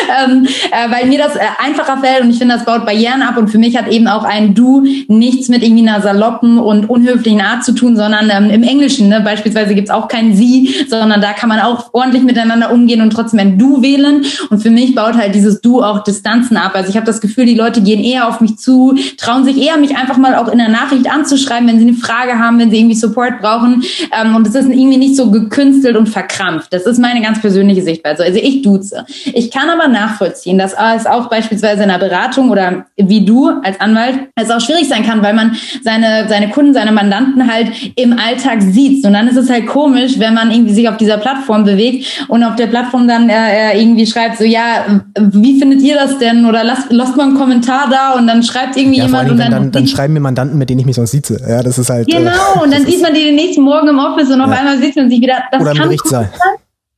ähm, 0.26 0.46
äh, 0.46 0.92
weil 0.92 1.08
mir 1.08 1.20
das 1.20 1.36
äh, 1.36 1.42
einfacher 1.64 1.98
fällt 1.98 2.24
und 2.24 2.30
ich 2.30 2.38
finde, 2.38 2.56
das 2.56 2.66
baut 2.66 2.86
Barrieren 2.86 3.22
ab 3.22 3.38
und 3.38 3.50
für 3.50 3.58
mich 3.58 3.78
hat 3.78 3.88
eben 3.88 4.08
auch 4.08 4.24
ein 4.24 4.54
Du 4.54 4.86
nichts 5.08 5.50
mit 5.50 5.64
irgendwie 5.64 5.88
einer 5.88 6.02
saloppen 6.02 6.60
und 6.60 6.90
unhöflichen 6.90 7.42
Art 7.42 7.64
zu 7.64 7.74
tun, 7.74 7.96
sondern 7.96 8.30
ähm, 8.30 8.50
im 8.50 8.64
Englischen 8.64 9.10
ne, 9.10 9.22
beispielsweise 9.22 9.76
gibt's 9.76 9.92
auch 9.92 10.08
kein 10.08 10.36
Sie, 10.36 10.86
sondern 10.90 11.22
da 11.22 11.34
kann 11.34 11.50
man 11.50 11.60
auch 11.60 11.94
ordentlich 11.94 12.24
miteinander 12.24 12.72
umgehen 12.72 13.02
und 13.02 13.12
trotzdem 13.12 13.40
ein 13.40 13.58
Du 13.58 13.82
wählen 13.82 14.26
und 14.50 14.60
für 14.62 14.70
mich 14.70 14.96
baut 14.96 15.16
halt 15.16 15.36
dieses 15.36 15.62
Du 15.62 15.84
auch 15.84 16.04
Distanzen 16.04 16.58
ab. 16.58 16.72
Also 16.76 16.90
ich 16.90 16.96
habe 16.96 17.06
das 17.06 17.22
Gefühl, 17.22 17.46
die 17.46 17.56
Leute 17.56 17.82
gehen 17.82 18.04
eher 18.04 18.28
auf 18.28 18.42
mich 18.42 18.58
zu, 18.58 18.96
trauen 19.18 19.46
sich 19.46 19.58
eher, 19.58 19.78
mich 19.78 19.96
einfach 19.96 20.18
mal 20.18 20.36
auch 20.36 20.48
in 20.48 20.58
der 20.58 20.70
Nachricht 20.70 21.12
anzuschreiben, 21.36 21.68
wenn 21.68 21.80
sie 21.80 21.88
eine 21.88 21.98
Frage 21.98 22.38
haben, 22.40 22.60
wenn 22.60 22.70
sie 22.72 22.78
irgendwie 22.78 22.96
Support 22.96 23.42
brauchen. 23.42 23.84
Ähm, 24.20 24.36
und 24.36 24.48
es 24.48 24.56
ist 24.56 24.70
irgendwie 24.70 24.98
nicht 24.98 25.16
so 25.16 25.30
gekünstelt 25.32 25.96
und 25.96 26.08
verkrampft. 26.08 26.72
Das 26.72 26.84
ist 26.84 27.00
meine 27.00 27.22
ganz 27.22 27.40
persönliche 27.40 27.82
Sichtweise. 27.82 28.24
Also 28.24 28.40
ich 28.40 28.62
duze. 28.62 29.06
Ich 29.26 29.52
kann 29.52 29.70
aber 29.70 29.88
nachvollziehen, 29.88 30.58
dass 30.58 30.74
es 30.74 31.06
auch 31.06 31.30
beispielsweise 31.30 31.84
in 31.84 31.90
der 31.90 31.98
Beratung 31.98 32.50
oder 32.50 32.86
wie 32.98 33.26
du 33.26 33.50
als 33.64 33.80
Anwalt 33.80 34.16
es 34.36 34.50
auch 34.50 34.62
schwierig 34.62 34.88
sein 34.88 35.04
kann, 35.04 35.22
weil 35.22 35.34
man 35.34 35.56
seine, 35.84 36.28
seine 36.28 36.50
Kunden, 36.50 36.74
seine 36.74 36.92
Mandanten 36.92 37.52
halt 37.52 37.72
im 37.96 38.18
Alltag 38.18 38.62
sieht. 38.62 39.06
Und 39.06 39.14
dann 39.14 39.28
ist 39.28 39.38
es 39.38 39.50
halt 39.50 39.68
komisch, 39.68 40.20
wenn 40.20 40.34
man 40.34 40.52
irgendwie 40.52 40.74
sich 40.74 40.88
auf 40.90 40.98
dieser 40.98 41.18
Plattform 41.18 41.64
bewegt 41.64 42.26
und 42.28 42.44
auf 42.44 42.56
der 42.56 42.68
Plattform 42.68 43.08
dann 43.08 43.30
äh, 43.30 43.80
irgendwie 43.80 44.06
schreibt, 44.06 44.38
so 44.38 44.44
ja, 44.44 44.86
wie 45.18 45.60
findet 45.60 45.82
ihr 45.82 45.96
das 45.96 46.18
denn? 46.18 46.46
Oder 46.46 46.64
lasst, 46.64 46.92
lasst 46.92 47.16
mal 47.16 47.24
einen 47.24 47.36
Kommentar 47.36 47.90
da 47.90 48.14
und 48.14 48.28
dann 48.28 48.44
schreibt 48.44 48.78
irgendwie 48.78 48.98
ja, 48.98 49.06
jemand 49.06 49.30
und 49.32 49.38
dann, 49.38 49.52
dann, 49.52 49.72
dann 49.72 49.88
schreiben 49.96 50.14
mir 50.14 50.20
Mandanten, 50.20 50.58
mit 50.58 50.70
denen 50.70 50.80
ich 50.80 50.86
mich 50.86 50.96
sonst 50.96 51.14
sieze. 51.28 51.50
Ja, 51.50 51.64
das 51.64 51.78
ist 51.78 51.90
halt. 51.90 52.08
Genau, 52.08 52.56
äh, 52.56 52.64
und 52.64 52.74
dann 52.74 52.86
sieht 52.86 53.02
man 53.02 53.14
die 53.14 53.24
den 53.24 53.36
nächsten 53.36 53.62
Morgen 53.62 53.88
im 53.88 54.00
Office 54.00 54.30
und 54.30 54.42
auf 54.42 54.50
ja. 54.50 54.58
einmal 54.58 54.78
sieht 54.80 54.96
man 54.96 55.10
sich 55.10 55.22
wieder. 55.22 55.44
Das 55.52 55.62
Oder 55.62 55.72
im 55.72 55.78
Gerichtssaal. 55.78 56.30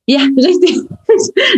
Ja, 0.10 0.20
richtig. 0.38 0.80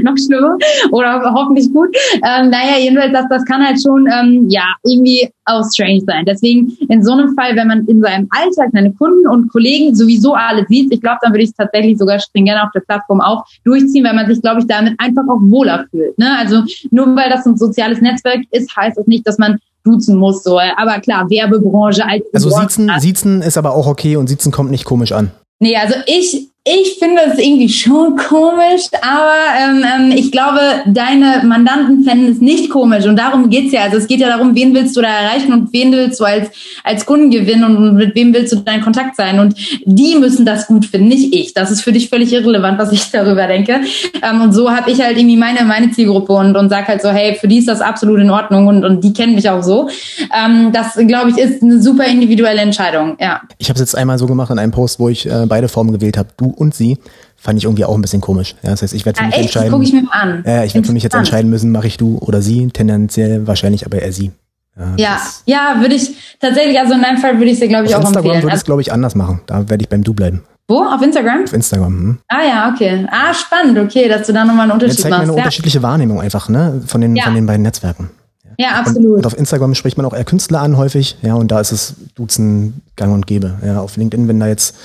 Noch 0.01 0.17
schlimmer. 0.17 0.58
Oder 0.91 1.21
hoffentlich 1.34 1.71
gut. 1.71 1.95
Ähm, 2.15 2.49
naja, 2.49 2.79
jedenfalls, 2.79 3.13
das, 3.13 3.25
das 3.29 3.45
kann 3.45 3.63
halt 3.63 3.79
schon, 3.82 4.08
ähm, 4.12 4.47
ja, 4.49 4.63
irgendwie 4.84 5.29
auch 5.45 5.63
strange 5.71 6.01
sein. 6.01 6.25
Deswegen, 6.25 6.75
in 6.89 7.03
so 7.03 7.13
einem 7.13 7.36
Fall, 7.36 7.55
wenn 7.55 7.67
man 7.67 7.86
in 7.86 8.01
seinem 8.01 8.27
Alltag 8.32 8.69
seine 8.73 8.91
Kunden 8.93 9.27
und 9.27 9.51
Kollegen 9.51 9.93
sowieso 9.93 10.34
alle 10.34 10.65
sieht, 10.67 10.91
ich 10.91 10.99
glaube, 10.99 11.19
dann 11.21 11.32
würde 11.32 11.43
ich 11.43 11.49
es 11.51 11.55
tatsächlich 11.55 11.99
sogar 11.99 12.19
stringent 12.19 12.60
auf 12.60 12.71
der 12.73 12.79
Plattform 12.82 13.21
auch 13.21 13.45
durchziehen, 13.65 14.03
weil 14.03 14.15
man 14.15 14.27
sich, 14.27 14.41
glaube 14.41 14.62
ich, 14.62 14.67
damit 14.67 14.95
einfach 14.97 15.23
auch 15.29 15.41
wohler 15.41 15.86
fühlt. 15.91 16.17
Ne? 16.17 16.36
Also, 16.39 16.63
nur 16.89 17.15
weil 17.15 17.29
das 17.29 17.45
ein 17.45 17.55
soziales 17.55 18.01
Netzwerk 18.01 18.41
ist, 18.49 18.75
heißt 18.75 18.97
das 18.97 19.05
nicht, 19.05 19.27
dass 19.27 19.38
man 19.38 19.60
duzen 19.89 20.17
muss. 20.17 20.43
So. 20.43 20.60
Aber 20.60 20.99
klar, 20.99 21.30
Werbebranche 21.30 22.06
als. 22.06 22.23
Also, 22.34 22.49
Siezen, 22.49 22.91
Siezen 22.99 23.41
ist 23.41 23.58
aber 23.58 23.73
auch 23.73 23.88
okay 23.88 24.15
und 24.15 24.28
Siezen 24.28 24.52
kommt 24.52 24.71
nicht 24.71 24.86
komisch 24.86 25.12
an. 25.12 25.32
Nee, 25.60 25.75
also 25.75 25.95
ich, 26.06 26.48
ich 26.65 26.97
finde 26.99 27.21
es 27.25 27.39
irgendwie 27.39 27.69
schon 27.69 28.17
komisch, 28.17 28.83
aber 29.01 29.33
ähm, 29.57 29.83
ähm, 29.83 30.11
ich 30.11 30.31
glaube, 30.31 30.59
deine 30.87 31.41
Mandanten 31.45 32.03
fänden 32.03 32.31
es 32.31 32.41
nicht 32.41 32.69
komisch 32.69 33.05
und 33.05 33.15
darum 33.15 33.49
geht's 33.49 33.71
ja. 33.71 33.83
Also 33.83 33.97
es 33.97 34.07
geht 34.07 34.19
ja 34.19 34.27
darum, 34.27 34.53
wen 34.55 34.75
willst 34.75 34.95
du 34.97 35.01
da 35.01 35.07
erreichen 35.07 35.53
und 35.53 35.71
wen 35.71 35.93
willst 35.93 36.19
du 36.19 36.25
als, 36.25 36.49
als 36.83 37.05
Kunden 37.05 37.31
gewinnen 37.31 37.63
und 37.63 37.95
mit 37.95 38.13
wem 38.13 38.33
willst 38.33 38.51
du 38.51 38.57
dein 38.57 38.81
Kontakt 38.81 39.15
sein. 39.15 39.39
Und 39.39 39.55
die 39.85 40.15
müssen 40.15 40.45
das 40.45 40.67
gut 40.67 40.85
finden, 40.85 41.07
nicht 41.07 41.33
ich. 41.33 41.53
Das 41.53 41.71
ist 41.71 41.81
für 41.81 41.93
dich 41.93 42.09
völlig 42.09 42.33
irrelevant, 42.33 42.77
was 42.77 42.91
ich 42.91 43.09
darüber 43.09 43.47
denke. 43.47 43.79
Ähm, 44.21 44.41
und 44.41 44.51
so 44.51 44.69
habe 44.69 44.91
ich 44.91 45.01
halt 45.01 45.17
irgendwie 45.17 45.37
meine, 45.37 45.63
meine 45.63 45.91
Zielgruppe 45.91 46.33
und, 46.33 46.57
und 46.57 46.69
sag 46.69 46.89
halt 46.89 47.01
so, 47.01 47.09
hey, 47.09 47.35
für 47.35 47.47
die 47.47 47.59
ist 47.59 47.69
das 47.69 47.79
absolut 47.79 48.19
in 48.19 48.29
Ordnung 48.29 48.67
und, 48.67 48.83
und 48.83 49.01
die 49.01 49.13
kennen 49.13 49.33
mich 49.33 49.49
auch 49.49 49.63
so. 49.63 49.89
Ähm, 50.37 50.71
das, 50.73 50.95
glaube 51.07 51.31
ich, 51.31 51.37
ist 51.37 51.63
eine 51.63 51.81
super 51.81 52.05
individuelle 52.05 52.59
Entscheidung, 52.59 53.15
ja. 53.19 53.41
Ich 53.57 53.69
habe 53.69 53.75
es 53.75 53.81
jetzt 53.81 53.95
einmal 53.95 54.17
so 54.17 54.27
gemacht 54.27 54.51
in 54.51 54.59
einem 54.59 54.73
Post, 54.73 54.99
wo 54.99 55.07
ich 55.07 55.25
äh, 55.25 55.45
beide 55.47 55.69
Formen 55.69 55.93
gewählt 55.93 56.17
habe. 56.17 56.29
Du 56.35 56.48
und 56.51 56.73
sie, 56.73 56.97
fand 57.35 57.57
ich 57.57 57.65
irgendwie 57.65 57.85
auch 57.85 57.95
ein 57.95 58.01
bisschen 58.01 58.21
komisch. 58.21 58.55
Ja, 58.63 58.71
das 58.71 58.81
heißt, 58.81 58.93
ich 58.93 59.05
werde 59.05 59.17
für 59.17 59.23
ah, 59.23 59.27
mich 59.27 59.35
echt? 59.35 59.45
entscheiden. 59.45 59.71
Guck 59.71 59.83
ich 59.83 59.93
mir 59.93 60.03
an. 60.12 60.43
Ja, 60.45 60.63
ich 60.63 60.73
werde 60.73 60.88
für 60.88 60.93
mich 60.93 61.03
jetzt 61.03 61.15
entscheiden 61.15 61.49
müssen, 61.49 61.71
mache 61.71 61.88
ich 61.88 61.97
du 61.97 62.17
oder 62.19 62.41
sie, 62.41 62.67
tendenziell 62.67 63.47
wahrscheinlich 63.47 63.85
aber 63.85 64.01
eher 64.01 64.12
sie. 64.12 64.31
Ja, 64.77 64.95
ja, 64.97 65.17
ja 65.45 65.81
würde 65.81 65.95
ich 65.95 66.38
tatsächlich, 66.39 66.79
also 66.79 66.93
in 66.93 67.01
deinem 67.01 67.17
Fall 67.17 67.38
würde 67.38 67.51
ich 67.51 67.59
sie, 67.59 67.67
glaube 67.67 67.85
ich, 67.85 67.95
auch 67.95 67.99
Instagram 67.99 68.25
empfehlen. 68.25 68.43
würde 68.43 68.55
ich 68.55 68.59
es, 68.59 68.65
glaube 68.65 68.81
ich, 68.81 68.93
anders 68.93 69.15
machen. 69.15 69.41
Da 69.45 69.69
werde 69.69 69.83
ich 69.83 69.89
beim 69.89 70.03
Du 70.03 70.13
bleiben. 70.13 70.43
Wo? 70.67 70.83
Auf 70.83 71.01
Instagram? 71.01 71.43
Auf 71.45 71.53
Instagram. 71.53 71.93
Hm. 71.93 72.17
Ah 72.27 72.43
ja, 72.47 72.71
okay. 72.73 73.07
Ah, 73.09 73.33
spannend, 73.33 73.77
okay, 73.79 74.07
dass 74.07 74.27
du 74.27 74.33
da 74.33 74.45
nochmal 74.45 74.63
einen 74.63 74.73
Unterschied 74.73 75.03
ja, 75.03 75.09
machst. 75.09 75.23
eine 75.23 75.31
ja. 75.31 75.38
unterschiedliche 75.38 75.81
Wahrnehmung 75.81 76.21
einfach, 76.21 76.47
ne? 76.47 76.81
Von 76.85 77.01
den, 77.01 77.15
ja. 77.15 77.23
von 77.23 77.33
den 77.33 77.45
beiden 77.45 77.63
Netzwerken. 77.63 78.12
Ja, 78.59 78.73
absolut. 78.73 79.05
Und, 79.05 79.15
und, 79.17 79.25
auf 79.25 79.38
Instagram 79.38 79.73
spricht 79.73 79.97
man 79.97 80.05
auch 80.05 80.13
eher 80.13 80.25
Künstler 80.25 80.62
an 80.62 80.77
häufig, 80.77 81.17
ja, 81.21 81.33
und 81.33 81.49
da 81.49 81.59
ist 81.59 81.71
es 81.71 81.95
Duzen 82.13 82.81
gang 82.95 83.13
und 83.13 83.25
gäbe. 83.25 83.55
Ja, 83.65 83.79
auf 83.79 83.97
LinkedIn, 83.97 84.27
wenn 84.27 84.39
da 84.39 84.47
jetzt 84.47 84.75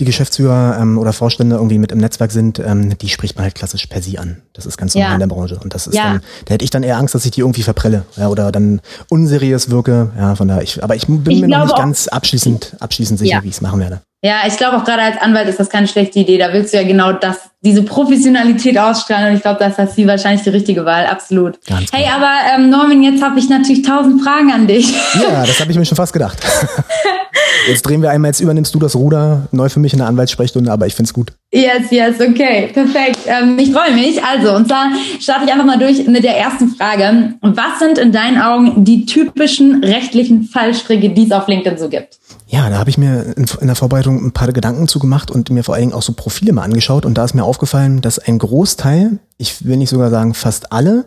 die 0.00 0.06
Geschäftsführer 0.06 0.78
ähm, 0.80 0.98
oder 0.98 1.12
Vorstände 1.12 1.56
irgendwie 1.56 1.78
mit 1.78 1.92
im 1.92 1.98
Netzwerk 1.98 2.32
sind, 2.32 2.58
ähm, 2.58 2.96
die 2.98 3.08
spricht 3.08 3.36
man 3.36 3.44
halt 3.44 3.54
klassisch 3.54 3.86
per 3.86 4.00
Sie 4.00 4.18
an. 4.18 4.38
Das 4.54 4.64
ist 4.64 4.78
ganz 4.78 4.94
normal 4.94 5.10
ja. 5.10 5.14
in 5.14 5.20
der 5.20 5.26
Branche. 5.26 5.60
Und 5.62 5.74
das 5.74 5.86
ist 5.86 5.94
ja. 5.94 6.04
dann, 6.04 6.20
da 6.46 6.54
hätte 6.54 6.64
ich 6.64 6.70
dann 6.70 6.82
eher 6.82 6.96
Angst, 6.96 7.14
dass 7.14 7.24
ich 7.24 7.30
die 7.30 7.40
irgendwie 7.40 7.62
verprelle 7.62 8.04
ja, 8.16 8.28
oder 8.28 8.50
dann 8.50 8.80
unseriös 9.08 9.70
wirke. 9.70 10.10
Ja, 10.18 10.34
von 10.34 10.48
daher, 10.48 10.62
ich, 10.62 10.82
aber 10.82 10.96
ich 10.96 11.06
bin 11.06 11.22
ich 11.28 11.40
mir 11.42 11.48
noch 11.48 11.64
nicht 11.64 11.76
ganz 11.76 12.08
abschließend, 12.08 12.76
abschließend 12.80 13.18
sicher, 13.18 13.36
ja. 13.36 13.42
wie 13.42 13.48
ich 13.48 13.54
es 13.54 13.60
machen 13.60 13.78
werde. 13.78 14.00
Ja, 14.22 14.42
ich 14.46 14.56
glaube 14.56 14.76
auch 14.76 14.84
gerade 14.84 15.02
als 15.02 15.16
Anwalt 15.20 15.48
ist 15.48 15.60
das 15.60 15.70
keine 15.70 15.86
schlechte 15.86 16.18
Idee. 16.18 16.38
Da 16.38 16.52
willst 16.52 16.72
du 16.72 16.78
ja 16.78 16.82
genau 16.82 17.12
das, 17.12 17.36
diese 17.62 17.82
Professionalität 17.82 18.78
ausstrahlen 18.78 19.30
und 19.30 19.36
ich 19.36 19.42
glaube, 19.42 19.58
das 19.58 19.78
ist 19.78 19.96
sie 19.96 20.06
wahrscheinlich 20.06 20.42
die 20.42 20.50
richtige 20.50 20.84
Wahl, 20.84 21.06
absolut. 21.06 21.58
Ganz 21.66 21.90
hey, 21.92 22.06
aber 22.14 22.32
ähm, 22.54 22.68
Norman, 22.68 23.02
jetzt 23.02 23.22
habe 23.22 23.38
ich 23.38 23.48
natürlich 23.48 23.82
tausend 23.82 24.22
Fragen 24.22 24.50
an 24.52 24.66
dich. 24.66 24.92
Ja, 25.14 25.40
das 25.46 25.60
habe 25.60 25.70
ich 25.70 25.78
mir 25.78 25.84
schon 25.84 25.96
fast 25.96 26.12
gedacht. 26.12 26.38
Jetzt 27.68 27.82
drehen 27.82 28.02
wir 28.02 28.10
einmal, 28.10 28.30
jetzt 28.30 28.40
übernimmst 28.40 28.74
du 28.74 28.78
das 28.78 28.96
Ruder, 28.96 29.48
neu 29.52 29.68
für 29.68 29.80
mich 29.80 29.92
in 29.92 29.98
der 29.98 30.08
Anwaltssprechstunde, 30.08 30.72
aber 30.72 30.86
ich 30.86 30.94
finde 30.94 31.08
es 31.08 31.14
gut. 31.14 31.32
Yes, 31.52 31.90
yes, 31.90 32.14
okay, 32.20 32.70
perfekt. 32.72 33.20
Ähm, 33.26 33.58
ich 33.58 33.72
freue 33.72 33.92
mich. 33.92 34.22
Also, 34.22 34.54
und 34.54 34.68
zwar 34.68 34.90
starte 35.20 35.44
ich 35.44 35.52
einfach 35.52 35.64
mal 35.64 35.78
durch 35.78 36.06
mit 36.06 36.24
der 36.24 36.36
ersten 36.36 36.68
Frage. 36.68 37.34
Was 37.42 37.78
sind 37.80 37.98
in 37.98 38.12
deinen 38.12 38.40
Augen 38.40 38.84
die 38.84 39.04
typischen 39.04 39.82
rechtlichen 39.84 40.44
Fallstricke, 40.44 41.10
die 41.10 41.26
es 41.26 41.32
auf 41.32 41.48
LinkedIn 41.48 41.78
so 41.78 41.88
gibt? 41.88 42.18
Ja, 42.46 42.68
da 42.70 42.78
habe 42.78 42.90
ich 42.90 42.98
mir 42.98 43.34
in, 43.36 43.46
in, 43.60 43.66
der 43.66 43.76
Vorbereitung 43.76 44.24
ein 44.24 44.32
paar 44.32 44.52
Gedanken 44.52 44.88
zu 44.88 44.98
gemacht 44.98 45.30
und 45.30 45.50
mir 45.50 45.64
vor 45.64 45.74
allen 45.74 45.82
Dingen 45.82 45.92
auch 45.92 46.02
so 46.02 46.12
Profile 46.12 46.52
mal 46.52 46.62
angeschaut. 46.62 47.04
Und 47.04 47.18
da 47.18 47.24
ist 47.24 47.34
mir 47.34 47.44
aufgefallen, 47.44 48.00
dass 48.00 48.18
ein 48.18 48.38
Großteil, 48.38 49.18
ich 49.38 49.64
will 49.64 49.76
nicht 49.76 49.90
sogar 49.90 50.10
sagen 50.10 50.34
fast 50.34 50.72
alle, 50.72 51.04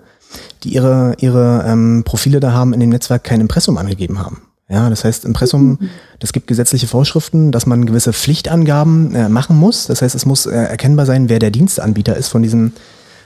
die 0.63 0.69
ihre, 0.69 1.15
ihre 1.19 1.65
ähm, 1.67 2.03
Profile 2.05 2.39
da 2.39 2.53
haben, 2.53 2.73
in 2.73 2.79
dem 2.79 2.89
Netzwerk 2.89 3.23
kein 3.23 3.41
Impressum 3.41 3.77
angegeben 3.77 4.19
haben. 4.19 4.41
Ja, 4.69 4.89
das 4.89 5.03
heißt, 5.03 5.25
Impressum, 5.25 5.77
das 6.19 6.31
gibt 6.31 6.47
gesetzliche 6.47 6.87
Vorschriften, 6.87 7.51
dass 7.51 7.65
man 7.65 7.85
gewisse 7.85 8.13
Pflichtangaben 8.13 9.13
äh, 9.13 9.29
machen 9.29 9.57
muss. 9.57 9.87
Das 9.87 10.01
heißt, 10.01 10.15
es 10.15 10.25
muss 10.25 10.45
äh, 10.45 10.51
erkennbar 10.51 11.05
sein, 11.05 11.29
wer 11.29 11.39
der 11.39 11.51
Dienstanbieter 11.51 12.15
ist 12.15 12.29
von 12.29 12.41
diesem, 12.41 12.71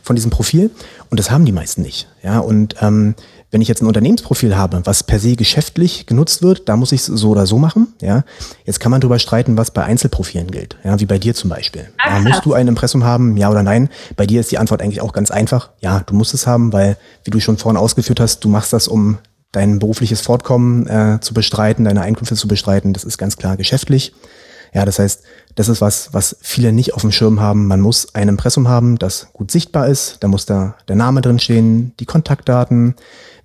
von 0.02 0.16
diesem 0.16 0.32
Profil. 0.32 0.72
Und 1.10 1.20
das 1.20 1.30
haben 1.30 1.46
die 1.46 1.52
meisten 1.52 1.84
nicht. 1.84 2.08
Ja, 2.24 2.40
und 2.40 2.76
ähm, 2.82 3.16
wenn 3.52 3.62
ich 3.62 3.68
jetzt 3.70 3.82
ein 3.82 3.88
Unternehmensprofil 3.88 4.58
habe, 4.58 4.82
was 4.86 5.04
per 5.04 5.20
se 5.20 5.36
geschäftlich 5.36 6.06
genutzt 6.06 6.42
wird, 6.42 6.68
da 6.68 6.76
muss 6.76 6.92
ich 6.92 7.02
es 7.02 7.06
so 7.06 7.30
oder 7.30 7.46
so 7.46 7.58
machen. 7.58 7.94
Ja, 8.02 8.24
jetzt 8.66 8.80
kann 8.80 8.92
man 8.92 9.00
darüber 9.00 9.20
streiten, 9.20 9.58
was 9.58 9.72
bei 9.72 9.84
Einzelprofilen 9.84 10.52
gilt. 10.52 10.76
Ja, 10.84 11.00
wie 11.00 11.06
bei 11.06 11.18
dir 11.18 11.34
zum 11.34 11.50
Beispiel. 11.50 11.88
Ja, 12.06 12.20
musst 12.20 12.46
du 12.46 12.54
ein 12.54 12.68
Impressum 12.68 13.04
haben, 13.06 13.38
ja 13.38 13.50
oder 13.50 13.64
nein? 13.64 13.90
Bei 14.18 14.26
dir 14.26 14.42
ist 14.42 14.52
die 14.52 14.58
Antwort 14.58 14.82
eigentlich 14.82 15.02
auch 15.02 15.14
ganz 15.14 15.32
einfach. 15.32 15.70
Ja, 15.80 16.02
du 16.06 16.14
musst 16.14 16.34
es 16.34 16.46
haben, 16.46 16.74
weil, 16.74 16.98
wie 17.24 17.32
du 17.32 17.40
schon 17.40 17.58
vorhin 17.58 17.78
ausgeführt 17.78 18.20
hast, 18.20 18.44
du 18.44 18.50
machst 18.50 18.74
das, 18.74 18.88
um 18.88 19.18
dein 19.52 19.80
berufliches 19.80 20.22
Fortkommen 20.22 20.88
äh, 20.88 21.20
zu 21.22 21.34
bestreiten, 21.34 21.86
deine 21.86 22.02
Einkünfte 22.02 22.36
zu 22.36 22.48
bestreiten. 22.48 22.94
Das 22.94 23.04
ist 23.04 23.18
ganz 23.18 23.38
klar 23.38 23.58
geschäftlich. 23.58 24.14
Ja, 24.74 24.86
das 24.86 25.00
heißt, 25.00 25.24
das 25.56 25.70
ist 25.70 25.82
was, 25.82 26.14
was 26.14 26.38
viele 26.42 26.72
nicht 26.72 26.94
auf 26.94 27.02
dem 27.02 27.12
Schirm 27.12 27.40
haben. 27.40 27.68
Man 27.68 27.82
muss 27.82 28.14
ein 28.14 28.28
Impressum 28.28 28.68
haben, 28.68 28.98
das 28.98 29.30
gut 29.34 29.50
sichtbar 29.50 29.88
ist. 29.88 30.18
Da 30.22 30.28
muss 30.28 30.46
da 30.46 30.76
der 30.88 30.96
Name 30.96 31.22
drin 31.22 31.40
stehen, 31.40 31.94
die 32.00 32.06
Kontaktdaten. 32.06 32.96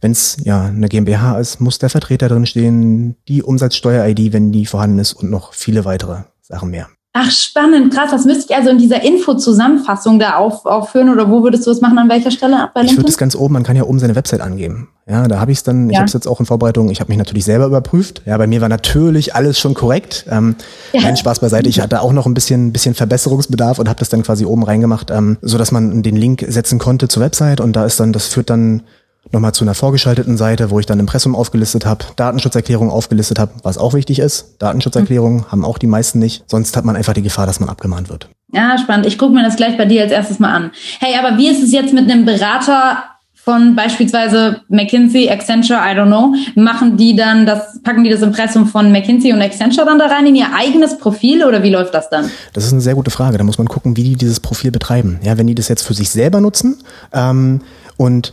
Wenn 0.00 0.12
es 0.12 0.36
ja 0.42 0.64
eine 0.64 0.88
GmbH 0.88 1.38
ist, 1.38 1.60
muss 1.60 1.78
der 1.78 1.90
Vertreter 1.90 2.28
drin 2.28 2.46
stehen, 2.46 3.16
die 3.28 3.42
Umsatzsteuer-ID, 3.42 4.32
wenn 4.32 4.52
die 4.52 4.66
vorhanden 4.66 4.98
ist 4.98 5.12
und 5.12 5.30
noch 5.30 5.54
viele 5.54 5.84
weitere 5.84 6.24
Sachen 6.42 6.70
mehr. 6.70 6.88
Ach, 7.14 7.30
spannend, 7.30 7.92
krass. 7.92 8.10
Das 8.10 8.24
müsste 8.24 8.46
ich 8.48 8.56
also 8.56 8.70
in 8.70 8.78
dieser 8.78 9.02
Info-Zusammenfassung 9.02 10.18
da 10.18 10.36
auf, 10.36 10.64
aufführen 10.64 11.10
oder 11.10 11.30
wo 11.30 11.42
würdest 11.42 11.66
du 11.66 11.70
das 11.70 11.82
machen? 11.82 11.98
An 11.98 12.08
welcher 12.08 12.30
Stelle? 12.30 12.70
Bei 12.72 12.82
ich 12.82 12.96
würde 12.96 13.10
es 13.10 13.18
ganz 13.18 13.36
oben, 13.36 13.52
man 13.52 13.64
kann 13.64 13.76
ja 13.76 13.82
oben 13.82 13.98
seine 13.98 14.14
Website 14.14 14.40
angeben. 14.40 14.88
Ja, 15.06 15.28
da 15.28 15.38
habe 15.38 15.52
ich 15.52 15.58
es 15.58 15.64
dann, 15.64 15.90
ja. 15.90 15.92
ich 15.92 15.96
habe 15.98 16.06
es 16.06 16.14
jetzt 16.14 16.26
auch 16.26 16.40
in 16.40 16.46
Vorbereitung, 16.46 16.88
ich 16.88 17.00
habe 17.00 17.10
mich 17.10 17.18
natürlich 17.18 17.44
selber 17.44 17.66
überprüft. 17.66 18.22
Ja, 18.24 18.38
bei 18.38 18.46
mir 18.46 18.62
war 18.62 18.70
natürlich 18.70 19.34
alles 19.34 19.58
schon 19.58 19.74
korrekt. 19.74 20.24
Ähm, 20.30 20.56
ja. 20.94 21.02
Nein, 21.02 21.18
Spaß 21.18 21.40
beiseite. 21.40 21.68
Ich 21.68 21.80
hatte 21.82 22.00
auch 22.00 22.12
noch 22.12 22.24
ein 22.24 22.32
bisschen, 22.32 22.72
bisschen 22.72 22.94
Verbesserungsbedarf 22.94 23.78
und 23.78 23.90
habe 23.90 23.98
das 23.98 24.08
dann 24.08 24.22
quasi 24.22 24.46
oben 24.46 24.62
reingemacht, 24.62 25.10
ähm, 25.10 25.36
so 25.42 25.58
dass 25.58 25.70
man 25.70 26.02
den 26.02 26.16
Link 26.16 26.46
setzen 26.48 26.78
konnte 26.78 27.08
zur 27.08 27.22
Website 27.22 27.60
und 27.60 27.76
da 27.76 27.84
ist 27.84 28.00
dann, 28.00 28.14
das 28.14 28.26
führt 28.26 28.48
dann 28.48 28.84
nochmal 29.32 29.52
zu 29.52 29.64
einer 29.64 29.74
vorgeschalteten 29.74 30.36
Seite, 30.36 30.70
wo 30.70 30.78
ich 30.78 30.86
dann 30.86 31.00
Impressum 31.00 31.34
aufgelistet 31.34 31.86
habe, 31.86 32.04
Datenschutzerklärung 32.16 32.90
aufgelistet 32.90 33.38
habe, 33.38 33.52
was 33.62 33.78
auch 33.78 33.94
wichtig 33.94 34.18
ist. 34.18 34.56
Datenschutzerklärung 34.58 35.36
mhm. 35.36 35.52
haben 35.52 35.64
auch 35.64 35.78
die 35.78 35.86
meisten 35.86 36.18
nicht. 36.18 36.44
Sonst 36.46 36.76
hat 36.76 36.84
man 36.84 36.96
einfach 36.96 37.14
die 37.14 37.22
Gefahr, 37.22 37.46
dass 37.46 37.60
man 37.60 37.68
abgemahnt 37.68 38.08
wird. 38.08 38.28
Ja, 38.52 38.76
spannend. 38.78 39.06
Ich 39.06 39.18
gucke 39.18 39.32
mir 39.32 39.42
das 39.42 39.56
gleich 39.56 39.76
bei 39.78 39.86
dir 39.86 40.02
als 40.02 40.12
erstes 40.12 40.38
mal 40.38 40.52
an. 40.52 40.72
Hey, 41.00 41.16
aber 41.18 41.38
wie 41.38 41.48
ist 41.48 41.62
es 41.62 41.72
jetzt 41.72 41.94
mit 41.94 42.10
einem 42.10 42.26
Berater 42.26 43.04
von 43.44 43.74
beispielsweise 43.74 44.60
McKinsey, 44.68 45.28
Accenture, 45.28 45.80
I 45.80 45.96
don't 45.96 46.06
know, 46.06 46.34
machen 46.54 46.96
die 46.96 47.16
dann 47.16 47.44
das, 47.44 47.82
packen 47.82 48.04
die 48.04 48.10
das 48.10 48.22
Impressum 48.22 48.66
von 48.66 48.92
McKinsey 48.92 49.32
und 49.32 49.42
Accenture 49.42 49.84
dann 49.84 49.98
da 49.98 50.06
rein 50.06 50.26
in 50.26 50.36
ihr 50.36 50.46
eigenes 50.54 50.98
Profil 50.98 51.44
oder 51.44 51.62
wie 51.64 51.70
läuft 51.70 51.92
das 51.92 52.08
dann? 52.08 52.30
Das 52.52 52.64
ist 52.64 52.72
eine 52.72 52.82
sehr 52.82 52.94
gute 52.94 53.10
Frage. 53.10 53.38
Da 53.38 53.44
muss 53.44 53.58
man 53.58 53.66
gucken, 53.66 53.96
wie 53.96 54.04
die 54.04 54.16
dieses 54.16 54.38
Profil 54.38 54.70
betreiben. 54.70 55.18
Ja, 55.24 55.38
wenn 55.38 55.48
die 55.48 55.56
das 55.56 55.68
jetzt 55.68 55.82
für 55.82 55.94
sich 55.94 56.10
selber 56.10 56.40
nutzen 56.40 56.76
ähm, 57.12 57.62
und 57.96 58.32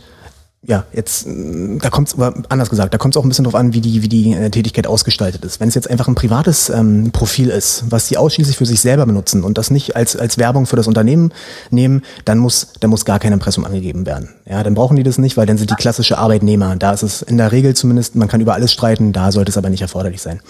ja, 0.62 0.84
jetzt, 0.92 1.26
da 1.26 1.88
kommt 1.88 2.08
es, 2.08 2.16
anders 2.50 2.68
gesagt, 2.68 2.92
da 2.92 2.98
kommt 2.98 3.14
es 3.14 3.18
auch 3.18 3.24
ein 3.24 3.30
bisschen 3.30 3.44
drauf 3.44 3.54
an, 3.54 3.72
wie 3.72 3.80
die, 3.80 4.02
wie 4.02 4.08
die 4.08 4.34
äh, 4.34 4.50
Tätigkeit 4.50 4.86
ausgestaltet 4.86 5.42
ist. 5.42 5.58
Wenn 5.58 5.68
es 5.68 5.74
jetzt 5.74 5.88
einfach 5.88 6.06
ein 6.06 6.14
privates 6.14 6.68
ähm, 6.68 7.12
Profil 7.12 7.48
ist, 7.48 7.84
was 7.88 8.08
sie 8.08 8.18
ausschließlich 8.18 8.58
für 8.58 8.66
sich 8.66 8.82
selber 8.82 9.06
benutzen 9.06 9.42
und 9.42 9.56
das 9.56 9.70
nicht 9.70 9.96
als, 9.96 10.16
als 10.16 10.36
Werbung 10.36 10.66
für 10.66 10.76
das 10.76 10.86
Unternehmen 10.86 11.32
nehmen, 11.70 12.02
dann 12.26 12.36
muss, 12.36 12.74
dann 12.80 12.90
muss 12.90 13.06
gar 13.06 13.18
kein 13.18 13.32
Impressum 13.32 13.64
angegeben 13.64 14.04
werden. 14.04 14.28
Ja, 14.44 14.62
dann 14.62 14.74
brauchen 14.74 14.96
die 14.96 15.02
das 15.02 15.16
nicht, 15.16 15.38
weil 15.38 15.46
dann 15.46 15.56
sind 15.56 15.70
die 15.70 15.76
klassische 15.76 16.18
Arbeitnehmer. 16.18 16.76
Da 16.76 16.92
ist 16.92 17.04
es 17.04 17.22
in 17.22 17.38
der 17.38 17.52
Regel 17.52 17.74
zumindest, 17.74 18.14
man 18.14 18.28
kann 18.28 18.42
über 18.42 18.52
alles 18.52 18.70
streiten, 18.70 19.14
da 19.14 19.32
sollte 19.32 19.50
es 19.50 19.56
aber 19.56 19.70
nicht 19.70 19.80
erforderlich 19.80 20.20
sein. 20.20 20.40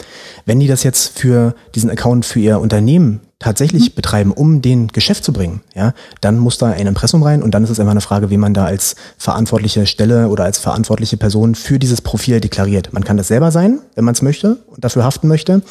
Wenn 0.44 0.58
die 0.58 0.66
das 0.66 0.82
jetzt 0.82 1.20
für 1.20 1.54
diesen 1.76 1.88
Account 1.88 2.26
für 2.26 2.40
ihr 2.40 2.58
Unternehmen 2.58 3.20
tatsächlich 3.40 3.90
mhm. 3.90 3.94
betreiben, 3.94 4.32
um 4.32 4.62
den 4.62 4.88
Geschäft 4.88 5.24
zu 5.24 5.32
bringen, 5.32 5.62
ja, 5.74 5.94
dann 6.20 6.38
muss 6.38 6.58
da 6.58 6.66
ein 6.66 6.86
Impressum 6.86 7.22
rein 7.22 7.42
und 7.42 7.52
dann 7.52 7.64
ist 7.64 7.70
es 7.70 7.80
einfach 7.80 7.90
eine 7.90 8.02
Frage, 8.02 8.30
wie 8.30 8.36
man 8.36 8.54
da 8.54 8.66
als 8.66 8.94
verantwortliche 9.18 9.86
Stelle 9.86 10.28
oder 10.28 10.44
als 10.44 10.58
verantwortliche 10.58 11.16
Person 11.16 11.56
für 11.56 11.78
dieses 11.78 12.02
Profil 12.02 12.40
deklariert. 12.40 12.92
Man 12.92 13.02
kann 13.02 13.16
das 13.16 13.28
selber 13.28 13.50
sein, 13.50 13.80
wenn 13.96 14.04
man 14.04 14.14
es 14.14 14.22
möchte 14.22 14.58
und 14.66 14.84
dafür 14.84 15.04
haften 15.04 15.26
möchte. 15.26 15.62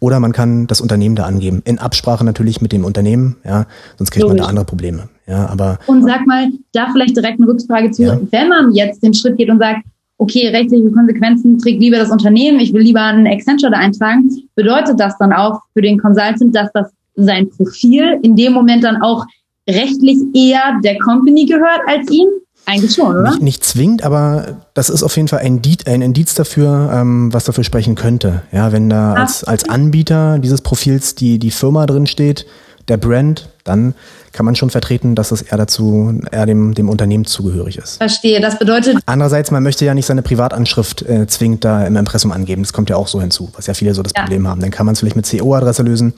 Oder 0.00 0.18
man 0.18 0.32
kann 0.32 0.66
das 0.66 0.80
Unternehmen 0.80 1.14
da 1.14 1.26
angeben. 1.26 1.62
In 1.64 1.78
Absprache 1.78 2.24
natürlich 2.24 2.60
mit 2.60 2.72
dem 2.72 2.84
Unternehmen, 2.84 3.36
ja, 3.44 3.66
sonst 3.98 4.10
kriegt 4.10 4.24
Logisch. 4.24 4.38
man 4.38 4.44
da 4.44 4.48
andere 4.48 4.64
Probleme. 4.64 5.08
Ja, 5.28 5.46
aber. 5.46 5.78
Und 5.86 6.02
sag 6.02 6.26
mal, 6.26 6.48
da 6.72 6.88
vielleicht 6.90 7.16
direkt 7.16 7.38
eine 7.38 7.48
Rückfrage 7.48 7.92
zu, 7.92 8.02
ja. 8.02 8.18
wenn 8.32 8.48
man 8.48 8.72
jetzt 8.72 9.00
den 9.04 9.14
Schritt 9.14 9.36
geht 9.36 9.48
und 9.48 9.60
sagt, 9.60 9.86
okay, 10.18 10.48
rechtliche 10.48 10.90
Konsequenzen 10.90 11.56
trägt 11.58 11.80
lieber 11.80 11.98
das 11.98 12.10
Unternehmen, 12.10 12.58
ich 12.58 12.72
will 12.72 12.82
lieber 12.82 13.02
einen 13.02 13.28
Accenture 13.28 13.70
da 13.70 13.78
eintragen, 13.78 14.28
bedeutet 14.56 14.98
das 14.98 15.16
dann 15.18 15.32
auch 15.32 15.60
für 15.72 15.82
den 15.82 16.00
Consultant, 16.00 16.52
dass 16.54 16.70
das 16.72 16.90
sein 17.14 17.50
Profil 17.50 18.18
in 18.22 18.36
dem 18.36 18.52
Moment 18.52 18.84
dann 18.84 19.02
auch 19.02 19.24
rechtlich 19.68 20.18
eher 20.34 20.80
der 20.82 20.98
Company 20.98 21.46
gehört 21.46 21.80
als 21.86 22.10
ihm? 22.10 22.28
Eigentlich 22.64 22.94
schon, 22.94 23.16
oder? 23.16 23.30
Nicht, 23.30 23.42
nicht 23.42 23.64
zwingend, 23.64 24.04
aber 24.04 24.66
das 24.74 24.88
ist 24.88 25.02
auf 25.02 25.16
jeden 25.16 25.26
Fall 25.26 25.40
ein, 25.40 25.56
Indiz, 25.56 25.84
ein 25.86 26.00
Indiz 26.00 26.34
dafür, 26.34 26.90
ähm, 26.94 27.32
was 27.32 27.44
dafür 27.44 27.64
sprechen 27.64 27.96
könnte. 27.96 28.42
Ja, 28.52 28.70
wenn 28.70 28.88
da 28.88 29.14
als, 29.14 29.42
als 29.42 29.68
Anbieter 29.68 30.38
dieses 30.38 30.60
Profils 30.60 31.16
die, 31.16 31.40
die 31.40 31.50
Firma 31.50 31.86
drin 31.86 32.06
steht, 32.06 32.46
der 32.88 32.96
Brand, 32.96 33.48
dann 33.64 33.94
kann 34.32 34.44
man 34.46 34.56
schon 34.56 34.70
vertreten, 34.70 35.14
dass 35.14 35.30
es 35.30 35.42
eher 35.42 35.58
dazu, 35.58 36.20
eher 36.30 36.46
dem, 36.46 36.74
dem 36.74 36.88
Unternehmen 36.88 37.24
zugehörig 37.24 37.78
ist. 37.78 37.98
Verstehe. 37.98 38.40
Das 38.40 38.58
bedeutet. 38.58 38.98
Andererseits, 39.06 39.50
man 39.50 39.62
möchte 39.62 39.84
ja 39.84 39.94
nicht 39.94 40.06
seine 40.06 40.22
Privatanschrift 40.22 41.02
äh, 41.02 41.26
zwingend 41.26 41.64
da 41.64 41.86
im 41.86 41.96
Impressum 41.96 42.32
angeben. 42.32 42.62
Das 42.62 42.72
kommt 42.72 42.90
ja 42.90 42.96
auch 42.96 43.08
so 43.08 43.20
hinzu, 43.20 43.50
was 43.54 43.66
ja 43.66 43.74
viele 43.74 43.94
so 43.94 44.02
das 44.02 44.12
ja. 44.16 44.22
Problem 44.22 44.48
haben. 44.48 44.60
Dann 44.60 44.70
kann 44.70 44.86
man 44.86 44.94
es 44.94 45.00
vielleicht 45.00 45.16
mit 45.16 45.30
CO-Adresse 45.30 45.82
lösen. 45.82 46.14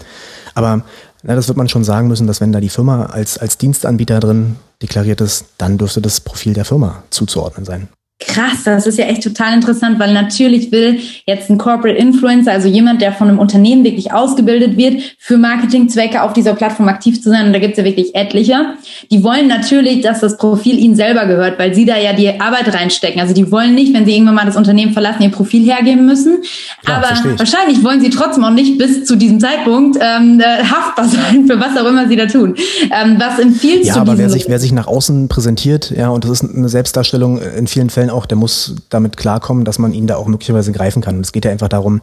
Aber 0.55 0.83
na, 1.23 1.35
das 1.35 1.49
wird 1.49 1.59
man 1.59 1.69
schon 1.69 1.85
sagen 1.85 2.09
müssen, 2.09 2.27
dass 2.27 2.41
wenn 2.41 2.53
da 2.53 2.61
die 2.61 2.69
Firma 2.69 3.07
als, 3.07 3.39
als 3.39 3.59
Dienstanbieter 3.59 4.21
drin 4.21 4.57
deklariert 4.83 5.21
ist, 5.21 5.47
dann 5.59 5.79
dürfte 5.79 6.01
das 6.01 6.21
Profil 6.21 6.55
der 6.55 6.65
Firma 6.65 7.03
zuzuordnen 7.11 7.65
sein. 7.65 7.89
Krass, 8.21 8.63
das 8.65 8.87
ist 8.87 8.97
ja 8.97 9.07
echt 9.07 9.25
total 9.25 9.55
interessant, 9.55 9.99
weil 9.99 10.15
natürlich 10.15 10.71
will 10.71 11.01
jetzt 11.27 11.51
ein 11.51 11.59
Corporate 11.59 11.99
Influencer, 11.99 12.53
also 12.53 12.69
jemand, 12.69 13.03
der 13.03 13.13
von 13.13 13.29
einem 13.29 13.41
Unternehmen 13.41 13.83
wirklich 13.83 14.13
ausgebildet 14.13 14.77
wird, 14.77 15.03
für 15.19 15.37
Marketingzwecke 15.37 16.23
auf 16.23 16.33
dieser 16.33 16.55
Plattform 16.55 16.87
aktiv 16.89 17.21
zu 17.21 17.29
sein. 17.29 17.47
Und 17.47 17.53
da 17.53 17.59
gibt's 17.59 17.77
ja 17.77 17.85
wirklich 17.85 18.15
etliche. 18.15 18.75
Die 19.11 19.25
wollen 19.25 19.49
natürlich, 19.49 20.01
dass 20.01 20.21
das 20.21 20.37
Profil 20.37 20.79
ihnen 20.79 20.95
selber 20.95 21.27
gehört, 21.27 21.59
weil 21.59 21.75
sie 21.75 21.85
da 21.85 21.99
ja 21.99 22.13
die 22.13 22.41
Arbeit 22.41 22.73
reinstecken. 22.73 23.21
Also 23.21 23.35
die 23.35 23.51
wollen 23.51 23.75
nicht, 23.75 23.93
wenn 23.93 24.05
sie 24.05 24.15
irgendwann 24.15 24.37
mal 24.37 24.47
das 24.47 24.57
Unternehmen 24.57 24.93
verlassen, 24.93 25.23
ihr 25.23 25.31
Profil 25.31 25.65
hergeben 25.65 26.07
müssen. 26.07 26.39
Ja, 26.87 26.97
Aber 26.99 27.39
wahrscheinlich 27.39 27.83
wollen 27.83 28.01
sie 28.01 28.11
trotzdem 28.11 28.45
auch 28.45 28.51
nicht 28.51 28.79
bis 28.79 29.05
zu 29.05 29.17
diesem 29.17 29.41
Zeitpunkt 29.41 29.99
ähm, 30.01 30.41
äh, 30.41 30.63
haftbar 30.63 31.09
sein 31.09 31.47
für 31.47 31.59
was 31.59 31.77
auch 31.77 31.87
immer 31.87 32.09
sie 32.09 32.17
da 32.17 32.27
tun. 32.27 32.55
Ähm, 32.93 33.17
was 33.19 33.41
empfiehlst 33.41 33.89
ja, 33.89 33.95
du? 33.95 33.99
Ja, 33.99 34.03
aber 34.03 34.19
wer 34.19 34.31
sich, 34.31 34.49
wer 34.49 34.61
sich 34.61 34.73
nach 34.73 34.87
außen 34.87 35.29
präsentiert, 35.29 35.93
ja, 35.97 36.11
und 36.11 36.25
das 36.25 36.31
ist 36.31 36.55
eine 36.55 36.69
Selbstdarstellung 36.69 37.41
in 37.41 37.67
vielen 37.67 37.91
Fällen 37.91 38.04
auch, 38.11 38.27
der 38.27 38.37
muss 38.37 38.77
damit 38.89 39.17
klarkommen, 39.17 39.65
dass 39.65 39.79
man 39.79 39.93
ihn 39.93 40.07
da 40.07 40.17
auch 40.17 40.27
möglicherweise 40.27 40.73
greifen 40.73 41.03
kann. 41.03 41.17
Und 41.17 41.27
es 41.27 41.33
geht 41.33 41.45
ja 41.45 41.51
einfach 41.51 41.69
darum, 41.69 42.01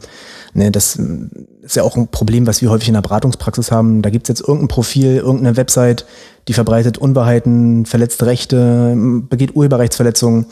ne, 0.53 0.71
das 0.71 0.99
ist 1.61 1.75
ja 1.75 1.83
auch 1.83 1.95
ein 1.95 2.07
Problem, 2.07 2.47
was 2.47 2.61
wir 2.61 2.69
häufig 2.69 2.87
in 2.87 2.93
der 2.93 3.01
Beratungspraxis 3.01 3.71
haben. 3.71 4.01
Da 4.01 4.09
gibt's 4.09 4.29
jetzt 4.29 4.41
irgendein 4.41 4.67
Profil, 4.67 5.17
irgendeine 5.17 5.57
Website, 5.57 6.05
die 6.47 6.53
verbreitet 6.53 6.97
Unwahrheiten, 6.97 7.85
verletzt 7.85 8.23
Rechte, 8.23 8.95
begeht 9.29 9.55
Urheberrechtsverletzungen. 9.55 10.45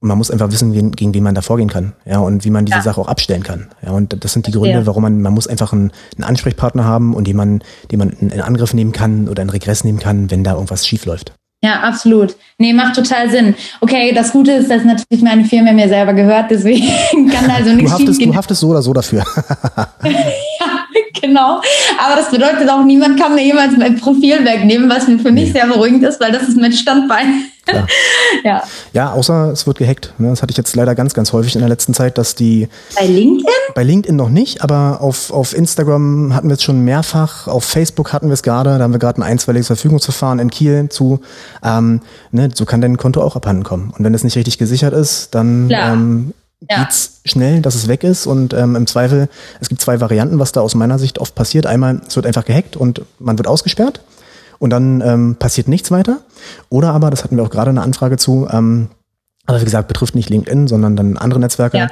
Und 0.00 0.08
man 0.08 0.18
muss 0.18 0.32
einfach 0.32 0.50
wissen, 0.50 0.72
gegen, 0.72 0.90
gegen 0.90 1.14
wen 1.14 1.22
man 1.22 1.36
da 1.36 1.42
vorgehen 1.42 1.68
kann. 1.68 1.92
Ja, 2.04 2.18
und 2.18 2.44
wie 2.44 2.50
man 2.50 2.64
diese 2.64 2.78
ja. 2.78 2.82
Sache 2.82 3.00
auch 3.00 3.06
abstellen 3.06 3.44
kann. 3.44 3.68
Ja, 3.82 3.92
und 3.92 4.24
das 4.24 4.32
sind 4.32 4.48
die 4.48 4.50
Gründe, 4.50 4.80
ja. 4.80 4.86
warum 4.86 5.02
man, 5.02 5.22
man 5.22 5.32
muss 5.32 5.46
einfach 5.46 5.72
einen, 5.72 5.92
einen 6.16 6.24
Ansprechpartner 6.24 6.84
haben 6.84 7.14
und 7.14 7.28
jemanden, 7.28 7.60
den 7.92 8.00
man 8.00 8.10
in 8.10 8.40
Angriff 8.40 8.74
nehmen 8.74 8.90
kann 8.90 9.28
oder 9.28 9.42
in 9.42 9.50
Regress 9.50 9.84
nehmen 9.84 10.00
kann, 10.00 10.28
wenn 10.30 10.42
da 10.42 10.54
irgendwas 10.54 10.86
schief 10.88 11.06
läuft. 11.06 11.34
Ja, 11.64 11.80
absolut. 11.80 12.34
Nee, 12.58 12.72
macht 12.72 12.96
total 12.96 13.30
Sinn. 13.30 13.54
Okay, 13.80 14.12
das 14.12 14.32
Gute 14.32 14.50
ist, 14.52 14.68
dass 14.68 14.82
natürlich 14.84 15.22
meine 15.22 15.44
Firma 15.44 15.72
mir 15.72 15.88
selber 15.88 16.12
gehört, 16.12 16.50
deswegen 16.50 16.88
kann 17.30 17.48
also 17.50 17.70
nichts 17.70 17.92
du 17.92 17.98
haftest, 17.98 18.20
Du 18.20 18.34
haftest 18.34 18.60
so 18.60 18.68
oder 18.68 18.82
so 18.82 18.92
dafür. 18.92 19.24
ja, 20.02 20.66
genau. 21.20 21.60
Aber 22.04 22.16
das 22.16 22.30
bedeutet 22.30 22.68
auch, 22.68 22.84
niemand 22.84 23.18
kann 23.20 23.36
mir 23.36 23.44
jemals 23.44 23.76
mein 23.76 23.96
Profil 23.96 24.44
wegnehmen, 24.44 24.90
was 24.90 25.04
für 25.04 25.30
mich 25.30 25.52
sehr 25.52 25.66
beruhigend 25.66 26.02
ist, 26.02 26.20
weil 26.20 26.32
das 26.32 26.48
ist 26.48 26.56
mein 26.56 26.72
Standbein. 26.72 27.44
Ja. 27.68 27.86
ja. 28.44 28.62
ja, 28.92 29.12
außer 29.12 29.52
es 29.52 29.66
wird 29.66 29.78
gehackt. 29.78 30.14
Ne? 30.18 30.30
Das 30.30 30.42
hatte 30.42 30.50
ich 30.50 30.56
jetzt 30.56 30.74
leider 30.74 30.94
ganz, 30.94 31.14
ganz 31.14 31.32
häufig 31.32 31.54
in 31.54 31.60
der 31.60 31.68
letzten 31.68 31.94
Zeit, 31.94 32.18
dass 32.18 32.34
die. 32.34 32.68
Bei 32.96 33.06
LinkedIn? 33.06 33.46
Bei 33.74 33.82
LinkedIn 33.82 34.16
noch 34.16 34.30
nicht, 34.30 34.62
aber 34.62 35.00
auf, 35.00 35.32
auf 35.32 35.54
Instagram 35.54 36.34
hatten 36.34 36.48
wir 36.48 36.54
es 36.54 36.62
schon 36.62 36.80
mehrfach, 36.80 37.46
auf 37.46 37.64
Facebook 37.64 38.12
hatten 38.12 38.28
wir 38.28 38.34
es 38.34 38.42
gerade, 38.42 38.78
da 38.78 38.84
haben 38.84 38.92
wir 38.92 38.98
gerade 38.98 39.20
ein 39.20 39.22
einstweiliges 39.22 39.68
Verfügungsverfahren 39.68 40.38
in 40.38 40.50
Kiel 40.50 40.88
zu. 40.88 41.20
Ähm, 41.62 42.00
ne, 42.32 42.50
so 42.52 42.64
kann 42.64 42.80
dein 42.80 42.96
Konto 42.96 43.22
auch 43.22 43.36
abhanden 43.36 43.62
kommen. 43.62 43.92
Und 43.96 44.04
wenn 44.04 44.14
es 44.14 44.24
nicht 44.24 44.36
richtig 44.36 44.58
gesichert 44.58 44.92
ist, 44.92 45.34
dann 45.34 45.70
ähm, 45.72 46.34
ja. 46.68 46.82
geht's 46.82 47.20
schnell, 47.24 47.60
dass 47.62 47.74
es 47.74 47.88
weg 47.88 48.04
ist 48.04 48.26
und 48.26 48.54
ähm, 48.54 48.76
im 48.76 48.86
Zweifel, 48.86 49.28
es 49.60 49.68
gibt 49.68 49.80
zwei 49.80 50.00
Varianten, 50.00 50.38
was 50.38 50.52
da 50.52 50.60
aus 50.60 50.74
meiner 50.74 50.98
Sicht 50.98 51.18
oft 51.18 51.34
passiert. 51.34 51.66
Einmal, 51.66 52.00
es 52.06 52.16
wird 52.16 52.26
einfach 52.26 52.44
gehackt 52.44 52.76
und 52.76 53.02
man 53.18 53.38
wird 53.38 53.46
ausgesperrt 53.46 54.00
und 54.62 54.70
dann 54.70 55.00
ähm, 55.00 55.36
passiert 55.40 55.66
nichts 55.66 55.90
weiter. 55.90 56.20
Oder 56.68 56.92
aber, 56.92 57.10
das 57.10 57.24
hatten 57.24 57.36
wir 57.36 57.42
auch 57.42 57.50
gerade 57.50 57.70
eine 57.70 57.82
Anfrage 57.82 58.16
zu, 58.16 58.46
ähm, 58.48 58.90
aber 59.44 59.60
wie 59.60 59.64
gesagt, 59.64 59.88
betrifft 59.88 60.14
nicht 60.14 60.30
LinkedIn, 60.30 60.68
sondern 60.68 60.94
dann 60.94 61.16
andere 61.16 61.40
Netzwerke, 61.40 61.78
ja. 61.78 61.88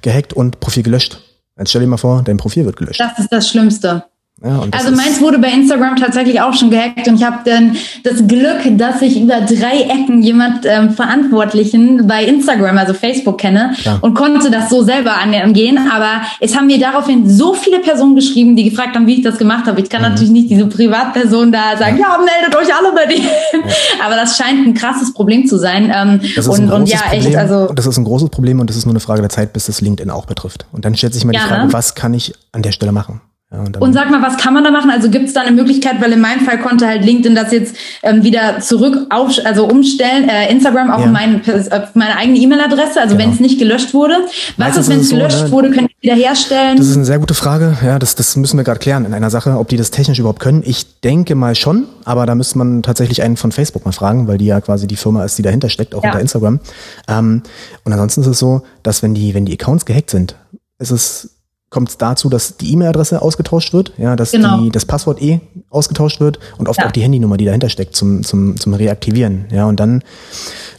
gehackt 0.00 0.32
und 0.32 0.58
Profil 0.58 0.84
gelöscht. 0.84 1.20
Jetzt 1.58 1.68
stell 1.68 1.82
dir 1.82 1.86
mal 1.86 1.98
vor, 1.98 2.22
dein 2.22 2.38
Profil 2.38 2.64
wird 2.64 2.76
gelöscht. 2.78 2.98
Das 2.98 3.18
ist 3.18 3.30
das 3.30 3.46
Schlimmste. 3.50 4.04
Ja, 4.42 4.62
also 4.72 4.90
meins 4.90 5.20
wurde 5.20 5.38
bei 5.38 5.48
Instagram 5.48 5.96
tatsächlich 5.96 6.40
auch 6.40 6.52
schon 6.52 6.68
gehackt 6.68 7.06
und 7.06 7.14
ich 7.14 7.24
habe 7.24 7.38
dann 7.44 7.76
das 8.02 8.26
Glück, 8.26 8.60
dass 8.76 9.00
ich 9.00 9.18
über 9.18 9.40
drei 9.40 9.82
Ecken 9.82 10.22
jemand 10.22 10.66
ähm, 10.66 10.90
Verantwortlichen 10.90 12.06
bei 12.06 12.24
Instagram, 12.24 12.76
also 12.76 12.94
Facebook 12.94 13.38
kenne 13.38 13.74
ja. 13.84 13.98
und 14.02 14.14
konnte 14.14 14.50
das 14.50 14.68
so 14.68 14.82
selber 14.82 15.16
angehen. 15.16 15.78
Aber 15.90 16.22
es 16.40 16.56
haben 16.56 16.66
mir 16.66 16.80
daraufhin 16.80 17.30
so 17.30 17.54
viele 17.54 17.78
Personen 17.78 18.16
geschrieben, 18.16 18.56
die 18.56 18.68
gefragt 18.68 18.96
haben, 18.96 19.06
wie 19.06 19.14
ich 19.14 19.22
das 19.22 19.38
gemacht 19.38 19.66
habe. 19.66 19.80
Ich 19.80 19.88
kann 19.88 20.02
mhm. 20.02 20.08
natürlich 20.08 20.30
nicht 20.30 20.50
diese 20.50 20.66
Privatperson 20.66 21.52
da 21.52 21.76
sagen, 21.78 21.96
ja, 21.98 22.18
meldet 22.18 22.54
euch 22.56 22.74
alle 22.74 22.92
bei 22.92 23.06
denen. 23.06 23.24
Ja. 23.24 24.04
Aber 24.04 24.16
das 24.16 24.36
scheint 24.36 24.66
ein 24.66 24.74
krasses 24.74 25.14
Problem 25.14 25.46
zu 25.46 25.58
sein. 25.58 25.92
Ähm, 25.94 26.20
und, 26.36 26.70
und 26.70 26.88
ja, 26.88 26.98
Problem, 26.98 27.26
echt, 27.28 27.36
also. 27.36 27.72
Das 27.72 27.86
ist 27.86 27.96
ein 27.96 28.04
großes 28.04 28.30
Problem 28.30 28.58
und 28.60 28.68
das 28.68 28.76
ist 28.76 28.84
nur 28.84 28.92
eine 28.92 29.00
Frage 29.00 29.20
der 29.20 29.30
Zeit, 29.30 29.52
bis 29.52 29.66
das 29.66 29.80
LinkedIn 29.80 30.10
auch 30.10 30.26
betrifft. 30.26 30.66
Und 30.72 30.84
dann 30.84 30.96
stellt 30.96 31.14
sich 31.14 31.24
mal 31.24 31.32
die 31.32 31.38
Frage, 31.38 31.66
ne? 31.66 31.72
was 31.72 31.94
kann 31.94 32.12
ich 32.12 32.34
an 32.52 32.62
der 32.62 32.72
Stelle 32.72 32.92
machen? 32.92 33.20
Und, 33.58 33.80
und, 33.80 33.92
sag 33.92 34.10
mal, 34.10 34.22
was 34.22 34.36
kann 34.36 34.54
man 34.54 34.64
da 34.64 34.70
machen? 34.70 34.90
Also 34.90 35.10
gibt 35.10 35.26
es 35.26 35.34
da 35.34 35.40
eine 35.40 35.52
Möglichkeit, 35.52 36.00
weil 36.00 36.12
in 36.12 36.20
meinem 36.20 36.40
Fall 36.40 36.60
konnte 36.60 36.86
halt 36.86 37.04
LinkedIn 37.04 37.34
das 37.34 37.52
jetzt 37.52 37.76
ähm, 38.02 38.22
wieder 38.22 38.60
zurück 38.60 39.06
auf, 39.10 39.32
also 39.44 39.66
umstellen, 39.66 40.28
äh, 40.28 40.50
Instagram 40.50 40.90
auf, 40.90 41.02
ja. 41.02 41.06
mein, 41.06 41.40
auf 41.46 41.94
meine 41.94 42.16
eigene 42.16 42.38
E-Mail-Adresse, 42.38 43.00
also 43.00 43.16
genau. 43.16 43.26
wenn 43.26 43.34
es 43.34 43.40
nicht 43.40 43.58
gelöscht 43.58 43.94
wurde. 43.94 44.16
Was 44.56 44.76
ist, 44.76 44.88
wenn 44.88 45.00
es 45.00 45.10
gelöscht 45.10 45.38
so, 45.38 45.44
ne? 45.44 45.52
wurde, 45.52 45.70
können 45.70 45.88
die 45.88 46.08
wiederherstellen? 46.08 46.76
Das 46.76 46.86
ist 46.86 46.96
eine 46.96 47.04
sehr 47.04 47.18
gute 47.18 47.34
Frage. 47.34 47.76
Ja, 47.84 47.98
das, 47.98 48.14
das 48.14 48.36
müssen 48.36 48.56
wir 48.56 48.64
gerade 48.64 48.78
klären 48.78 49.04
in 49.04 49.14
einer 49.14 49.30
Sache, 49.30 49.58
ob 49.58 49.68
die 49.68 49.76
das 49.76 49.90
technisch 49.90 50.18
überhaupt 50.18 50.40
können. 50.40 50.62
Ich 50.64 51.00
denke 51.00 51.34
mal 51.34 51.54
schon, 51.54 51.84
aber 52.04 52.26
da 52.26 52.34
müsste 52.34 52.58
man 52.58 52.82
tatsächlich 52.82 53.22
einen 53.22 53.36
von 53.36 53.52
Facebook 53.52 53.84
mal 53.84 53.92
fragen, 53.92 54.26
weil 54.26 54.38
die 54.38 54.46
ja 54.46 54.60
quasi 54.60 54.86
die 54.86 54.96
Firma 54.96 55.24
ist, 55.24 55.38
die 55.38 55.42
dahinter 55.42 55.68
steckt, 55.68 55.94
auch 55.94 56.02
ja. 56.02 56.10
unter 56.10 56.20
Instagram. 56.20 56.60
Ähm, 57.08 57.42
und 57.84 57.92
ansonsten 57.92 58.22
ist 58.22 58.26
es 58.26 58.38
so, 58.38 58.62
dass 58.82 59.02
wenn 59.02 59.14
die, 59.14 59.34
wenn 59.34 59.44
die 59.44 59.52
Accounts 59.52 59.84
gehackt 59.84 60.10
sind, 60.10 60.36
ist 60.78 60.90
es 60.90 61.33
kommt 61.74 61.88
es 61.88 61.98
dazu, 61.98 62.28
dass 62.28 62.56
die 62.56 62.72
E-Mail-Adresse 62.72 63.20
ausgetauscht 63.20 63.72
wird, 63.72 63.92
ja, 63.98 64.14
dass 64.14 64.30
genau. 64.30 64.60
die, 64.60 64.70
das 64.70 64.84
Passwort 64.84 65.20
eh 65.20 65.40
ausgetauscht 65.70 66.20
wird 66.20 66.38
und 66.56 66.68
oft 66.68 66.78
ja. 66.78 66.86
auch 66.86 66.92
die 66.92 67.02
Handynummer, 67.02 67.36
die 67.36 67.46
dahinter 67.46 67.68
steckt, 67.68 67.96
zum, 67.96 68.22
zum, 68.22 68.58
zum 68.60 68.74
Reaktivieren. 68.74 69.46
Ja, 69.50 69.66
und 69.66 69.80
dann 69.80 70.02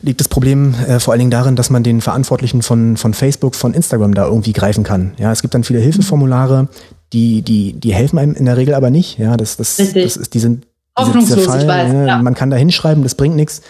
liegt 0.01 0.21
das 0.21 0.29
Problem 0.29 0.73
äh, 0.87 1.01
vor 1.01 1.11
allen 1.11 1.19
Dingen 1.19 1.31
darin, 1.31 1.57
dass 1.57 1.69
man 1.69 1.83
den 1.83 1.99
Verantwortlichen 1.99 2.61
von, 2.61 2.95
von 2.95 3.13
Facebook, 3.13 3.55
von 3.55 3.73
Instagram 3.73 4.13
da 4.13 4.25
irgendwie 4.25 4.53
greifen 4.53 4.85
kann. 4.85 5.11
Ja, 5.17 5.33
es 5.33 5.41
gibt 5.41 5.53
dann 5.53 5.65
viele 5.65 5.79
Hilfeformulare, 5.79 6.69
die, 7.11 7.41
die, 7.41 7.73
die 7.73 7.93
helfen 7.93 8.17
einem 8.17 8.33
in 8.33 8.45
der 8.45 8.55
Regel 8.55 8.73
aber 8.73 8.89
nicht. 8.89 9.19
Ja, 9.19 9.35
das, 9.35 9.57
das, 9.57 9.75
das 9.75 10.15
ist, 10.15 10.33
die 10.33 10.39
sind 10.39 10.65
Hoffnungslos, 10.97 11.45
Fall, 11.45 11.61
ich 11.61 11.67
weiß. 11.67 11.91
Ja. 11.91 12.21
Man 12.21 12.35
kann 12.35 12.49
da 12.49 12.55
hinschreiben, 12.55 13.03
das 13.03 13.15
bringt 13.15 13.35
nichts. 13.35 13.61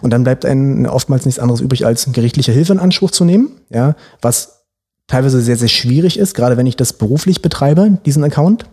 Und 0.00 0.10
dann 0.10 0.24
bleibt 0.24 0.46
einem 0.46 0.86
oftmals 0.86 1.26
nichts 1.26 1.38
anderes 1.38 1.60
übrig, 1.60 1.84
als 1.84 2.10
gerichtliche 2.12 2.52
Hilfe 2.52 2.72
in 2.72 2.78
Anspruch 2.78 3.10
zu 3.10 3.26
nehmen, 3.26 3.50
ja, 3.68 3.94
was 4.22 4.61
teilweise 5.06 5.40
sehr, 5.40 5.56
sehr 5.56 5.68
schwierig 5.68 6.18
ist, 6.18 6.34
gerade 6.34 6.56
wenn 6.56 6.66
ich 6.66 6.76
das 6.76 6.92
beruflich 6.92 7.42
betreibe, 7.42 7.98
diesen 8.04 8.24
Account. 8.24 8.66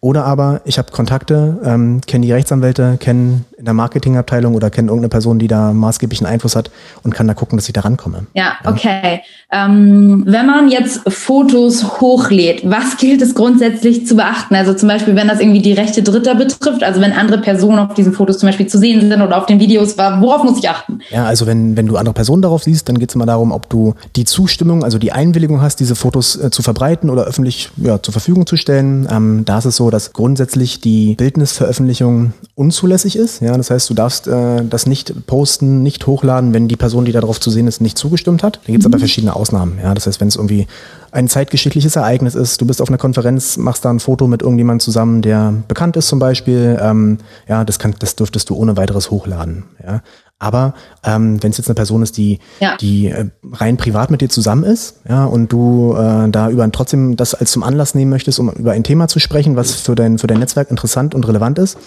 Oder 0.00 0.24
aber 0.24 0.60
ich 0.64 0.78
habe 0.78 0.92
Kontakte, 0.92 1.58
ähm, 1.64 2.00
kenne 2.06 2.24
die 2.24 2.32
Rechtsanwälte, 2.32 2.98
kenne 3.00 3.40
in 3.58 3.64
der 3.64 3.74
Marketingabteilung 3.74 4.54
oder 4.54 4.70
kenne 4.70 4.88
irgendeine 4.88 5.08
Person, 5.08 5.40
die 5.40 5.48
da 5.48 5.72
maßgeblichen 5.72 6.24
Einfluss 6.24 6.54
hat 6.54 6.70
und 7.02 7.12
kann 7.12 7.26
da 7.26 7.34
gucken, 7.34 7.58
dass 7.58 7.66
ich 7.66 7.72
da 7.72 7.80
rankomme. 7.80 8.26
Ja, 8.34 8.56
ja. 8.62 8.70
okay. 8.70 9.22
Ähm, 9.50 10.24
wenn 10.26 10.46
man 10.46 10.68
jetzt 10.68 11.00
Fotos 11.10 12.00
hochlädt, 12.00 12.70
was 12.70 12.98
gilt 12.98 13.22
es 13.22 13.34
grundsätzlich 13.34 14.06
zu 14.06 14.14
beachten? 14.14 14.54
Also 14.54 14.74
zum 14.74 14.88
Beispiel, 14.88 15.16
wenn 15.16 15.26
das 15.26 15.40
irgendwie 15.40 15.62
die 15.62 15.72
Rechte 15.72 16.02
Dritter 16.02 16.36
betrifft, 16.36 16.84
also 16.84 17.00
wenn 17.00 17.12
andere 17.12 17.40
Personen 17.40 17.78
auf 17.78 17.94
diesen 17.94 18.12
Fotos 18.12 18.38
zum 18.38 18.48
Beispiel 18.48 18.66
zu 18.68 18.78
sehen 18.78 19.00
sind 19.00 19.20
oder 19.20 19.36
auf 19.36 19.46
den 19.46 19.58
Videos, 19.58 19.98
worauf 19.98 20.44
muss 20.44 20.58
ich 20.58 20.68
achten? 20.68 21.00
Ja, 21.10 21.24
also 21.24 21.46
wenn, 21.46 21.76
wenn 21.76 21.86
du 21.86 21.96
andere 21.96 22.14
Personen 22.14 22.42
darauf 22.42 22.62
siehst, 22.62 22.88
dann 22.88 22.98
geht 22.98 23.08
es 23.08 23.16
immer 23.16 23.26
darum, 23.26 23.50
ob 23.50 23.68
du 23.68 23.94
die 24.14 24.24
Zustimmung, 24.24 24.84
also 24.84 24.98
die 24.98 25.10
Einwilligung 25.10 25.60
hast, 25.60 25.80
diese 25.80 25.96
Fotos 25.96 26.36
äh, 26.36 26.50
zu 26.50 26.62
verbreiten 26.62 27.10
oder 27.10 27.24
öffentlich 27.24 27.70
ja, 27.76 28.00
zur 28.00 28.12
Verfügung 28.12 28.46
zu 28.46 28.56
stellen. 28.56 29.08
Ähm, 29.10 29.44
da 29.44 29.58
ist 29.58 29.64
es 29.68 29.76
so, 29.76 29.90
dass 29.90 30.12
grundsätzlich 30.12 30.80
die 30.80 31.14
Bildnisveröffentlichung 31.14 32.32
unzulässig 32.54 33.16
ist. 33.16 33.40
Ja, 33.40 33.56
das 33.56 33.70
heißt, 33.70 33.88
du 33.88 33.94
darfst 33.94 34.26
äh, 34.26 34.64
das 34.64 34.86
nicht 34.86 35.26
posten, 35.26 35.82
nicht 35.82 36.06
hochladen, 36.06 36.52
wenn 36.52 36.68
die 36.68 36.76
Person, 36.76 37.04
die 37.04 37.12
darauf 37.12 37.40
zu 37.40 37.50
sehen 37.50 37.66
ist, 37.66 37.80
nicht 37.80 37.96
zugestimmt 37.98 38.42
hat. 38.42 38.60
Da 38.64 38.72
gibt 38.72 38.80
es 38.80 38.88
mhm. 38.88 38.94
aber 38.94 38.98
verschiedene 38.98 39.36
Ausnahmen. 39.36 39.78
Ja, 39.82 39.94
das 39.94 40.06
heißt, 40.06 40.20
wenn 40.20 40.28
es 40.28 40.36
irgendwie 40.36 40.66
ein 41.10 41.28
zeitgeschichtliches 41.28 41.96
Ereignis 41.96 42.34
ist, 42.34 42.60
du 42.60 42.66
bist 42.66 42.82
auf 42.82 42.88
einer 42.88 42.98
Konferenz, 42.98 43.56
machst 43.56 43.84
da 43.84 43.90
ein 43.90 44.00
Foto 44.00 44.26
mit 44.26 44.42
irgendjemandem 44.42 44.80
zusammen, 44.80 45.22
der 45.22 45.54
bekannt 45.68 45.96
ist 45.96 46.08
zum 46.08 46.18
Beispiel, 46.18 46.78
ähm, 46.80 47.18
ja, 47.48 47.64
das 47.64 47.78
kann, 47.78 47.94
das 47.98 48.16
dürftest 48.16 48.50
du 48.50 48.56
ohne 48.56 48.76
weiteres 48.76 49.10
hochladen. 49.10 49.64
Ja, 49.84 50.02
aber 50.38 50.74
ähm, 51.04 51.42
wenn 51.42 51.50
es 51.50 51.58
jetzt 51.58 51.68
eine 51.68 51.74
Person 51.74 52.02
ist, 52.02 52.16
die, 52.16 52.38
ja. 52.60 52.76
die 52.76 53.08
äh, 53.08 53.26
rein 53.52 53.76
privat 53.76 54.10
mit 54.10 54.20
dir 54.20 54.28
zusammen 54.28 54.64
ist, 54.64 55.00
ja, 55.08 55.24
und 55.24 55.52
du 55.52 55.94
äh, 55.96 56.28
da 56.30 56.48
über 56.50 56.70
trotzdem 56.70 57.16
das 57.16 57.34
als 57.34 57.50
zum 57.50 57.62
Anlass 57.62 57.94
nehmen 57.94 58.10
möchtest, 58.10 58.38
um 58.38 58.50
über 58.50 58.72
ein 58.72 58.84
Thema 58.84 59.08
zu 59.08 59.18
sprechen, 59.18 59.56
was 59.56 59.72
für 59.72 59.94
dein, 59.94 60.18
für 60.18 60.28
dein 60.28 60.38
Netzwerk 60.38 60.70
interessant 60.70 61.14
und 61.14 61.26
relevant 61.26 61.58
ist, 61.58 61.78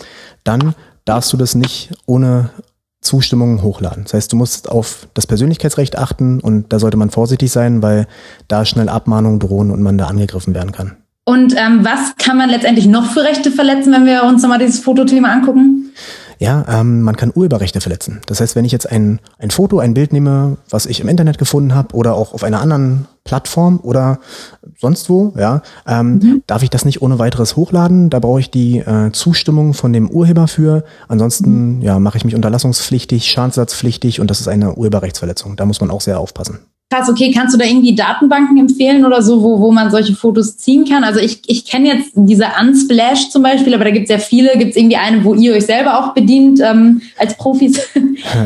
dann 0.43 0.75
darfst 1.05 1.31
du 1.31 1.37
das 1.37 1.55
nicht 1.55 1.91
ohne 2.05 2.49
Zustimmung 2.99 3.63
hochladen. 3.63 4.03
Das 4.03 4.13
heißt, 4.13 4.31
du 4.31 4.35
musst 4.35 4.69
auf 4.69 5.07
das 5.13 5.25
Persönlichkeitsrecht 5.25 5.97
achten 5.97 6.39
und 6.39 6.71
da 6.71 6.77
sollte 6.77 6.97
man 6.97 7.09
vorsichtig 7.09 7.51
sein, 7.51 7.81
weil 7.81 8.05
da 8.47 8.65
schnell 8.65 8.89
Abmahnungen 8.89 9.39
drohen 9.39 9.71
und 9.71 9.81
man 9.81 9.97
da 9.97 10.05
angegriffen 10.05 10.53
werden 10.53 10.71
kann. 10.71 10.97
Und 11.23 11.55
ähm, 11.55 11.83
was 11.83 12.15
kann 12.17 12.37
man 12.37 12.49
letztendlich 12.49 12.87
noch 12.87 13.11
für 13.11 13.23
Rechte 13.23 13.51
verletzen, 13.51 13.93
wenn 13.93 14.05
wir 14.05 14.23
uns 14.23 14.41
nochmal 14.41 14.59
dieses 14.59 14.79
Fotothema 14.79 15.31
angucken? 15.31 15.91
Ja, 16.41 16.65
ähm, 16.67 17.03
man 17.03 17.15
kann 17.15 17.31
Urheberrechte 17.35 17.81
verletzen. 17.81 18.19
Das 18.25 18.41
heißt, 18.41 18.55
wenn 18.55 18.65
ich 18.65 18.71
jetzt 18.71 18.91
ein, 18.91 19.19
ein 19.37 19.51
Foto, 19.51 19.77
ein 19.77 19.93
Bild 19.93 20.11
nehme, 20.11 20.57
was 20.71 20.87
ich 20.87 20.99
im 20.99 21.07
Internet 21.07 21.37
gefunden 21.37 21.75
habe 21.75 21.95
oder 21.95 22.15
auch 22.15 22.33
auf 22.33 22.43
einer 22.43 22.59
anderen 22.59 23.07
Plattform 23.23 23.79
oder 23.83 24.17
sonst 24.79 25.07
wo, 25.07 25.35
ja, 25.37 25.61
ähm, 25.85 26.13
mhm. 26.13 26.43
darf 26.47 26.63
ich 26.63 26.71
das 26.71 26.83
nicht 26.83 27.03
ohne 27.03 27.19
weiteres 27.19 27.55
hochladen. 27.55 28.09
Da 28.09 28.17
brauche 28.17 28.39
ich 28.39 28.49
die 28.49 28.79
äh, 28.79 29.11
Zustimmung 29.11 29.75
von 29.75 29.93
dem 29.93 30.09
Urheber 30.09 30.47
für. 30.47 30.83
Ansonsten 31.07 31.75
mhm. 31.75 31.81
ja, 31.83 31.99
mache 31.99 32.17
ich 32.17 32.25
mich 32.25 32.33
unterlassungspflichtig, 32.33 33.27
schadensersatzpflichtig 33.27 34.19
und 34.19 34.31
das 34.31 34.41
ist 34.41 34.47
eine 34.47 34.73
Urheberrechtsverletzung. 34.73 35.57
Da 35.57 35.65
muss 35.65 35.79
man 35.79 35.91
auch 35.91 36.01
sehr 36.01 36.19
aufpassen 36.19 36.57
krass, 36.91 37.09
okay, 37.09 37.31
kannst 37.31 37.53
du 37.53 37.57
da 37.57 37.65
irgendwie 37.65 37.95
Datenbanken 37.95 38.57
empfehlen 38.57 39.05
oder 39.05 39.21
so, 39.21 39.41
wo, 39.41 39.59
wo 39.59 39.71
man 39.71 39.89
solche 39.91 40.13
Fotos 40.13 40.57
ziehen 40.57 40.85
kann? 40.85 41.03
Also 41.03 41.19
ich, 41.19 41.41
ich 41.47 41.65
kenne 41.65 41.87
jetzt 41.87 42.11
diese 42.15 42.45
Unsplash 42.61 43.29
zum 43.29 43.43
Beispiel, 43.43 43.73
aber 43.73 43.85
da 43.85 43.91
gibt 43.91 44.09
es 44.09 44.11
ja 44.11 44.17
viele. 44.17 44.57
Gibt 44.57 44.71
es 44.71 44.77
irgendwie 44.77 44.97
eine, 44.97 45.23
wo 45.23 45.33
ihr 45.33 45.53
euch 45.53 45.65
selber 45.65 45.99
auch 45.99 46.13
bedient 46.13 46.59
ähm, 46.61 47.01
als 47.17 47.35
Profis? 47.37 47.79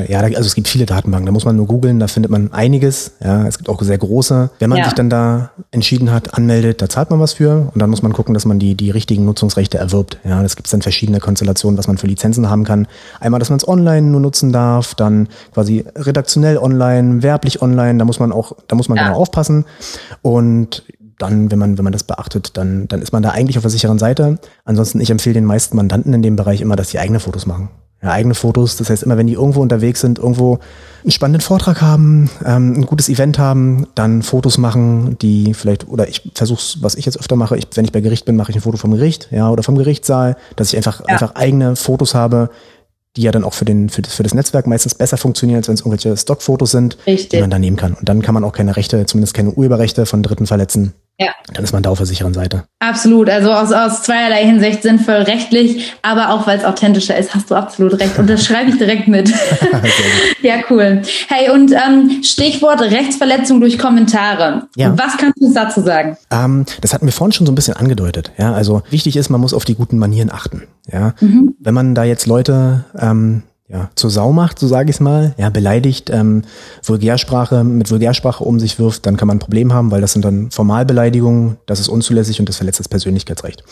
Ja, 0.07 0.19
also 0.19 0.41
es 0.41 0.55
gibt 0.55 0.67
viele 0.67 0.85
Datenbanken, 0.85 1.25
da 1.25 1.31
muss 1.31 1.45
man 1.45 1.55
nur 1.55 1.67
googeln, 1.67 1.99
da 1.99 2.07
findet 2.07 2.31
man 2.31 2.53
einiges. 2.53 3.11
Ja, 3.23 3.45
es 3.45 3.57
gibt 3.57 3.69
auch 3.69 3.81
sehr 3.81 3.97
große. 3.97 4.49
Wenn 4.59 4.69
man 4.69 4.79
ja. 4.79 4.85
sich 4.85 4.93
dann 4.93 5.09
da 5.09 5.51
entschieden 5.71 6.11
hat, 6.11 6.33
anmeldet, 6.33 6.81
da 6.81 6.87
zahlt 6.87 7.09
man 7.09 7.19
was 7.19 7.33
für 7.33 7.71
und 7.73 7.81
dann 7.81 7.89
muss 7.89 8.01
man 8.01 8.13
gucken, 8.13 8.33
dass 8.33 8.45
man 8.45 8.57
die, 8.57 8.75
die 8.75 8.89
richtigen 8.91 9.25
Nutzungsrechte 9.25 9.77
erwirbt. 9.77 10.17
Ja, 10.23 10.41
das 10.41 10.55
gibt 10.55 10.67
es 10.67 10.71
dann 10.71 10.81
verschiedene 10.81 11.19
Konstellationen, 11.19 11.77
was 11.77 11.87
man 11.87 11.97
für 11.97 12.07
Lizenzen 12.07 12.49
haben 12.49 12.63
kann. 12.63 12.87
Einmal, 13.19 13.39
dass 13.39 13.49
man 13.49 13.57
es 13.57 13.67
online 13.67 14.07
nur 14.07 14.21
nutzen 14.21 14.51
darf, 14.51 14.95
dann 14.95 15.27
quasi 15.53 15.83
redaktionell 15.95 16.57
online, 16.57 17.21
werblich 17.21 17.61
online, 17.61 17.99
da 17.99 18.05
muss 18.05 18.19
man 18.19 18.31
auch, 18.35 18.53
da 18.67 18.75
muss 18.75 18.89
man 18.89 18.97
ja. 18.97 19.07
genau 19.07 19.17
aufpassen. 19.17 19.65
Und 20.21 20.83
dann, 21.17 21.49
wenn 21.51 21.59
man, 21.59 21.77
wenn 21.77 21.83
man 21.83 21.93
das 21.93 22.03
beachtet, 22.03 22.57
dann, 22.57 22.87
dann 22.87 23.01
ist 23.01 23.13
man 23.13 23.23
da 23.23 23.29
eigentlich 23.29 23.57
auf 23.57 23.63
der 23.63 23.71
sicheren 23.71 23.99
Seite. 23.99 24.37
Ansonsten, 24.65 24.99
ich 24.99 25.09
empfehle 25.09 25.35
den 25.35 25.45
meisten 25.45 25.75
Mandanten 25.75 26.13
in 26.13 26.21
dem 26.21 26.35
Bereich 26.35 26.61
immer, 26.61 26.75
dass 26.75 26.89
sie 26.89 26.99
eigene 26.99 27.19
Fotos 27.19 27.45
machen. 27.45 27.69
Ja, 28.03 28.11
eigene 28.11 28.35
Fotos. 28.35 28.75
Das 28.75 28.89
heißt, 28.89 29.03
immer 29.03 29.17
wenn 29.17 29.27
die 29.27 29.33
irgendwo 29.33 29.61
unterwegs 29.61 30.01
sind, 30.01 30.19
irgendwo 30.19 30.59
einen 31.01 31.11
spannenden 31.11 31.41
Vortrag 31.41 31.81
haben, 31.81 32.29
ähm, 32.45 32.73
ein 32.73 32.85
gutes 32.85 33.09
Event 33.09 33.39
haben, 33.39 33.87
dann 33.95 34.21
Fotos 34.21 34.57
machen, 34.57 35.17
die 35.21 35.53
vielleicht, 35.53 35.87
oder 35.87 36.07
ich 36.07 36.29
versuche 36.35 36.61
was 36.81 36.95
ich 36.95 37.05
jetzt 37.05 37.19
öfter 37.19 37.35
mache, 37.35 37.57
ich, 37.57 37.67
wenn 37.73 37.85
ich 37.85 37.91
bei 37.91 38.01
Gericht 38.01 38.25
bin, 38.25 38.35
mache 38.35 38.51
ich 38.51 38.57
ein 38.57 38.61
Foto 38.61 38.77
vom 38.77 38.91
Gericht, 38.91 39.29
ja, 39.31 39.49
oder 39.49 39.63
vom 39.63 39.75
Gerichtssaal, 39.75 40.35
dass 40.55 40.71
ich 40.71 40.77
einfach, 40.77 40.99
ja. 41.01 41.05
einfach 41.07 41.35
eigene 41.35 41.75
Fotos 41.75 42.13
habe, 42.13 42.49
die 43.17 43.21
ja 43.21 43.31
dann 43.31 43.43
auch 43.43 43.53
für, 43.53 43.65
den, 43.65 43.89
für, 43.89 44.01
das, 44.01 44.13
für 44.15 44.23
das 44.23 44.33
Netzwerk 44.33 44.67
meistens 44.67 44.95
besser 44.95 45.17
funktionieren, 45.17 45.57
als 45.57 45.67
wenn 45.67 45.75
es 45.75 45.81
irgendwelche 45.81 46.15
Stockfotos 46.17 46.71
sind, 46.71 46.97
Richtig. 47.07 47.29
die 47.29 47.41
man 47.41 47.49
da 47.49 47.59
nehmen 47.59 47.77
kann. 47.77 47.93
Und 47.93 48.09
dann 48.09 48.21
kann 48.21 48.33
man 48.33 48.43
auch 48.43 48.51
keine 48.51 48.75
Rechte, 48.75 49.05
zumindest 49.05 49.33
keine 49.33 49.51
Urheberrechte 49.51 50.05
von 50.05 50.21
Dritten 50.21 50.47
verletzen. 50.47 50.93
Ja. 51.17 51.29
Dann 51.53 51.63
ist 51.63 51.71
man 51.71 51.81
da 51.81 51.89
auf 51.91 51.97
der 51.97 52.07
sicheren 52.07 52.33
Seite. 52.33 52.65
Absolut. 52.79 53.29
Also 53.29 53.51
aus, 53.51 53.71
aus 53.71 54.03
zweierlei 54.03 54.45
Hinsicht 54.45 54.83
sinnvoll 54.83 55.15
rechtlich, 55.15 55.93
aber 56.01 56.31
auch 56.31 56.45
weil 56.45 56.57
es 56.57 56.65
authentischer 56.65 57.17
ist, 57.17 57.33
hast 57.33 57.49
du 57.49 57.55
absolut 57.55 57.99
recht. 57.99 58.19
Und 58.19 58.29
das 58.29 58.45
schreibe 58.45 58.71
ich 58.71 58.77
direkt 58.77 59.07
mit. 59.07 59.31
ja, 60.41 60.55
cool. 60.69 61.01
Hey, 61.29 61.49
und 61.49 61.71
ähm, 61.71 62.21
Stichwort 62.23 62.81
Rechtsverletzung 62.81 63.61
durch 63.61 63.79
Kommentare. 63.79 64.67
Ja. 64.75 64.97
Was 64.97 65.17
kannst 65.17 65.39
du 65.39 65.53
dazu 65.53 65.81
sagen? 65.81 66.17
Ähm, 66.31 66.65
das 66.81 66.93
hatten 66.93 67.05
wir 67.05 67.13
vorhin 67.13 67.31
schon 67.31 67.45
so 67.45 67.51
ein 67.53 67.55
bisschen 67.55 67.77
angedeutet. 67.77 68.31
Ja, 68.37 68.53
also 68.53 68.83
wichtig 68.89 69.15
ist, 69.15 69.29
man 69.29 69.39
muss 69.39 69.53
auf 69.53 69.63
die 69.63 69.75
guten 69.75 69.97
Manieren 69.97 70.31
achten. 70.31 70.63
Ja, 70.91 71.13
mhm. 71.21 71.55
wenn 71.59 71.73
man 71.73 71.95
da 71.95 72.03
jetzt 72.03 72.25
Leute 72.27 72.85
ähm, 72.99 73.43
ja, 73.67 73.89
zur 73.95 74.11
Sau 74.11 74.31
macht, 74.31 74.59
so 74.59 74.67
sage 74.67 74.91
ich 74.91 74.97
es 74.97 74.99
mal, 74.99 75.33
ja, 75.37 75.49
beleidigt, 75.49 76.11
ähm, 76.11 76.43
Vulgärsprache, 76.83 77.63
mit 77.63 77.89
Vulgärsprache 77.89 78.43
um 78.43 78.59
sich 78.59 78.77
wirft, 78.77 79.07
dann 79.07 79.17
kann 79.17 79.27
man 79.27 79.37
ein 79.37 79.39
Problem 79.39 79.73
haben, 79.73 79.89
weil 79.89 80.01
das 80.01 80.13
sind 80.13 80.23
dann 80.23 80.51
Formalbeleidigungen, 80.51 81.57
das 81.65 81.79
ist 81.79 81.87
unzulässig 81.87 82.39
und 82.39 82.47
das 82.47 82.57
verletzt 82.57 82.79
das 82.79 82.87
Persönlichkeitsrecht. 82.87 83.63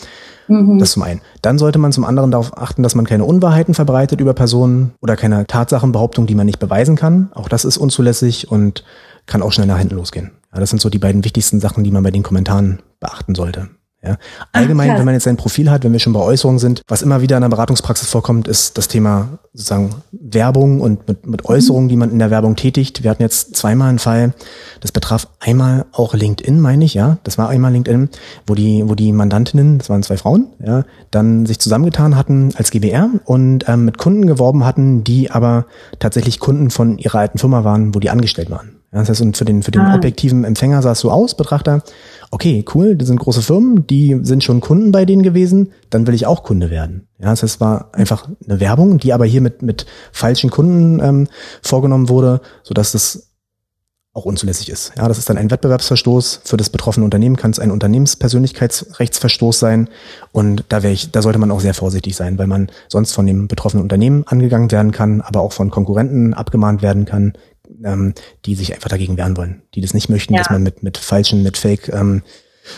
Mhm. 0.48 0.80
Das 0.80 0.90
zum 0.90 1.04
einen. 1.04 1.20
Dann 1.42 1.58
sollte 1.58 1.78
man 1.78 1.92
zum 1.92 2.04
anderen 2.04 2.32
darauf 2.32 2.58
achten, 2.58 2.82
dass 2.82 2.96
man 2.96 3.06
keine 3.06 3.24
Unwahrheiten 3.24 3.72
verbreitet 3.72 4.20
über 4.20 4.34
Personen 4.34 4.94
oder 5.00 5.16
keine 5.16 5.46
Tatsachenbehauptung, 5.46 6.26
die 6.26 6.34
man 6.34 6.46
nicht 6.46 6.58
beweisen 6.58 6.96
kann. 6.96 7.30
Auch 7.34 7.48
das 7.48 7.64
ist 7.64 7.76
unzulässig 7.76 8.50
und 8.50 8.84
kann 9.26 9.42
auch 9.42 9.52
schnell 9.52 9.68
nach 9.68 9.78
hinten 9.78 9.94
losgehen. 9.94 10.32
Ja, 10.52 10.60
das 10.60 10.70
sind 10.70 10.82
so 10.82 10.90
die 10.90 10.98
beiden 10.98 11.24
wichtigsten 11.24 11.60
Sachen, 11.60 11.84
die 11.84 11.90
man 11.92 12.02
bei 12.02 12.10
den 12.10 12.24
Kommentaren 12.24 12.80
beachten 13.00 13.34
sollte. 13.34 13.68
Ja. 14.06 14.16
Allgemein, 14.52 14.90
Ach, 14.90 14.98
wenn 14.98 15.04
man 15.06 15.14
jetzt 15.14 15.26
ein 15.26 15.36
Profil 15.36 15.70
hat, 15.70 15.84
wenn 15.84 15.92
wir 15.92 15.98
schon 15.98 16.12
bei 16.12 16.20
Äußerungen 16.20 16.58
sind, 16.58 16.82
was 16.88 17.02
immer 17.02 17.22
wieder 17.22 17.36
in 17.36 17.40
der 17.40 17.48
Beratungspraxis 17.48 18.08
vorkommt, 18.08 18.48
ist 18.48 18.76
das 18.76 18.88
Thema 18.88 19.38
sozusagen 19.54 19.94
Werbung 20.12 20.80
und 20.80 21.08
mit, 21.08 21.26
mit 21.26 21.44
Äußerungen, 21.46 21.88
die 21.88 21.96
man 21.96 22.10
in 22.10 22.18
der 22.18 22.30
Werbung 22.30 22.56
tätigt. 22.56 23.02
Wir 23.02 23.10
hatten 23.10 23.22
jetzt 23.22 23.56
zweimal 23.56 23.88
einen 23.88 23.98
Fall, 23.98 24.34
das 24.80 24.92
betraf 24.92 25.28
einmal 25.40 25.86
auch 25.92 26.12
LinkedIn, 26.12 26.60
meine 26.60 26.84
ich, 26.84 26.94
ja. 26.94 27.18
Das 27.24 27.38
war 27.38 27.48
einmal 27.48 27.72
LinkedIn, 27.72 28.10
wo 28.46 28.54
die, 28.54 28.82
wo 28.86 28.94
die 28.94 29.12
Mandantinnen, 29.12 29.78
das 29.78 29.88
waren 29.88 30.02
zwei 30.02 30.18
Frauen, 30.18 30.48
ja, 30.64 30.84
dann 31.10 31.46
sich 31.46 31.58
zusammengetan 31.58 32.16
hatten 32.16 32.50
als 32.56 32.70
GBR 32.70 33.08
und 33.24 33.68
ähm, 33.68 33.86
mit 33.86 33.96
Kunden 33.96 34.26
geworben 34.26 34.64
hatten, 34.64 35.04
die 35.04 35.30
aber 35.30 35.66
tatsächlich 35.98 36.40
Kunden 36.40 36.70
von 36.70 36.98
ihrer 36.98 37.20
alten 37.20 37.38
Firma 37.38 37.64
waren, 37.64 37.94
wo 37.94 38.00
die 38.00 38.10
angestellt 38.10 38.50
waren. 38.50 38.73
Ja, 38.94 39.00
das 39.00 39.08
heißt, 39.08 39.22
und 39.22 39.36
für 39.36 39.44
den, 39.44 39.64
für 39.64 39.72
den 39.72 39.82
ah. 39.82 39.96
objektiven 39.96 40.44
Empfänger 40.44 40.80
sah 40.80 40.92
es 40.92 41.00
so 41.00 41.10
aus, 41.10 41.36
Betrachter, 41.36 41.82
okay, 42.30 42.64
cool, 42.74 42.94
das 42.94 43.08
sind 43.08 43.18
große 43.18 43.42
Firmen, 43.42 43.88
die 43.88 44.20
sind 44.22 44.44
schon 44.44 44.60
Kunden 44.60 44.92
bei 44.92 45.04
denen 45.04 45.24
gewesen, 45.24 45.72
dann 45.90 46.06
will 46.06 46.14
ich 46.14 46.26
auch 46.26 46.44
Kunde 46.44 46.70
werden. 46.70 47.08
Ja, 47.18 47.30
das 47.30 47.42
heißt, 47.42 47.56
es 47.56 47.60
war 47.60 47.88
einfach 47.92 48.28
eine 48.48 48.60
Werbung, 48.60 48.98
die 48.98 49.12
aber 49.12 49.24
hier 49.24 49.40
mit, 49.40 49.62
mit 49.62 49.86
falschen 50.12 50.48
Kunden 50.48 51.00
ähm, 51.02 51.26
vorgenommen 51.60 52.08
wurde, 52.08 52.40
sodass 52.62 52.92
das 52.92 53.34
auch 54.12 54.26
unzulässig 54.26 54.68
ist. 54.68 54.92
Ja, 54.96 55.08
das 55.08 55.18
ist 55.18 55.28
dann 55.28 55.36
ein 55.36 55.50
Wettbewerbsverstoß. 55.50 56.42
Für 56.44 56.56
das 56.56 56.70
betroffene 56.70 57.04
Unternehmen 57.04 57.34
kann 57.36 57.50
es 57.50 57.58
ein 57.58 57.72
Unternehmenspersönlichkeitsrechtsverstoß 57.72 59.58
sein. 59.58 59.88
Und 60.30 60.64
da 60.68 60.84
wäre 60.84 60.92
ich, 60.92 61.10
da 61.10 61.20
sollte 61.20 61.40
man 61.40 61.50
auch 61.50 61.58
sehr 61.58 61.74
vorsichtig 61.74 62.14
sein, 62.14 62.38
weil 62.38 62.46
man 62.46 62.70
sonst 62.88 63.12
von 63.12 63.26
dem 63.26 63.48
betroffenen 63.48 63.82
Unternehmen 63.82 64.22
angegangen 64.28 64.70
werden 64.70 64.92
kann, 64.92 65.20
aber 65.20 65.40
auch 65.40 65.52
von 65.52 65.70
Konkurrenten 65.70 66.32
abgemahnt 66.32 66.80
werden 66.80 67.06
kann, 67.06 67.32
ähm, 67.84 68.14
die 68.44 68.54
sich 68.54 68.74
einfach 68.74 68.88
dagegen 68.88 69.16
wehren 69.16 69.36
wollen, 69.36 69.62
die 69.74 69.80
das 69.80 69.94
nicht 69.94 70.08
möchten, 70.08 70.34
ja. 70.34 70.40
dass 70.40 70.50
man 70.50 70.62
mit, 70.62 70.82
mit 70.82 70.98
falschen, 70.98 71.42
mit 71.42 71.56
Fake, 71.56 71.88
ähm, 71.88 72.22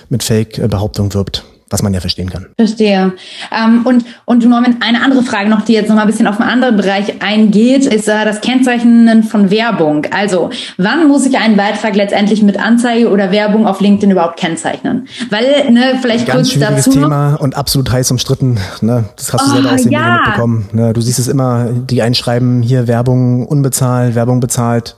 mit 0.08 0.22
Fake-Behauptungen 0.22 1.14
wirbt 1.14 1.44
was 1.68 1.82
man 1.82 1.92
ja 1.92 2.00
verstehen 2.00 2.30
kann. 2.30 2.46
Verstehe. 2.56 3.12
Ähm, 3.50 3.84
und, 3.84 4.04
und 4.24 4.44
Norman, 4.44 4.76
eine 4.80 5.02
andere 5.02 5.22
Frage 5.22 5.50
noch, 5.50 5.62
die 5.62 5.72
jetzt 5.72 5.88
noch 5.88 5.96
mal 5.96 6.02
ein 6.02 6.06
bisschen 6.06 6.28
auf 6.28 6.40
einen 6.40 6.48
anderen 6.48 6.76
Bereich 6.76 7.20
eingeht, 7.20 7.86
ist 7.86 8.08
äh, 8.08 8.24
das 8.24 8.40
Kennzeichnen 8.40 9.24
von 9.24 9.50
Werbung. 9.50 10.06
Also, 10.12 10.50
wann 10.76 11.08
muss 11.08 11.26
ich 11.26 11.38
einen 11.38 11.56
Beitrag 11.56 11.96
letztendlich 11.96 12.42
mit 12.42 12.60
Anzeige 12.60 13.10
oder 13.10 13.32
Werbung 13.32 13.66
auf 13.66 13.80
LinkedIn 13.80 14.12
überhaupt 14.12 14.38
kennzeichnen? 14.38 15.08
Weil, 15.30 15.72
ne, 15.72 15.98
vielleicht 16.00 16.26
Ganz 16.26 16.50
kurz 16.50 16.60
dazu. 16.60 16.92
Thema 16.92 17.34
und 17.34 17.56
absolut 17.56 17.90
heiß 17.90 18.12
umstritten. 18.12 18.58
Ne? 18.80 19.04
Das 19.16 19.32
hast 19.32 19.46
du 19.46 19.50
oh, 19.50 19.54
selber 19.54 19.72
aus 19.72 19.82
den 19.82 19.92
ja. 19.92 19.98
Medien 19.98 20.16
mitbekommen. 20.16 20.68
Ne? 20.72 20.92
Du 20.92 21.00
siehst 21.00 21.18
es 21.18 21.26
immer, 21.26 21.66
die 21.72 22.00
einschreiben, 22.00 22.62
hier 22.62 22.86
Werbung 22.86 23.44
unbezahlt, 23.46 24.14
Werbung 24.14 24.38
bezahlt. 24.38 24.96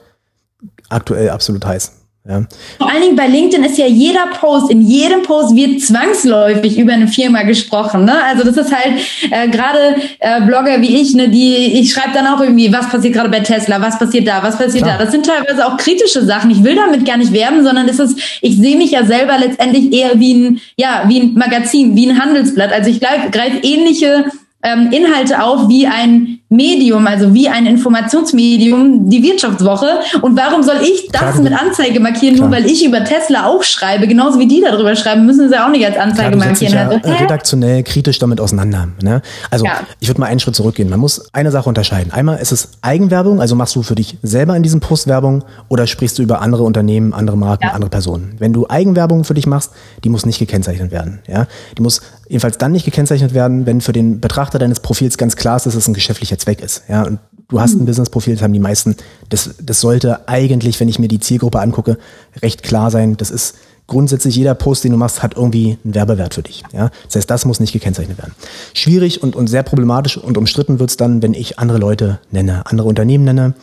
Aktuell 0.91 1.31
absolut 1.31 1.64
heiß. 1.64 1.98
Ja. 2.29 2.43
Vor 2.76 2.91
allen 2.91 3.01
Dingen 3.01 3.16
bei 3.16 3.26
LinkedIn 3.26 3.64
ist 3.64 3.79
ja 3.79 3.87
jeder 3.87 4.26
Post, 4.39 4.70
in 4.70 4.83
jedem 4.83 5.22
Post 5.22 5.57
wird 5.57 5.81
zwangsläufig 5.81 6.79
über 6.79 6.93
eine 6.93 7.09
Firma 7.09 7.43
gesprochen. 7.43 8.05
Ne? 8.05 8.22
Also 8.22 8.45
das 8.45 8.59
ist 8.59 8.70
halt 8.70 9.01
äh, 9.31 9.49
gerade 9.49 9.97
äh, 10.18 10.43
Blogger 10.43 10.79
wie 10.83 11.01
ich, 11.01 11.14
ne, 11.14 11.31
die 11.31 11.57
ich 11.81 11.91
schreibe 11.91 12.12
dann 12.12 12.26
auch 12.26 12.41
irgendwie, 12.43 12.70
was 12.70 12.91
passiert 12.91 13.14
gerade 13.14 13.31
bei 13.31 13.41
Tesla, 13.41 13.81
was 13.81 13.99
passiert 13.99 14.29
da, 14.29 14.43
was 14.43 14.59
passiert 14.59 14.85
Klar. 14.85 14.99
da. 14.99 15.05
Das 15.05 15.12
sind 15.12 15.24
teilweise 15.24 15.66
auch 15.66 15.79
kritische 15.79 16.22
Sachen. 16.22 16.51
Ich 16.51 16.62
will 16.62 16.76
damit 16.76 17.07
gar 17.07 17.16
nicht 17.16 17.33
werben, 17.33 17.64
sondern 17.64 17.89
es 17.89 17.99
ist, 17.99 18.20
ich 18.43 18.59
sehe 18.59 18.76
mich 18.76 18.91
ja 18.91 19.07
selber 19.07 19.39
letztendlich 19.39 19.91
eher 19.91 20.20
wie 20.20 20.35
ein, 20.35 20.61
ja, 20.76 21.05
wie 21.07 21.20
ein 21.20 21.33
Magazin, 21.33 21.97
wie 21.97 22.11
ein 22.11 22.22
Handelsblatt. 22.22 22.72
Also 22.74 22.91
ich 22.91 23.01
greife 23.01 23.57
ähnliche 23.62 24.26
ähm, 24.62 24.91
Inhalte 24.93 25.43
auf 25.43 25.70
wie 25.70 25.87
ein 25.87 26.38
Medium, 26.51 27.07
also 27.07 27.35
wie 27.35 27.47
ein 27.49 27.67
Informationsmedium, 27.67 29.11
die 29.11 29.23
Wirtschaftswoche. 29.23 30.01
Und 30.23 30.37
warum 30.37 30.63
soll 30.63 30.77
ich 30.83 31.09
das 31.13 31.21
Klar, 31.21 31.41
mit 31.43 31.53
Anzeige 31.53 32.01
markieren, 32.01 32.37
klar. 32.37 32.49
nur 32.49 32.57
weil 32.57 32.67
ich 32.67 32.85
über 32.85 33.05
Tesla 33.05 33.47
auch 33.47 33.63
schreibe? 33.63 34.09
Genauso 34.09 34.39
wie 34.39 34.49
die 34.49 34.63
darüber 34.63 34.97
schreiben, 34.97 35.27
müssen 35.27 35.51
sie 35.51 35.63
auch 35.63 35.69
nicht 35.69 35.85
als 35.85 35.99
Anzeige 35.99 36.37
klar, 36.37 36.47
markieren. 36.47 36.73
Ja 36.73 36.89
also, 36.89 37.11
redaktionell 37.11 37.83
kritisch 37.83 38.19
damit 38.19 38.41
auseinander. 38.41 38.89
Ne? 39.03 39.21
Also 39.51 39.67
ja. 39.67 39.81
ich 40.01 40.09
würde 40.09 40.21
mal 40.21 40.27
einen 40.27 40.41
Schritt 40.41 40.57
zurückgehen. 40.57 40.89
Man 40.89 41.01
muss 41.01 41.29
eine 41.35 41.51
Sache 41.51 41.69
unterscheiden. 41.69 42.13
Einmal 42.13 42.39
ist 42.39 42.53
es 42.53 42.71
Eigenwerbung, 42.81 43.43
also 43.43 43.55
machst 43.55 43.77
du 43.77 43.83
für 43.83 43.95
dich 43.95 44.17
selber 44.23 44.57
in 44.57 44.63
diesem 44.63 44.81
Post 44.81 45.07
Werbung 45.07 45.45
oder 45.69 45.87
sprichst 45.87 46.19
du 46.19 46.23
über 46.23 46.41
andere 46.41 46.63
Unternehmen, 46.63 47.13
andere 47.13 47.37
Marken, 47.37 47.65
ja. 47.65 47.73
andere 47.73 47.91
Personen. 47.91 48.37
Wenn 48.39 48.55
du 48.55 48.67
Eigenwerbung 48.69 49.25
für 49.25 49.35
dich 49.35 49.47
machst, 49.47 49.73
die 50.03 50.09
muss 50.09 50.25
nicht 50.25 50.39
gekennzeichnet 50.39 50.93
werden. 50.93 51.21
Ja? 51.27 51.47
Die 51.77 51.83
muss 51.83 52.01
jedenfalls 52.29 52.59
dann 52.59 52.73
nicht 52.73 52.85
gekennzeichnet 52.85 53.35
werden, 53.35 53.67
wenn 53.67 53.81
für 53.81 53.93
den 53.93 54.21
Betrachter 54.21 54.59
deines 54.59 54.81
Profils 54.81 55.19
ganz 55.19 55.37
klar 55.37 55.57
ist, 55.57 55.67
dass 55.67 55.75
es 55.75 55.89
ein 55.89 55.95
geschäftlicher 55.95 56.38
Zweck 56.39 56.61
ist. 56.61 56.84
Ja, 56.89 57.03
und 57.03 57.18
du 57.49 57.61
hast 57.61 57.74
ein 57.74 57.80
mhm. 57.80 57.86
Business-Profil, 57.86 58.34
das 58.34 58.43
haben 58.43 58.53
die 58.53 58.59
meisten. 58.59 58.97
Das, 59.28 59.55
das 59.62 59.80
sollte 59.80 60.28
eigentlich, 60.28 60.78
wenn 60.80 60.89
ich 60.89 60.99
mir 60.99 61.09
die 61.09 61.20
Zielgruppe 61.20 61.61
angucke, 61.61 61.99
recht 62.43 62.62
klar 62.62 62.91
sein. 62.91 63.16
Das 63.16 63.30
ist 63.30 63.57
grundsätzlich 63.86 64.36
jeder 64.36 64.55
Post, 64.55 64.84
den 64.84 64.93
du 64.93 64.99
machst, 64.99 65.22
hat 65.22 65.34
irgendwie 65.36 65.78
einen 65.82 65.95
Werbewert 65.95 66.34
für 66.34 66.43
dich. 66.43 66.62
Ja? 66.72 66.91
Das 67.07 67.16
heißt, 67.16 67.30
das 67.30 67.45
muss 67.45 67.59
nicht 67.59 67.72
gekennzeichnet 67.72 68.18
werden. 68.18 68.34
Schwierig 68.74 69.22
und, 69.22 69.34
und 69.34 69.49
sehr 69.49 69.64
problematisch 69.64 70.16
und 70.16 70.39
umstritten 70.39 70.78
wird's 70.78 70.97
dann, 70.97 71.22
wenn 71.22 71.34
ich 71.34 71.59
andere 71.59 71.78
Leute 71.78 72.20
nenne, 72.30 72.66
andere 72.66 72.86
Unternehmen 72.86 73.24
nenne. 73.24 73.55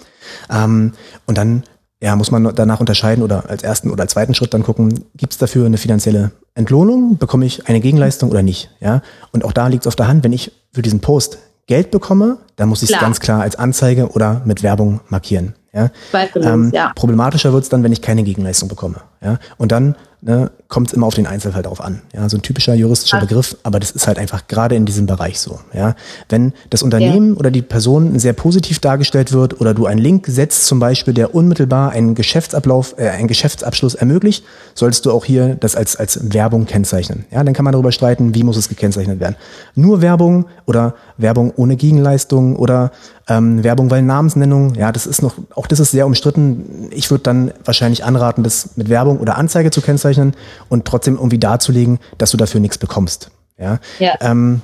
Ähm, 0.49 0.93
und 1.25 1.37
dann 1.37 1.63
ja, 2.01 2.15
muss 2.15 2.29
man 2.29 2.53
danach 2.55 2.81
unterscheiden 2.81 3.23
oder 3.23 3.49
als 3.49 3.63
ersten 3.63 3.89
oder 3.89 4.03
als 4.03 4.11
zweiten 4.11 4.33
Schritt 4.33 4.53
dann 4.53 4.63
gucken, 4.63 5.05
gibt's 5.15 5.37
dafür 5.37 5.65
eine 5.65 5.77
finanzielle 5.77 6.31
Entlohnung? 6.53 7.17
Bekomme 7.17 7.45
ich 7.45 7.67
eine 7.67 7.79
Gegenleistung 7.79 8.31
oder 8.31 8.43
nicht? 8.43 8.69
Ja? 8.81 9.01
Und 9.31 9.45
auch 9.45 9.53
da 9.53 9.67
liegt's 9.67 9.87
auf 9.87 9.95
der 9.95 10.07
Hand, 10.07 10.23
wenn 10.23 10.33
ich 10.33 10.51
für 10.73 10.81
diesen 10.81 10.99
Post 10.99 11.37
Geld 11.67 11.91
bekomme, 11.91 12.37
dann 12.55 12.69
muss 12.69 12.83
ich 12.83 12.91
es 12.91 12.99
ganz 12.99 13.19
klar 13.19 13.41
als 13.41 13.55
Anzeige 13.55 14.09
oder 14.09 14.41
mit 14.45 14.61
Werbung 14.61 15.01
markieren. 15.09 15.55
Ja? 15.73 15.89
Ähm, 16.35 16.71
ja. 16.73 16.91
Problematischer 16.95 17.51
wird 17.53 17.63
es 17.63 17.69
dann, 17.69 17.83
wenn 17.83 17.91
ich 17.91 18.01
keine 18.01 18.23
Gegenleistung 18.23 18.69
bekomme. 18.69 19.01
Ja? 19.21 19.39
Und 19.57 19.71
dann 19.71 19.95
ne, 20.21 20.51
kommt 20.67 20.87
es 20.87 20.93
immer 20.93 21.05
auf 21.05 21.13
den 21.13 21.27
Einzelfall 21.27 21.61
drauf 21.61 21.79
an. 21.79 22.01
Ja, 22.13 22.27
so 22.27 22.37
ein 22.37 22.41
typischer 22.41 22.73
juristischer. 22.73 23.19
Begriff, 23.19 23.55
aber 23.63 23.79
das 23.79 23.91
ist 23.91 24.07
halt 24.07 24.17
einfach 24.17 24.47
gerade 24.47 24.75
in 24.75 24.85
diesem 24.85 25.05
Bereich 25.05 25.39
so. 25.39 25.59
Ja, 25.73 25.95
wenn 26.29 26.53
das 26.69 26.81
Unternehmen 26.81 27.33
ja. 27.33 27.39
oder 27.39 27.51
die 27.51 27.61
Person 27.61 28.17
sehr 28.17 28.33
positiv 28.33 28.79
dargestellt 28.79 29.31
wird 29.31 29.61
oder 29.61 29.73
du 29.73 29.85
einen 29.85 29.99
Link 29.99 30.25
setzt, 30.27 30.65
zum 30.65 30.79
Beispiel, 30.79 31.13
der 31.13 31.35
unmittelbar 31.35 31.91
einen 31.91 32.15
Geschäftsablauf, 32.15 32.95
äh, 32.97 33.09
einen 33.09 33.27
Geschäftsabschluss 33.27 33.95
ermöglicht, 33.95 34.43
solltest 34.73 35.05
du 35.05 35.11
auch 35.11 35.25
hier 35.25 35.55
das 35.55 35.75
als 35.75 35.95
als 35.95 36.33
Werbung 36.33 36.65
kennzeichnen. 36.65 37.25
Ja, 37.31 37.43
dann 37.43 37.53
kann 37.53 37.63
man 37.63 37.73
darüber 37.73 37.91
streiten, 37.91 38.33
wie 38.33 38.43
muss 38.43 38.57
es 38.57 38.67
gekennzeichnet 38.67 39.19
werden. 39.19 39.35
Nur 39.75 40.01
Werbung 40.01 40.45
oder 40.65 40.95
Werbung 41.17 41.53
ohne 41.55 41.75
Gegenleistung 41.75 42.55
oder 42.55 42.91
ähm, 43.27 43.63
Werbung, 43.63 43.89
weil 43.89 44.03
Namensnennung, 44.03 44.75
ja, 44.75 44.91
das 44.91 45.07
ist 45.07 45.21
noch, 45.21 45.35
auch 45.55 45.67
das 45.67 45.79
ist 45.79 45.91
sehr 45.91 46.05
umstritten. 46.05 46.89
Ich 46.91 47.09
würde 47.09 47.23
dann 47.23 47.51
wahrscheinlich 47.63 48.03
anraten, 48.03 48.43
das 48.43 48.71
mit 48.75 48.89
Werbung 48.89 49.19
oder 49.19 49.37
Anzeige 49.37 49.71
zu 49.71 49.81
kennzeichnen 49.81 50.33
und 50.69 50.85
trotzdem 50.85 51.15
irgendwie 51.15 51.39
darzulegen, 51.39 51.99
dass 52.17 52.31
du 52.31 52.37
dafür 52.37 52.59
nichts 52.59 52.77
bekommst. 52.77 53.31
Ja, 53.57 53.79
ja. 53.99 54.15
Ähm, 54.21 54.61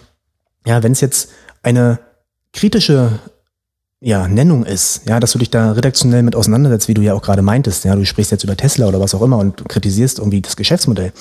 ja 0.65 0.83
wenn 0.83 0.91
es 0.91 1.01
jetzt 1.01 1.29
eine 1.63 1.99
kritische 2.53 3.19
ja, 4.03 4.27
Nennung 4.27 4.65
ist, 4.65 5.07
ja, 5.07 5.19
dass 5.19 5.31
du 5.31 5.39
dich 5.39 5.51
da 5.51 5.73
redaktionell 5.73 6.23
mit 6.23 6.35
auseinandersetzt, 6.35 6.87
wie 6.87 6.95
du 6.95 7.03
ja 7.03 7.13
auch 7.13 7.21
gerade 7.21 7.43
meintest, 7.43 7.85
ja, 7.85 7.95
du 7.95 8.03
sprichst 8.03 8.31
jetzt 8.31 8.43
über 8.43 8.57
Tesla 8.57 8.87
oder 8.87 8.99
was 8.99 9.13
auch 9.13 9.21
immer 9.21 9.37
und 9.37 9.69
kritisierst 9.69 10.17
irgendwie 10.17 10.41
das 10.41 10.55
Geschäftsmodell, 10.55 11.13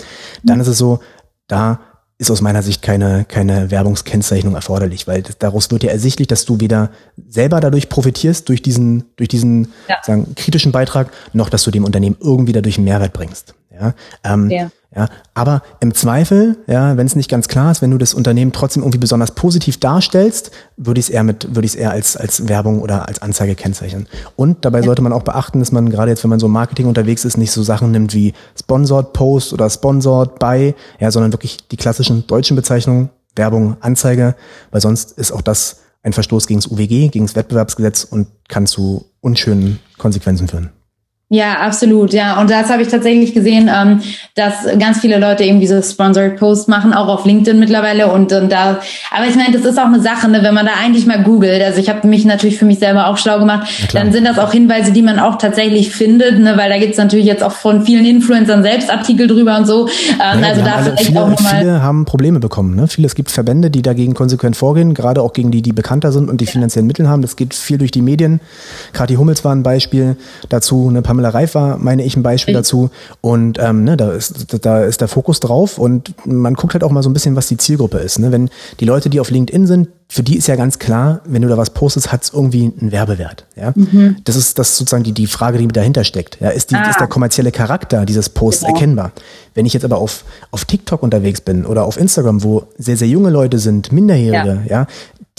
dann 0.43 0.57
mhm. 0.57 0.63
ist 0.63 0.69
es 0.69 0.79
so, 0.79 1.01
da 1.47 1.81
ist 2.17 2.31
aus 2.31 2.41
meiner 2.41 2.63
Sicht 2.63 2.83
keine, 2.83 3.25
keine 3.25 3.71
Werbungskennzeichnung 3.71 4.55
erforderlich, 4.55 5.07
weil 5.07 5.23
das, 5.23 5.39
daraus 5.39 5.71
wird 5.71 5.83
ja 5.83 5.91
ersichtlich, 5.91 6.29
dass 6.29 6.45
du 6.45 6.61
weder 6.61 6.91
selber 7.29 7.61
dadurch 7.61 7.89
profitierst, 7.89 8.49
durch 8.49 8.61
diesen, 8.61 9.05
durch 9.17 9.29
diesen 9.29 9.73
ja. 9.89 9.97
sagen, 10.03 10.35
kritischen 10.35 10.73
Beitrag, 10.73 11.11
noch 11.33 11.49
dass 11.49 11.63
du 11.65 11.71
dem 11.71 11.85
Unternehmen 11.85 12.17
irgendwie 12.21 12.53
dadurch 12.53 12.77
einen 12.77 12.85
Mehrwert 12.85 13.13
bringst. 13.13 13.55
Ja, 13.81 13.95
ähm, 14.25 14.51
ja. 14.51 14.71
Ja, 14.95 15.09
aber 15.35 15.63
im 15.79 15.95
Zweifel, 15.95 16.57
ja, 16.67 16.97
wenn 16.97 17.07
es 17.07 17.15
nicht 17.15 17.31
ganz 17.31 17.47
klar 17.47 17.71
ist, 17.71 17.81
wenn 17.81 17.93
du 17.93 17.99
das 17.99 18.13
Unternehmen 18.13 18.51
trotzdem 18.51 18.83
irgendwie 18.83 18.99
besonders 18.99 19.37
positiv 19.37 19.79
darstellst, 19.79 20.51
würde 20.77 20.99
ich 20.99 21.07
es 21.07 21.11
eher 21.11 21.23
mit, 21.23 21.55
würde 21.55 21.65
ich 21.65 21.75
es 21.75 21.77
eher 21.77 21.93
als, 21.93 22.17
als 22.17 22.49
Werbung 22.49 22.81
oder 22.81 23.07
als 23.07 23.23
Anzeige 23.23 23.55
kennzeichnen. 23.55 24.09
Und 24.35 24.65
dabei 24.65 24.81
ja. 24.81 24.87
sollte 24.87 25.03
man 25.03 25.13
auch 25.13 25.23
beachten, 25.23 25.61
dass 25.61 25.71
man 25.71 25.91
gerade 25.91 26.11
jetzt, 26.11 26.25
wenn 26.25 26.31
man 26.31 26.41
so 26.41 26.47
im 26.47 26.53
Marketing 26.53 26.87
unterwegs 26.87 27.25
ist, 27.25 27.37
nicht 27.37 27.53
so 27.53 27.63
Sachen 27.63 27.93
nimmt 27.93 28.15
wie 28.15 28.35
Sponsored 28.59 29.13
Post 29.13 29.53
oder 29.53 29.71
Sponsored 29.71 30.41
by, 30.41 30.75
ja, 30.99 31.11
sondern 31.13 31.33
wirklich 31.33 31.69
die 31.69 31.77
klassischen 31.77 32.27
deutschen 32.27 32.57
Bezeichnungen, 32.57 33.11
Werbung, 33.37 33.77
Anzeige, 33.79 34.35
weil 34.73 34.81
sonst 34.81 35.13
ist 35.13 35.31
auch 35.31 35.43
das 35.43 35.83
ein 36.03 36.13
Verstoß 36.13 36.49
gegen 36.49 36.59
das 36.59 36.69
UWG, 36.69 37.11
gegen 37.11 37.27
das 37.27 37.37
Wettbewerbsgesetz 37.37 38.03
und 38.03 38.27
kann 38.49 38.67
zu 38.67 39.05
unschönen 39.21 39.79
Konsequenzen 39.99 40.49
führen. 40.49 40.71
Ja, 41.33 41.61
absolut, 41.61 42.13
ja. 42.13 42.41
Und 42.41 42.51
das 42.51 42.71
habe 42.71 42.83
ich 42.83 42.89
tatsächlich 42.89 43.33
gesehen, 43.33 43.71
ähm, 43.73 44.01
dass 44.35 44.67
ganz 44.81 44.99
viele 44.99 45.17
Leute 45.17 45.45
eben 45.45 45.61
diese 45.61 45.81
Sponsored 45.81 46.37
Posts 46.37 46.67
machen, 46.67 46.93
auch 46.93 47.07
auf 47.07 47.25
LinkedIn 47.25 47.57
mittlerweile. 47.57 48.11
Und, 48.11 48.33
und 48.33 48.51
da, 48.51 48.81
aber 49.15 49.29
ich 49.29 49.37
meine, 49.37 49.57
das 49.57 49.65
ist 49.65 49.79
auch 49.79 49.85
eine 49.85 50.01
Sache, 50.01 50.29
ne, 50.29 50.43
wenn 50.43 50.55
man 50.55 50.67
da 50.67 50.73
eigentlich 50.83 51.07
mal 51.07 51.23
googelt. 51.23 51.63
Also 51.63 51.79
ich 51.79 51.89
habe 51.89 52.09
mich 52.09 52.25
natürlich 52.25 52.59
für 52.59 52.65
mich 52.65 52.81
selber 52.81 53.07
auch 53.07 53.17
schlau 53.17 53.39
gemacht. 53.39 53.69
Dann 53.93 54.11
sind 54.11 54.25
das 54.25 54.41
auch 54.41 54.51
Hinweise, 54.51 54.91
die 54.91 55.03
man 55.03 55.21
auch 55.21 55.39
tatsächlich 55.39 55.93
findet, 55.93 56.41
ne, 56.41 56.57
weil 56.57 56.69
da 56.69 56.79
gibt's 56.79 56.99
natürlich 56.99 57.27
jetzt 57.27 57.45
auch 57.45 57.53
von 57.53 57.87
vielen 57.87 58.07
Influencern 58.07 58.65
selbst 58.65 58.91
Artikel 58.91 59.29
drüber 59.29 59.57
und 59.57 59.69
so. 59.69 59.87
Ähm, 59.87 60.41
ja, 60.41 60.49
also 60.49 60.63
da 60.63 60.73
alle, 60.73 60.97
viele, 60.97 61.23
auch 61.23 61.29
nochmal. 61.29 61.59
Viele 61.59 61.81
haben 61.81 62.07
Probleme 62.07 62.41
bekommen. 62.41 62.75
Ne? 62.75 62.89
Viele, 62.89 63.07
es 63.07 63.15
gibt 63.15 63.31
Verbände, 63.31 63.71
die 63.71 63.83
dagegen 63.83 64.15
konsequent 64.15 64.57
vorgehen, 64.57 64.95
gerade 64.95 65.23
auch 65.23 65.33
gegen 65.33 65.53
die, 65.53 65.63
die 65.63 65.73
bekannter 65.73 66.11
sind 66.11 66.29
und 66.29 66.41
die 66.41 66.47
ja. 66.47 66.51
finanziellen 66.51 66.89
Mittel 66.89 67.09
haben. 67.09 67.23
Das 67.23 67.37
geht 67.37 67.55
viel 67.55 67.79
durch 67.79 67.93
die 67.93 68.03
Medien. 68.03 68.41
Kathi 68.93 69.15
Hummels 69.15 69.45
war 69.45 69.55
ein 69.55 69.63
Beispiel 69.63 70.17
dazu, 70.49 70.89
eine 70.89 71.03
Pamela 71.03 71.20
Reif 71.29 71.55
war, 71.55 71.77
meine 71.77 72.03
ich, 72.03 72.17
ein 72.17 72.23
Beispiel 72.23 72.55
ich. 72.55 72.59
dazu. 72.59 72.91
Und 73.21 73.59
ähm, 73.61 73.85
ne, 73.85 73.97
da, 73.97 74.13
ist, 74.13 74.65
da 74.65 74.83
ist 74.83 75.01
der 75.01 75.09
Fokus 75.09 75.41
drauf 75.41 75.79
und 75.79 76.15
man 76.27 76.55
guckt 76.55 76.73
halt 76.73 76.83
auch 76.83 76.91
mal 76.91 77.03
so 77.03 77.11
ein 77.11 77.13
bisschen, 77.13 77.37
was 77.37 77.47
die 77.49 77.59
Zielgruppe 77.59 77.99
ist. 77.99 78.19
Ne? 78.19 78.33
Wenn 78.33 78.51
die 78.81 78.85
Leute, 78.85 79.11
die 79.11 79.21
auf 79.21 79.31
LinkedIn 79.31 79.67
sind, 79.67 79.89
für 80.09 80.25
die 80.25 80.37
ist 80.37 80.49
ja 80.49 80.57
ganz 80.57 80.81
klar, 80.81 81.21
wenn 81.25 81.43
du 81.43 81.49
da 81.49 81.57
was 81.57 81.71
postest, 81.71 82.11
hat 82.11 82.25
es 82.25 82.33
irgendwie 82.33 82.73
einen 82.81 82.91
Werbewert. 82.91 83.45
Ja? 83.55 83.73
Mhm. 83.77 84.17
Das 84.25 84.35
ist 84.35 84.59
das 84.59 84.71
ist 84.71 84.77
sozusagen 84.79 85.05
die, 85.05 85.13
die 85.13 85.27
Frage, 85.27 85.59
die 85.59 85.69
dahinter 85.69 86.03
steckt. 86.03 86.39
Ja? 86.41 86.51
Ist, 86.51 86.71
die, 86.71 86.75
ah. 86.75 86.89
ist 86.89 86.99
der 86.99 87.07
kommerzielle 87.07 87.53
Charakter 87.53 88.07
dieses 88.07 88.29
Posts 88.29 88.63
genau. 88.63 88.75
erkennbar? 88.75 89.13
Wenn 89.55 89.67
ich 89.67 89.73
jetzt 89.73 89.85
aber 89.85 89.99
auf, 89.99 90.25
auf 90.51 90.65
TikTok 90.65 91.03
unterwegs 91.03 91.41
bin 91.41 91.67
oder 91.67 91.85
auf 91.85 91.97
Instagram, 91.97 92.43
wo 92.43 92.65
sehr, 92.79 92.97
sehr 92.97 93.09
junge 93.09 93.31
Leute 93.31 93.59
sind, 93.59 93.93
Minderjährige, 93.93 94.63
ja, 94.67 94.81
ja 94.81 94.87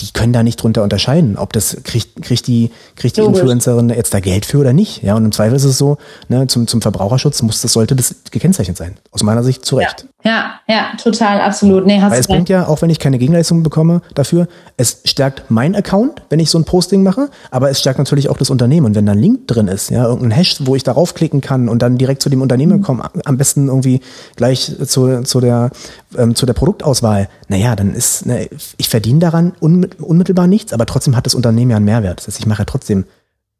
die 0.02 0.12
können 0.14 0.34
da 0.34 0.44
nicht 0.44 0.62
drunter 0.62 0.84
unterscheiden, 0.84 1.38
ob 1.38 1.54
das 1.54 1.78
kriegt, 1.84 2.22
kriegt 2.22 2.48
die, 2.48 2.72
kriegt 3.02 3.18
die 3.18 3.22
Influencerin 3.22 3.90
jetzt 3.90 4.14
da 4.14 4.20
Geld 4.20 4.46
für 4.46 4.60
oder 4.60 4.74
nicht. 4.74 5.02
Ja, 5.02 5.16
und 5.16 5.26
im 5.26 5.32
Zweifel 5.32 5.56
ist 5.56 5.64
es 5.64 5.78
so, 5.78 5.98
ne, 6.30 6.46
zum, 6.46 6.68
zum 6.68 6.82
Verbraucherschutz 6.82 7.42
muss 7.42 7.62
das, 7.62 7.74
sollte 7.74 7.96
das 7.96 8.16
gekennzeichnet 8.30 8.78
sein. 8.78 8.98
Aus 9.12 9.24
meiner 9.24 9.44
Sicht 9.44 9.66
zu 9.66 9.78
Recht. 9.78 10.06
Ja, 10.24 10.60
ja, 10.68 10.76
ja 10.76 10.86
total, 11.02 11.42
absolut. 11.42 11.88
Nee, 11.88 12.00
hast 12.00 12.12
Weil 12.12 12.20
es 12.20 12.28
bringt 12.28 12.48
ja, 12.48 12.68
auch 12.68 12.82
wenn 12.84 12.92
ich 12.92 13.00
keine 13.00 13.18
Gegenleistung 13.18 13.64
bekomme 13.64 14.02
dafür, 14.14 14.48
es 14.78 15.02
stärkt 15.04 15.50
mein 15.50 15.76
Account, 15.76 16.22
wenn 16.30 16.40
ich 16.40 16.52
so 16.52 16.60
ein 16.60 16.64
Posting 16.64 17.02
mache, 17.02 17.30
aber 17.50 17.72
es 17.72 17.80
stärkt 17.80 17.98
natürlich 17.98 18.30
auch 18.30 18.38
das 18.38 18.52
Unternehmen. 18.52 18.86
Und 18.86 18.96
wenn 18.96 19.08
da 19.08 19.14
ein 19.14 19.18
Link 19.18 19.48
drin 19.48 19.68
ist, 19.68 19.90
ja, 19.90 20.06
irgendein 20.06 20.32
Hash, 20.32 20.58
wo 20.60 20.76
ich 20.76 20.84
darauf 20.84 21.16
klicken 21.16 21.42
kann 21.42 21.70
und 21.70 21.82
dann 21.82 21.98
direkt 21.98 22.22
zu 22.22 22.30
dem 22.30 22.42
Unternehmen 22.42 22.78
mhm. 22.78 22.84
komme, 22.84 23.10
am 23.26 23.38
besten 23.38 23.68
irgendwie 23.68 24.02
gleich 24.36 24.72
zu, 24.86 25.24
zu 25.24 25.40
der, 25.40 25.72
ähm, 26.16 26.36
zu 26.36 26.46
der 26.46 26.54
Produktauswahl, 26.54 27.28
naja, 27.48 27.76
dann 27.76 27.96
ist, 27.96 28.28
ne, 28.28 28.48
ich 28.78 28.90
verdiene 28.90 29.20
daran 29.20 29.54
unmittelbar 29.60 30.46
nichts, 30.46 30.72
aber 30.72 30.86
trotzdem 30.86 31.16
hat 31.16 31.26
das 31.26 31.34
Unternehmen 31.34 31.72
ja 31.72 31.78
einen 31.78 31.86
Mehrwert. 31.86 32.20
Das 32.20 32.28
heißt, 32.28 32.40
ich 32.40 32.46
mache 32.46 32.60
ja 32.62 32.66
trotzdem 32.66 32.91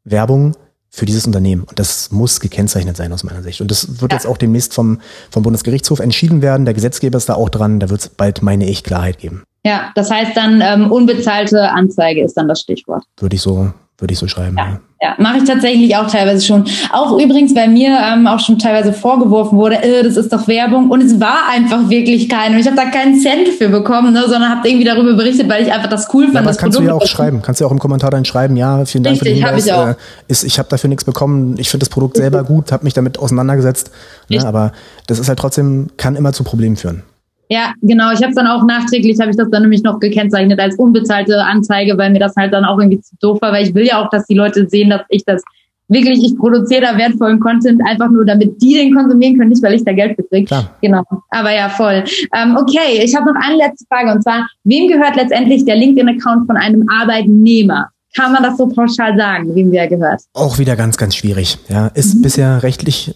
Werbung 0.04 0.54
für 0.90 1.06
dieses 1.06 1.26
Unternehmen. 1.26 1.64
Und 1.64 1.78
das 1.78 2.12
muss 2.12 2.40
gekennzeichnet 2.40 2.96
sein 2.96 3.12
aus 3.12 3.24
meiner 3.24 3.42
Sicht. 3.42 3.60
Und 3.60 3.70
das 3.70 4.00
wird 4.00 4.12
ja. 4.12 4.18
jetzt 4.18 4.26
auch 4.26 4.36
demnächst 4.36 4.74
vom, 4.74 5.00
vom 5.30 5.42
Bundesgerichtshof 5.42 6.00
entschieden 6.00 6.42
werden. 6.42 6.66
Der 6.66 6.74
Gesetzgeber 6.74 7.16
ist 7.16 7.28
da 7.28 7.34
auch 7.34 7.48
dran. 7.48 7.80
Da 7.80 7.88
wird 7.88 8.00
es 8.00 8.08
bald, 8.10 8.42
meine 8.42 8.68
ich, 8.68 8.84
Klarheit 8.84 9.18
geben. 9.18 9.42
Ja, 9.64 9.90
das 9.94 10.10
heißt 10.10 10.36
dann 10.36 10.60
ähm, 10.60 10.90
unbezahlte 10.90 11.70
Anzeige 11.70 12.22
ist 12.22 12.34
dann 12.36 12.48
das 12.48 12.60
Stichwort. 12.60 13.04
Würde 13.18 13.36
ich 13.36 13.42
so, 13.42 13.72
würde 14.02 14.12
ich 14.12 14.18
so 14.18 14.26
schreiben. 14.26 14.56
Ja, 14.58 14.80
ja. 15.00 15.14
mache 15.18 15.38
ich 15.38 15.44
tatsächlich 15.44 15.96
auch 15.96 16.08
teilweise 16.08 16.44
schon. 16.44 16.64
Auch 16.92 17.18
übrigens, 17.18 17.54
bei 17.54 17.68
mir 17.68 17.96
ähm, 17.96 18.26
auch 18.26 18.40
schon 18.40 18.58
teilweise 18.58 18.92
vorgeworfen 18.92 19.56
wurde, 19.56 19.82
äh, 19.82 20.02
das 20.02 20.16
ist 20.16 20.32
doch 20.32 20.48
Werbung. 20.48 20.90
Und 20.90 21.00
es 21.02 21.20
war 21.20 21.48
einfach 21.50 21.88
wirklich 21.88 22.28
keine. 22.28 22.56
Und 22.56 22.60
ich 22.60 22.66
habe 22.66 22.76
da 22.76 22.86
keinen 22.86 23.18
Cent 23.20 23.48
für 23.48 23.68
bekommen, 23.68 24.12
ne, 24.12 24.22
sondern 24.28 24.50
habe 24.50 24.68
irgendwie 24.68 24.84
darüber 24.84 25.14
berichtet, 25.14 25.48
weil 25.48 25.62
ich 25.62 25.72
einfach 25.72 25.88
das 25.88 26.12
cool 26.12 26.24
fand. 26.24 26.34
Ja, 26.34 26.42
das 26.42 26.58
kannst 26.58 26.76
Produkt 26.76 26.90
du 26.90 26.96
ja 26.96 27.00
auch 27.00 27.06
schreiben. 27.06 27.40
Kannst 27.42 27.60
du 27.60 27.64
ja 27.64 27.68
auch 27.68 27.72
im 27.72 27.78
Kommentar 27.78 28.10
dann 28.10 28.24
schreiben, 28.24 28.56
ja, 28.56 28.84
vielen 28.84 29.04
Dank 29.04 29.14
Richtig, 29.14 29.28
für 29.28 29.34
den 29.34 29.46
Hinweis. 29.46 29.66
Ich, 29.66 29.72
auch. 29.72 29.88
Äh, 29.88 29.94
ist, 30.26 30.44
ich 30.44 30.58
habe 30.58 30.68
dafür 30.68 30.88
nichts 30.88 31.04
bekommen. 31.04 31.54
Ich 31.58 31.70
finde 31.70 31.84
das 31.84 31.90
Produkt 31.90 32.16
selber 32.16 32.42
gut, 32.44 32.72
habe 32.72 32.84
mich 32.84 32.94
damit 32.94 33.18
auseinandergesetzt. 33.18 33.92
Ne, 34.28 34.44
aber 34.44 34.72
das 35.06 35.20
ist 35.20 35.28
halt 35.28 35.38
trotzdem, 35.38 35.88
kann 35.96 36.16
immer 36.16 36.32
zu 36.32 36.42
Problemen 36.42 36.76
führen. 36.76 37.04
Ja, 37.52 37.74
genau. 37.82 38.10
Ich 38.12 38.22
habe 38.22 38.30
es 38.30 38.34
dann 38.34 38.46
auch 38.46 38.64
nachträglich, 38.64 39.20
habe 39.20 39.30
ich 39.30 39.36
das 39.36 39.50
dann 39.50 39.60
nämlich 39.60 39.82
noch 39.82 40.00
gekennzeichnet 40.00 40.58
als 40.58 40.76
unbezahlte 40.76 41.36
Anzeige, 41.44 41.98
weil 41.98 42.10
mir 42.10 42.18
das 42.18 42.34
halt 42.34 42.54
dann 42.54 42.64
auch 42.64 42.78
irgendwie 42.78 43.02
zu 43.02 43.14
doof 43.20 43.42
war, 43.42 43.52
weil 43.52 43.66
ich 43.66 43.74
will 43.74 43.84
ja 43.84 44.02
auch, 44.02 44.08
dass 44.08 44.24
die 44.24 44.34
Leute 44.34 44.66
sehen, 44.70 44.88
dass 44.88 45.02
ich 45.10 45.22
das 45.26 45.42
wirklich, 45.86 46.24
ich 46.24 46.34
produziere 46.38 46.80
da 46.80 46.96
wertvollen 46.96 47.40
Content 47.40 47.82
einfach 47.86 48.08
nur, 48.08 48.24
damit 48.24 48.62
die 48.62 48.72
den 48.72 48.94
konsumieren 48.94 49.36
können, 49.36 49.50
nicht 49.50 49.62
weil 49.62 49.74
ich 49.74 49.84
da 49.84 49.92
Geld 49.92 50.16
für 50.16 50.22
kriege. 50.22 50.66
Genau. 50.80 51.02
Aber 51.28 51.54
ja, 51.54 51.68
voll. 51.68 52.04
Ähm, 52.34 52.56
okay, 52.58 53.02
ich 53.04 53.14
habe 53.14 53.26
noch 53.26 53.38
eine 53.38 53.56
letzte 53.56 53.84
Frage 53.86 54.12
und 54.12 54.22
zwar, 54.22 54.48
wem 54.64 54.88
gehört 54.88 55.16
letztendlich 55.16 55.66
der 55.66 55.76
LinkedIn-Account 55.76 56.46
von 56.46 56.56
einem 56.56 56.86
Arbeitnehmer? 56.88 57.88
Kann 58.16 58.32
man 58.32 58.42
das 58.42 58.56
so 58.56 58.66
pauschal 58.66 59.14
sagen, 59.14 59.54
wem 59.54 59.70
wer 59.72 59.88
gehört? 59.88 60.22
Auch 60.32 60.58
wieder 60.58 60.74
ganz, 60.74 60.96
ganz 60.96 61.16
schwierig. 61.16 61.58
Ja, 61.68 61.88
ist 61.88 62.14
mhm. 62.14 62.22
bisher 62.22 62.62
rechtlich 62.62 63.14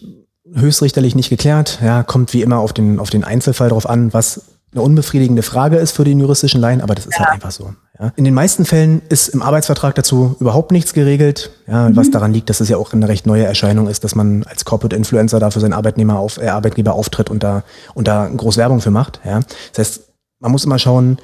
höchstrichterlich 0.57 1.14
nicht 1.14 1.30
geklärt. 1.30 1.78
Ja, 1.82 2.02
kommt 2.02 2.32
wie 2.32 2.42
immer 2.42 2.59
auf 2.59 2.72
den, 2.72 2.98
auf 2.98 3.11
den 3.11 3.24
Einzelfall 3.24 3.68
drauf 3.68 3.88
an, 3.88 4.12
was 4.12 4.42
eine 4.72 4.82
unbefriedigende 4.82 5.42
Frage 5.42 5.76
ist 5.76 5.92
für 5.92 6.04
den 6.04 6.20
juristischen 6.20 6.61
Laien, 6.61 6.80
aber 6.80 6.94
das 6.94 7.07
ist 7.07 7.14
halt 7.14 7.20
ja. 7.20 7.26
halt 7.26 7.34
einfach 7.34 7.50
so. 7.50 7.72
Ja. 7.98 8.12
In 8.16 8.24
den 8.24 8.34
meisten 8.34 8.66
Fällen 8.66 9.00
ist 9.09 9.28
im 9.28 9.40
Arbeitsvertrag 9.40 9.94
dazu 9.94 10.36
überhaupt 10.38 10.70
nichts 10.70 10.92
geregelt, 10.92 11.50
ja, 11.66 11.88
mhm. 11.88 11.96
was 11.96 12.11
daran 12.11 12.32
liegt, 12.32 12.50
dass 12.50 12.61
es 12.61 12.68
ja 12.68 12.76
auch 12.76 12.92
eine 12.92 13.09
recht 13.09 13.26
neue 13.26 13.44
Erscheinung 13.44 13.88
ist, 13.88 14.04
dass 14.04 14.14
man 14.14 14.44
als 14.44 14.64
Corporate 14.64 14.94
Influencer 14.94 15.40
da 15.40 15.50
für 15.50 15.61
seinen 15.61 15.72
Arbeitnehmer 15.72 16.18
auf, 16.18 16.38
äh, 16.38 16.48
Arbeitgeber 16.48 16.94
auftritt 16.94 17.30
und 17.30 17.42
da, 17.42 17.62
und 17.94 18.07
da 18.07 18.28
groß 18.28 18.59
Werbung 18.59 18.80
für 18.80 18.90
macht. 18.90 19.20
Ja. 19.24 19.40
Das 19.72 19.86
heißt, 19.86 20.00
man 20.40 20.52
muss 20.52 20.64
immer 20.64 20.78
schauen, 20.78 21.18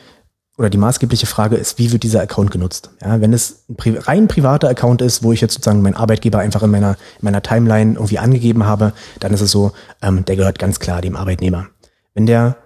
oder 0.58 0.68
die 0.68 0.78
maßgebliche 0.78 1.26
Frage 1.26 1.56
ist, 1.56 1.78
wie 1.78 1.92
wird 1.92 2.02
dieser 2.02 2.20
Account 2.20 2.50
genutzt? 2.50 2.90
Ja, 3.00 3.20
wenn 3.20 3.32
es 3.32 3.64
ein 3.68 3.76
pri 3.76 3.96
rein 3.96 4.28
privater 4.28 4.68
Account 4.68 5.00
ist, 5.00 5.22
wo 5.22 5.32
ich 5.32 5.40
jetzt 5.40 5.54
sozusagen 5.54 5.82
meinen 5.82 5.94
Arbeitgeber 5.94 6.38
einfach 6.38 6.62
in 6.62 6.70
meiner, 6.70 6.90
in 7.20 7.24
meiner 7.24 7.42
Timeline 7.42 7.94
irgendwie 7.94 8.18
angegeben 8.18 8.66
habe, 8.66 8.92
dann 9.20 9.32
ist 9.32 9.40
es 9.40 9.50
so, 9.50 9.72
ähm, 10.02 10.24
der 10.26 10.36
gehört 10.36 10.58
ganz 10.58 10.78
klar 10.78 11.00
dem 11.00 11.16
Arbeitnehmer. 11.16 11.68
Wenn 12.14 12.26
der 12.26 12.56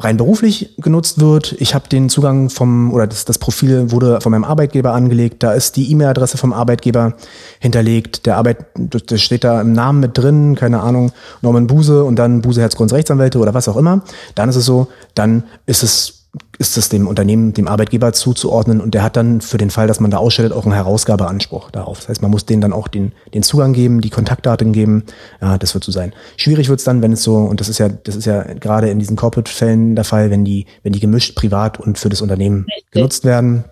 rein 0.00 0.16
beruflich 0.16 0.76
genutzt 0.78 1.20
wird, 1.20 1.52
ich 1.58 1.74
habe 1.74 1.88
den 1.88 2.08
Zugang 2.08 2.50
vom, 2.50 2.92
oder 2.92 3.06
das, 3.06 3.24
das 3.24 3.38
Profil 3.38 3.90
wurde 3.90 4.20
von 4.20 4.30
meinem 4.30 4.44
Arbeitgeber 4.44 4.92
angelegt, 4.92 5.42
da 5.42 5.52
ist 5.52 5.76
die 5.76 5.90
E-Mail-Adresse 5.90 6.38
vom 6.38 6.52
Arbeitgeber 6.52 7.14
hinterlegt, 7.58 8.26
der 8.26 8.36
Arbeit, 8.36 8.66
das 8.76 9.20
steht 9.20 9.42
da 9.42 9.60
im 9.60 9.72
Namen 9.72 9.98
mit 10.00 10.16
drin, 10.16 10.54
keine 10.54 10.80
Ahnung, 10.80 11.12
Norman 11.42 11.66
Buse 11.66 12.04
und 12.04 12.16
dann 12.16 12.42
Buse 12.42 12.60
Herzgrunds 12.60 12.92
Rechtsanwälte 12.92 13.38
oder 13.38 13.54
was 13.54 13.68
auch 13.68 13.76
immer, 13.76 14.02
dann 14.36 14.48
ist 14.48 14.56
es 14.56 14.64
so, 14.64 14.86
dann 15.14 15.44
ist 15.66 15.82
es 15.82 16.17
ist 16.58 16.76
es 16.76 16.88
dem 16.88 17.06
Unternehmen, 17.06 17.52
dem 17.54 17.68
Arbeitgeber 17.68 18.12
zuzuordnen 18.12 18.80
und 18.80 18.92
der 18.92 19.04
hat 19.04 19.16
dann 19.16 19.40
für 19.40 19.58
den 19.58 19.70
Fall, 19.70 19.86
dass 19.86 20.00
man 20.00 20.10
da 20.10 20.18
ausstellt, 20.18 20.52
auch 20.52 20.64
einen 20.64 20.74
Herausgabeanspruch 20.74 21.70
darauf. 21.70 22.00
Das 22.00 22.08
heißt, 22.08 22.22
man 22.22 22.32
muss 22.32 22.46
denen 22.46 22.60
dann 22.60 22.72
auch 22.72 22.88
den, 22.88 23.12
den 23.32 23.44
Zugang 23.44 23.72
geben, 23.72 24.00
die 24.00 24.10
Kontaktdaten 24.10 24.72
geben. 24.72 25.04
Ja, 25.40 25.56
das 25.56 25.74
wird 25.74 25.84
so 25.84 25.92
sein. 25.92 26.12
Schwierig 26.36 26.68
wird 26.68 26.80
es 26.80 26.84
dann, 26.84 27.00
wenn 27.00 27.12
es 27.12 27.22
so, 27.22 27.36
und 27.36 27.60
das 27.60 27.68
ist 27.68 27.78
ja, 27.78 27.88
das 27.88 28.16
ist 28.16 28.24
ja 28.24 28.42
gerade 28.42 28.90
in 28.90 28.98
diesen 28.98 29.16
Corporate-Fällen 29.16 29.94
der 29.94 30.04
Fall, 30.04 30.30
wenn 30.30 30.44
die, 30.44 30.66
wenn 30.82 30.92
die 30.92 31.00
gemischt 31.00 31.36
privat 31.36 31.78
und 31.78 31.96
für 31.96 32.08
das 32.08 32.22
Unternehmen 32.22 32.66
Richtig. 32.68 32.90
genutzt 32.90 33.24
werden. 33.24 33.64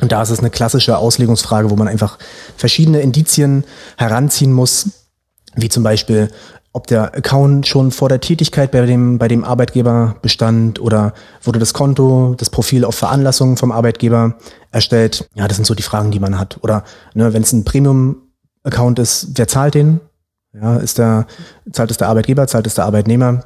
Und 0.00 0.12
da 0.12 0.22
ist 0.22 0.30
es 0.30 0.38
eine 0.38 0.50
klassische 0.50 0.96
Auslegungsfrage, 0.96 1.70
wo 1.70 1.76
man 1.76 1.88
einfach 1.88 2.18
verschiedene 2.56 3.00
Indizien 3.00 3.64
heranziehen 3.96 4.52
muss, 4.52 4.90
wie 5.56 5.68
zum 5.68 5.82
Beispiel, 5.82 6.30
ob 6.78 6.86
der 6.86 7.12
Account 7.16 7.66
schon 7.66 7.90
vor 7.90 8.08
der 8.08 8.20
Tätigkeit 8.20 8.70
bei 8.70 8.86
dem, 8.86 9.18
bei 9.18 9.26
dem 9.26 9.42
Arbeitgeber 9.42 10.14
bestand 10.22 10.80
oder 10.80 11.12
wurde 11.42 11.58
das 11.58 11.74
Konto, 11.74 12.36
das 12.38 12.50
Profil 12.50 12.84
auf 12.84 12.94
Veranlassung 12.94 13.56
vom 13.56 13.72
Arbeitgeber 13.72 14.36
erstellt. 14.70 15.28
Ja, 15.34 15.48
das 15.48 15.56
sind 15.56 15.64
so 15.64 15.74
die 15.74 15.82
Fragen, 15.82 16.12
die 16.12 16.20
man 16.20 16.38
hat. 16.38 16.58
Oder 16.62 16.84
ne, 17.14 17.32
wenn 17.32 17.42
es 17.42 17.52
ein 17.52 17.64
Premium-Account 17.64 19.00
ist, 19.00 19.30
wer 19.34 19.48
zahlt 19.48 19.74
den? 19.74 19.98
Ja, 20.52 20.76
ist 20.76 20.98
der, 20.98 21.26
zahlt 21.72 21.90
es 21.90 21.96
der 21.96 22.06
Arbeitgeber, 22.08 22.46
zahlt 22.46 22.68
es 22.68 22.76
der 22.76 22.84
Arbeitnehmer? 22.84 23.42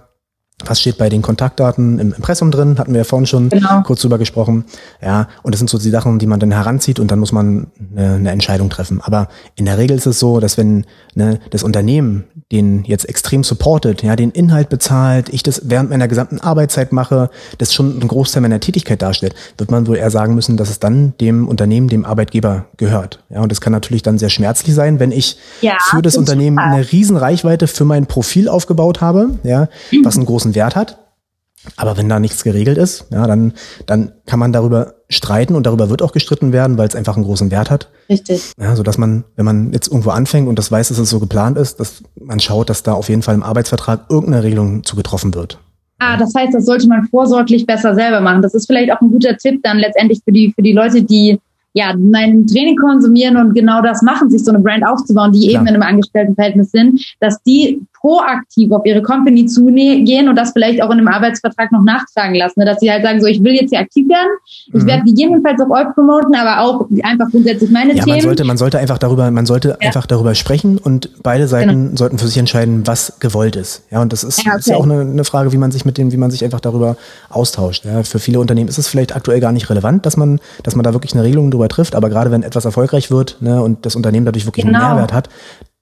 was 0.67 0.81
steht 0.81 0.99
bei 0.99 1.09
den 1.09 1.23
Kontaktdaten 1.23 1.99
im 1.99 2.13
Impressum 2.13 2.51
drin, 2.51 2.79
hatten 2.79 2.93
wir 2.93 2.99
ja 2.99 3.05
vorhin 3.05 3.27
schon 3.27 3.49
genau. 3.49 3.83
kurz 3.83 4.01
drüber 4.03 4.19
gesprochen. 4.19 4.65
Ja, 5.01 5.29
und 5.43 5.55
das 5.55 5.59
sind 5.59 5.71
so 5.71 5.79
die 5.79 5.91
Sachen, 5.91 6.19
die 6.19 6.27
man 6.27 6.41
dann 6.41 6.53
heranzieht 6.53 7.01
und 7.01 7.11
dann 7.11 7.19
muss 7.19 7.33
man 7.33 7.69
eine, 7.97 8.15
eine 8.15 8.31
Entscheidung 8.31 8.71
treffen. 8.71 9.01
Aber 9.01 9.29
in 9.57 9.65
der 9.65 9.79
Regel 9.79 9.97
ist 9.97 10.07
es 10.07 10.19
so, 10.19 10.41
dass 10.41 10.59
wenn 10.59 10.87
ne, 11.15 11.41
das 11.51 11.63
Unternehmen 11.63 12.25
den 12.53 12.85
jetzt 12.85 13.09
extrem 13.09 13.43
supportet, 13.43 14.03
ja, 14.03 14.15
den 14.15 14.31
Inhalt 14.31 14.69
bezahlt, 14.69 15.31
ich 15.31 15.43
das 15.43 15.63
während 15.65 15.91
meiner 15.91 16.07
gesamten 16.07 16.39
Arbeitszeit 16.39 16.93
mache, 16.93 17.31
das 17.59 17.75
schon 17.75 17.99
ein 17.99 18.07
Großteil 18.07 18.43
meiner 18.43 18.61
Tätigkeit 18.61 19.03
darstellt, 19.03 19.35
wird 19.59 19.71
man 19.71 19.87
wohl 19.87 19.97
eher 19.97 20.11
sagen 20.11 20.35
müssen, 20.35 20.57
dass 20.57 20.71
es 20.71 20.79
dann 20.79 21.15
dem 21.21 21.49
Unternehmen, 21.49 21.89
dem 21.89 22.05
Arbeitgeber 22.05 22.67
gehört. 22.77 23.25
Ja, 23.31 23.41
und 23.41 23.51
das 23.51 23.61
kann 23.61 23.73
natürlich 23.73 24.03
dann 24.03 24.19
sehr 24.19 24.31
schmerzlich 24.31 24.75
sein, 24.75 25.01
wenn 25.01 25.11
ich 25.11 25.39
ja, 25.63 25.77
für 25.91 26.03
das 26.03 26.17
Unternehmen 26.17 26.59
eine 26.59 26.93
riesen 26.93 27.17
Reichweite 27.17 27.67
für 27.67 27.85
mein 27.85 28.07
Profil 28.07 28.49
aufgebaut 28.49 29.01
habe, 29.01 29.31
ja, 29.43 29.69
was 30.05 30.17
einen 30.17 30.27
großen 30.27 30.55
Wert 30.55 30.77
hat. 30.77 30.99
Aber 31.77 31.97
wenn 31.97 32.09
da 32.09 32.19
nichts 32.19 32.43
geregelt 32.43 32.77
ist, 32.77 33.07
ja, 33.11 33.27
dann, 33.27 33.53
dann 33.87 34.13
kann 34.27 34.39
man 34.39 34.53
darüber 34.53 34.95
streiten 35.09 35.55
und 35.55 35.67
darüber 35.67 35.91
wird 35.91 36.03
auch 36.03 36.13
gestritten 36.13 36.53
werden, 36.53 36.79
weil 36.79 36.89
es 36.89 36.97
einfach 36.97 37.17
einen 37.17 37.25
großen 37.25 37.51
Wert 37.51 37.71
hat. 37.71 37.89
Richtig. 38.09 38.53
Ja, 38.61 38.75
so 38.75 38.83
dass 38.83 38.99
man, 38.99 39.25
wenn 39.37 39.45
man 39.45 39.73
jetzt 39.73 39.89
irgendwo 39.89 40.11
anfängt 40.11 40.49
und 40.49 40.59
das 40.59 40.73
weiß, 40.73 40.89
dass 40.89 40.99
es 40.99 41.11
so 41.11 41.21
geplant 41.21 41.57
ist, 41.57 41.79
dass 41.79 42.03
man 42.21 42.41
schaut, 42.41 42.69
dass 42.69 42.83
da 42.83 42.95
auf 42.95 43.09
jeden 43.09 43.23
Fall 43.23 43.35
im 43.35 43.43
Arbeitsvertrag 43.43 44.07
irgendeine 44.09 44.43
Regelung 44.43 44.83
zu 44.83 44.97
getroffen 44.97 45.35
wird. 45.35 45.59
Ah, 45.99 46.17
das 46.17 46.35
heißt, 46.35 46.53
das 46.53 46.67
sollte 46.67 46.89
man 46.89 47.07
vorsorglich 47.07 47.65
besser 47.65 47.95
selber 47.95 48.21
machen. 48.21 48.43
Das 48.43 48.55
ist 48.55 48.67
vielleicht 48.67 48.93
auch 48.93 49.01
ein 49.01 49.11
guter 49.11 49.37
Tipp 49.37 49.61
dann 49.63 49.79
letztendlich 49.79 50.21
für 50.25 50.33
die, 50.33 50.53
für 50.53 50.63
die 50.63 50.73
Leute, 50.73 51.03
die 51.03 51.39
ja, 51.75 51.95
mein 51.97 52.47
Training 52.47 52.77
konsumieren 52.77 53.37
und 53.37 53.55
genau 53.55 53.81
das 53.81 54.03
machen, 54.03 54.31
sich 54.31 54.45
so 54.45 54.53
eine 54.53 54.63
Brand 54.63 54.85
aufzubauen, 54.87 55.33
die 55.33 55.49
Klar. 55.49 55.63
eben 55.63 55.69
in 55.69 55.75
einem 55.75 55.83
Angestelltenverhältnis 55.83 56.71
sind, 56.71 57.03
dass 57.21 57.43
die 57.45 57.81
proaktiv 58.03 58.73
auf 58.73 58.85
ihre 58.85 59.01
Company 59.01 59.47
zugehen 59.47 60.29
und 60.29 60.37
das 60.37 60.51
vielleicht 60.51 60.83
auch 60.83 60.91
in 60.91 60.99
einem 60.99 61.09
Arbeitsvertrag 61.09 61.71
noch 61.71 61.83
nachtragen 61.83 62.35
lassen, 62.35 62.59
ne? 62.59 62.67
dass 62.67 62.81
sie 62.81 62.91
halt 62.91 63.05
sagen, 63.05 63.21
so 63.21 63.29
ich 63.29 63.43
will 63.43 63.55
jetzt 63.55 63.71
hier 63.71 63.79
aktiv 63.79 64.09
werden, 64.09 64.29
ich 64.67 64.75
mhm. 64.75 64.87
werde 64.87 65.05
gegebenenfalls 65.05 65.61
auch 65.61 65.71
euch 65.71 65.95
promoten, 65.95 66.35
aber 66.35 66.63
auch 66.63 66.87
einfach 67.03 67.31
grundsätzlich 67.31 67.71
meine 67.71 67.95
ja, 67.95 68.03
Themen. 68.03 68.17
Man 68.17 68.21
sollte, 68.21 68.45
man 68.45 68.57
sollte 68.57 68.79
einfach 68.79 68.99
darüber, 68.99 69.31
man 69.31 69.47
sollte 69.47 69.79
ja. 69.81 69.87
einfach 69.87 70.07
darüber 70.07 70.35
sprechen 70.35 70.79
und 70.79 71.11
beide 71.23 71.47
Seiten 71.47 71.87
genau. 71.87 71.97
sollten 71.97 72.19
für 72.19 72.27
sich 72.27 72.39
entscheiden, 72.39 72.87
was 72.87 73.21
gewollt 73.21 73.55
ist. 73.55 73.85
Ja, 73.91 74.03
und 74.03 74.13
das 74.13 74.25
ist 74.25 74.45
ja, 74.45 74.53
okay. 74.53 74.59
ist 74.59 74.67
ja 74.69 74.77
auch 74.77 74.85
eine, 74.85 75.01
eine, 75.01 75.25
Frage, 75.25 75.53
wie 75.53 75.59
man 75.59 75.71
sich 75.71 75.85
mit 75.85 75.97
dem, 75.97 76.11
wie 76.11 76.17
man 76.17 76.33
sich 76.33 76.45
einfach 76.45 76.61
darüber 76.61 76.97
austauscht. 77.31 77.85
Ja, 77.85 78.03
für 78.03 78.19
viele 78.19 78.41
Unternehmen 78.41 78.69
ist 78.69 78.79
es 78.79 78.89
vielleicht 78.89 79.15
aktuell 79.15 79.39
gar 79.39 79.53
nicht 79.53 79.71
relevant, 79.71 80.05
dass 80.05 80.17
man, 80.17 80.41
dass 80.65 80.75
man 80.75 80.83
da 80.83 80.93
wirklich 80.93 81.15
eine 81.15 81.23
Regelung 81.23 81.53
drüber 81.53 81.69
trifft, 81.69 81.95
aber 81.95 82.11
gerade 82.11 82.33
wenn 82.33 82.43
etwas 82.43 82.65
erfolgreich 82.65 83.13
wird 83.13 83.37
ne, 83.41 83.63
und 83.63 83.87
das 83.87 83.95
Unternehmen 83.95 84.27
dadurch 84.27 84.45
wirklich 84.45 84.67
genau. 84.67 84.81
einen 84.81 84.89
Mehrwert 84.89 85.13
hat, 85.13 85.29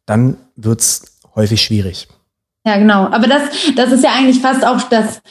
dann 0.05 0.37
wird's 0.57 1.10
häufig 1.41 1.63
schwierig. 1.63 2.07
Ja, 2.67 2.77
genau. 2.77 3.07
Aber 3.07 3.27
das, 3.27 3.43
das 3.75 3.91
ist 3.91 4.05
ja 4.05 4.13
eigentlich 4.13 4.41
fast 4.41 4.65
auch 4.65 4.83
das 4.83 5.23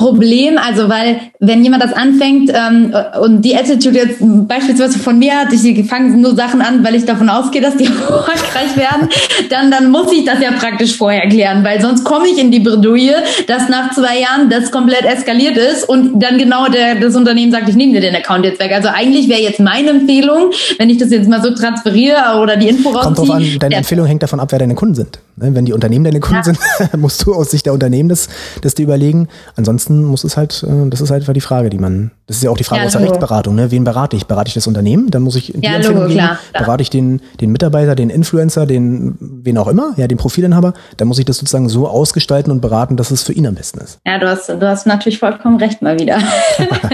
Problem, 0.00 0.56
also 0.56 0.88
weil 0.88 1.20
wenn 1.40 1.62
jemand 1.62 1.82
das 1.82 1.92
anfängt 1.92 2.50
ähm, 2.54 2.94
und 3.20 3.42
die 3.42 3.54
Attitude 3.54 3.98
jetzt 3.98 4.16
beispielsweise 4.48 4.98
von 4.98 5.18
mir 5.18 5.34
hat, 5.34 5.52
ich 5.52 5.86
fange 5.86 6.16
nur 6.16 6.34
Sachen 6.34 6.62
an, 6.62 6.82
weil 6.82 6.94
ich 6.94 7.04
davon 7.04 7.28
ausgehe, 7.28 7.60
dass 7.60 7.76
die 7.76 7.84
erfolgreich 8.08 8.74
werden, 8.78 9.10
dann 9.50 9.70
dann 9.70 9.90
muss 9.90 10.10
ich 10.10 10.24
das 10.24 10.40
ja 10.40 10.52
praktisch 10.52 10.96
vorher 10.96 11.28
klären, 11.28 11.62
weil 11.64 11.82
sonst 11.82 12.04
komme 12.04 12.28
ich 12.28 12.38
in 12.38 12.50
die 12.50 12.60
Bredouille, 12.60 13.16
dass 13.46 13.68
nach 13.68 13.94
zwei 13.94 14.20
Jahren 14.20 14.48
das 14.48 14.70
komplett 14.70 15.04
eskaliert 15.04 15.58
ist 15.58 15.86
und 15.86 16.18
dann 16.18 16.38
genau 16.38 16.68
der, 16.68 16.94
das 16.94 17.14
Unternehmen 17.14 17.52
sagt, 17.52 17.68
ich 17.68 17.76
nehme 17.76 17.92
dir 17.92 18.00
den 18.00 18.16
Account 18.16 18.46
jetzt 18.46 18.58
weg. 18.58 18.72
Also 18.72 18.88
eigentlich 18.88 19.28
wäre 19.28 19.42
jetzt 19.42 19.60
meine 19.60 19.90
Empfehlung, 19.90 20.50
wenn 20.78 20.88
ich 20.88 20.96
das 20.96 21.10
jetzt 21.10 21.28
mal 21.28 21.42
so 21.42 21.54
transferiere 21.54 22.40
oder 22.40 22.56
die 22.56 22.68
Info 22.68 22.88
rausziehe. 22.88 23.02
Kommt 23.02 23.18
drauf 23.18 23.30
an, 23.30 23.58
deine 23.58 23.74
Empfehlung 23.74 24.06
hängt 24.06 24.22
davon 24.22 24.40
ab, 24.40 24.50
wer 24.50 24.58
deine 24.58 24.74
Kunden 24.74 24.94
sind. 24.94 25.18
Ne, 25.36 25.54
wenn 25.54 25.64
die 25.64 25.72
Unternehmen 25.72 26.04
deine 26.04 26.20
Kunden 26.20 26.36
ja. 26.36 26.42
sind, 26.42 26.58
musst 26.98 27.26
du 27.26 27.34
aus 27.34 27.50
Sicht 27.50 27.66
der 27.66 27.72
Unternehmen 27.72 28.08
das, 28.08 28.28
das 28.62 28.74
dir 28.74 28.84
überlegen. 28.84 29.28
Ansonsten 29.56 29.89
muss 29.90 30.24
es 30.24 30.36
halt, 30.36 30.62
äh, 30.62 30.88
das 30.88 31.00
ist 31.00 31.10
halt 31.10 31.26
die 31.34 31.40
Frage, 31.40 31.70
die 31.70 31.78
man, 31.78 32.10
das 32.26 32.36
ist 32.36 32.42
ja 32.42 32.50
auch 32.50 32.56
die 32.56 32.64
Frage 32.64 32.82
ja, 32.82 32.86
aus 32.86 32.92
der 32.92 33.02
Rechtsberatung, 33.02 33.54
ne? 33.54 33.70
Wen 33.70 33.84
berate 33.84 34.16
ich? 34.16 34.26
Berate 34.26 34.48
ich 34.48 34.54
das 34.54 34.66
Unternehmen? 34.66 35.10
Dann 35.10 35.22
muss 35.22 35.36
ich 35.36 35.52
die 35.52 35.64
ja, 35.64 35.74
Empfehlung 35.74 36.08
geben. 36.08 36.14
Klar, 36.14 36.38
klar. 36.52 36.64
Berate 36.64 36.82
ich 36.82 36.90
den, 36.90 37.20
den 37.40 37.52
Mitarbeiter, 37.52 37.94
den 37.94 38.10
Influencer, 38.10 38.66
den, 38.66 39.16
wen 39.20 39.58
auch 39.58 39.68
immer, 39.68 39.92
ja, 39.96 40.06
den 40.06 40.18
Profilinhaber, 40.18 40.74
dann 40.96 41.08
muss 41.08 41.18
ich 41.18 41.24
das 41.24 41.38
sozusagen 41.38 41.68
so 41.68 41.88
ausgestalten 41.88 42.52
und 42.52 42.60
beraten, 42.60 42.96
dass 42.96 43.10
es 43.10 43.22
für 43.22 43.32
ihn 43.32 43.46
am 43.46 43.54
besten 43.54 43.80
ist. 43.80 43.98
Ja, 44.06 44.18
du 44.18 44.28
hast, 44.28 44.48
du 44.48 44.66
hast 44.66 44.86
natürlich 44.86 45.18
vollkommen 45.18 45.58
recht 45.58 45.82
mal 45.82 45.98
wieder. 45.98 46.18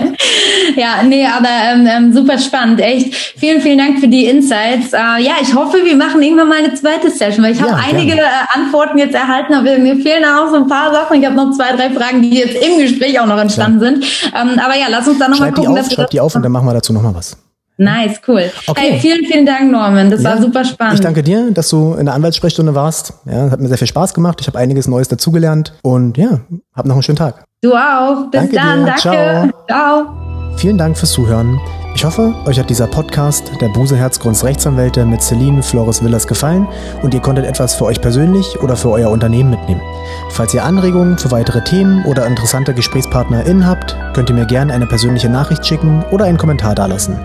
ja, 0.76 1.02
nee, 1.02 1.26
aber 1.26 1.48
ähm, 1.48 1.86
ähm, 1.86 2.12
super 2.12 2.38
spannend, 2.38 2.80
echt. 2.80 3.14
Vielen, 3.14 3.60
vielen 3.60 3.78
Dank 3.78 4.00
für 4.00 4.08
die 4.08 4.26
Insights. 4.26 4.92
Äh, 4.92 5.22
ja, 5.22 5.34
ich 5.42 5.54
hoffe, 5.54 5.78
wir 5.84 5.96
machen 5.96 6.22
irgendwann 6.22 6.48
mal 6.48 6.58
eine 6.58 6.74
zweite 6.74 7.10
Session, 7.10 7.44
weil 7.44 7.52
ich 7.52 7.62
habe 7.62 7.74
einige 7.74 8.14
äh, 8.14 8.24
Antworten 8.54 8.98
jetzt 8.98 9.14
erhalten, 9.14 9.54
aber 9.54 9.78
mir 9.78 9.96
fehlen 9.96 10.24
auch 10.24 10.50
so 10.50 10.56
ein 10.56 10.66
paar 10.66 10.92
Sachen. 10.92 11.20
Ich 11.20 11.26
habe 11.26 11.36
noch 11.36 11.52
zwei, 11.52 11.76
drei 11.76 11.90
Fragen, 11.90 12.22
die 12.22 12.38
jetzt 12.38 12.56
im 12.64 12.78
Gespräch 12.86 13.20
auch 13.20 13.26
noch 13.26 13.38
entstanden 13.38 13.78
Klar. 13.78 13.92
sind. 13.92 14.04
Ähm, 14.34 14.58
aber 14.58 14.76
ja, 14.76 14.86
lass 14.90 15.06
uns 15.08 15.18
da 15.18 15.28
nochmal 15.28 15.52
gucken. 15.52 15.74
Die 15.74 15.80
auf, 15.80 15.90
schreib 15.90 16.10
die 16.10 16.20
auf 16.20 16.34
und 16.34 16.42
dann 16.42 16.52
machen 16.52 16.66
wir 16.66 16.74
dazu 16.74 16.92
nochmal 16.92 17.14
was. 17.14 17.36
Nice, 17.78 18.20
cool. 18.26 18.50
Okay. 18.66 18.92
Hey, 18.92 19.00
vielen, 19.00 19.26
vielen 19.26 19.44
Dank, 19.44 19.70
Norman. 19.70 20.10
Das 20.10 20.22
ja, 20.22 20.30
war 20.30 20.40
super 20.40 20.64
spannend. 20.64 20.94
Ich 20.94 21.00
danke 21.00 21.22
dir, 21.22 21.50
dass 21.50 21.68
du 21.68 21.94
in 21.94 22.06
der 22.06 22.14
Anwaltssprechstunde 22.14 22.74
warst. 22.74 23.12
Ja, 23.26 23.50
hat 23.50 23.60
mir 23.60 23.68
sehr 23.68 23.76
viel 23.76 23.86
Spaß 23.86 24.14
gemacht. 24.14 24.40
Ich 24.40 24.46
habe 24.46 24.58
einiges 24.58 24.88
Neues 24.88 25.08
dazugelernt 25.08 25.74
und 25.82 26.16
ja, 26.16 26.40
hab 26.74 26.86
noch 26.86 26.94
einen 26.94 27.02
schönen 27.02 27.16
Tag. 27.16 27.44
Du 27.60 27.74
auch. 27.74 28.30
Bis 28.30 28.40
danke 28.40 28.56
dann. 28.56 28.78
Dir. 28.80 28.86
Danke. 28.86 29.00
Ciao. 29.00 29.50
Ciao. 29.68 30.56
Vielen 30.56 30.78
Dank 30.78 30.96
fürs 30.96 31.12
Zuhören. 31.12 31.60
Ich 31.96 32.04
hoffe, 32.04 32.34
euch 32.44 32.58
hat 32.58 32.68
dieser 32.68 32.88
Podcast 32.88 33.52
der 33.58 33.70
Buseherzgrunds 33.70 34.44
Rechtsanwälte 34.44 35.06
mit 35.06 35.22
Celine 35.22 35.62
Flores 35.62 36.04
Villas 36.04 36.26
gefallen 36.26 36.68
und 37.00 37.14
ihr 37.14 37.20
konntet 37.20 37.46
etwas 37.46 37.74
für 37.74 37.86
euch 37.86 38.02
persönlich 38.02 38.60
oder 38.60 38.76
für 38.76 38.90
euer 38.90 39.08
Unternehmen 39.08 39.48
mitnehmen. 39.48 39.80
Falls 40.28 40.52
ihr 40.52 40.62
Anregungen 40.62 41.16
für 41.16 41.30
weitere 41.30 41.64
Themen 41.64 42.04
oder 42.04 42.26
interessante 42.26 42.74
GesprächspartnerInnen 42.74 43.66
habt, 43.66 43.96
könnt 44.12 44.28
ihr 44.28 44.34
mir 44.34 44.44
gerne 44.44 44.74
eine 44.74 44.86
persönliche 44.86 45.30
Nachricht 45.30 45.64
schicken 45.64 46.04
oder 46.10 46.26
einen 46.26 46.36
Kommentar 46.36 46.74
dalassen. 46.74 47.18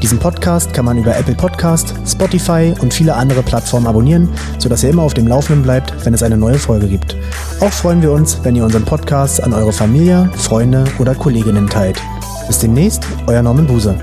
Diesen 0.00 0.20
Podcast 0.20 0.72
kann 0.72 0.84
man 0.84 0.98
über 0.98 1.16
Apple 1.16 1.34
Podcast, 1.34 1.92
Spotify 2.06 2.74
und 2.80 2.94
viele 2.94 3.16
andere 3.16 3.42
Plattformen 3.42 3.88
abonnieren, 3.88 4.28
sodass 4.58 4.84
ihr 4.84 4.90
immer 4.90 5.02
auf 5.02 5.14
dem 5.14 5.26
Laufenden 5.26 5.64
bleibt, 5.64 6.06
wenn 6.06 6.14
es 6.14 6.22
eine 6.22 6.36
neue 6.36 6.60
Folge 6.60 6.86
gibt. 6.86 7.16
Auch 7.58 7.72
freuen 7.72 8.02
wir 8.02 8.12
uns, 8.12 8.38
wenn 8.44 8.54
ihr 8.54 8.64
unseren 8.64 8.84
Podcast 8.84 9.42
an 9.42 9.52
eure 9.52 9.72
Familie, 9.72 10.30
Freunde 10.36 10.84
oder 11.00 11.16
Kolleginnen 11.16 11.68
teilt. 11.68 12.00
Bis 12.46 12.58
demnächst, 12.58 13.06
euer 13.26 13.42
Norman 13.42 13.66
Buser. 13.66 13.94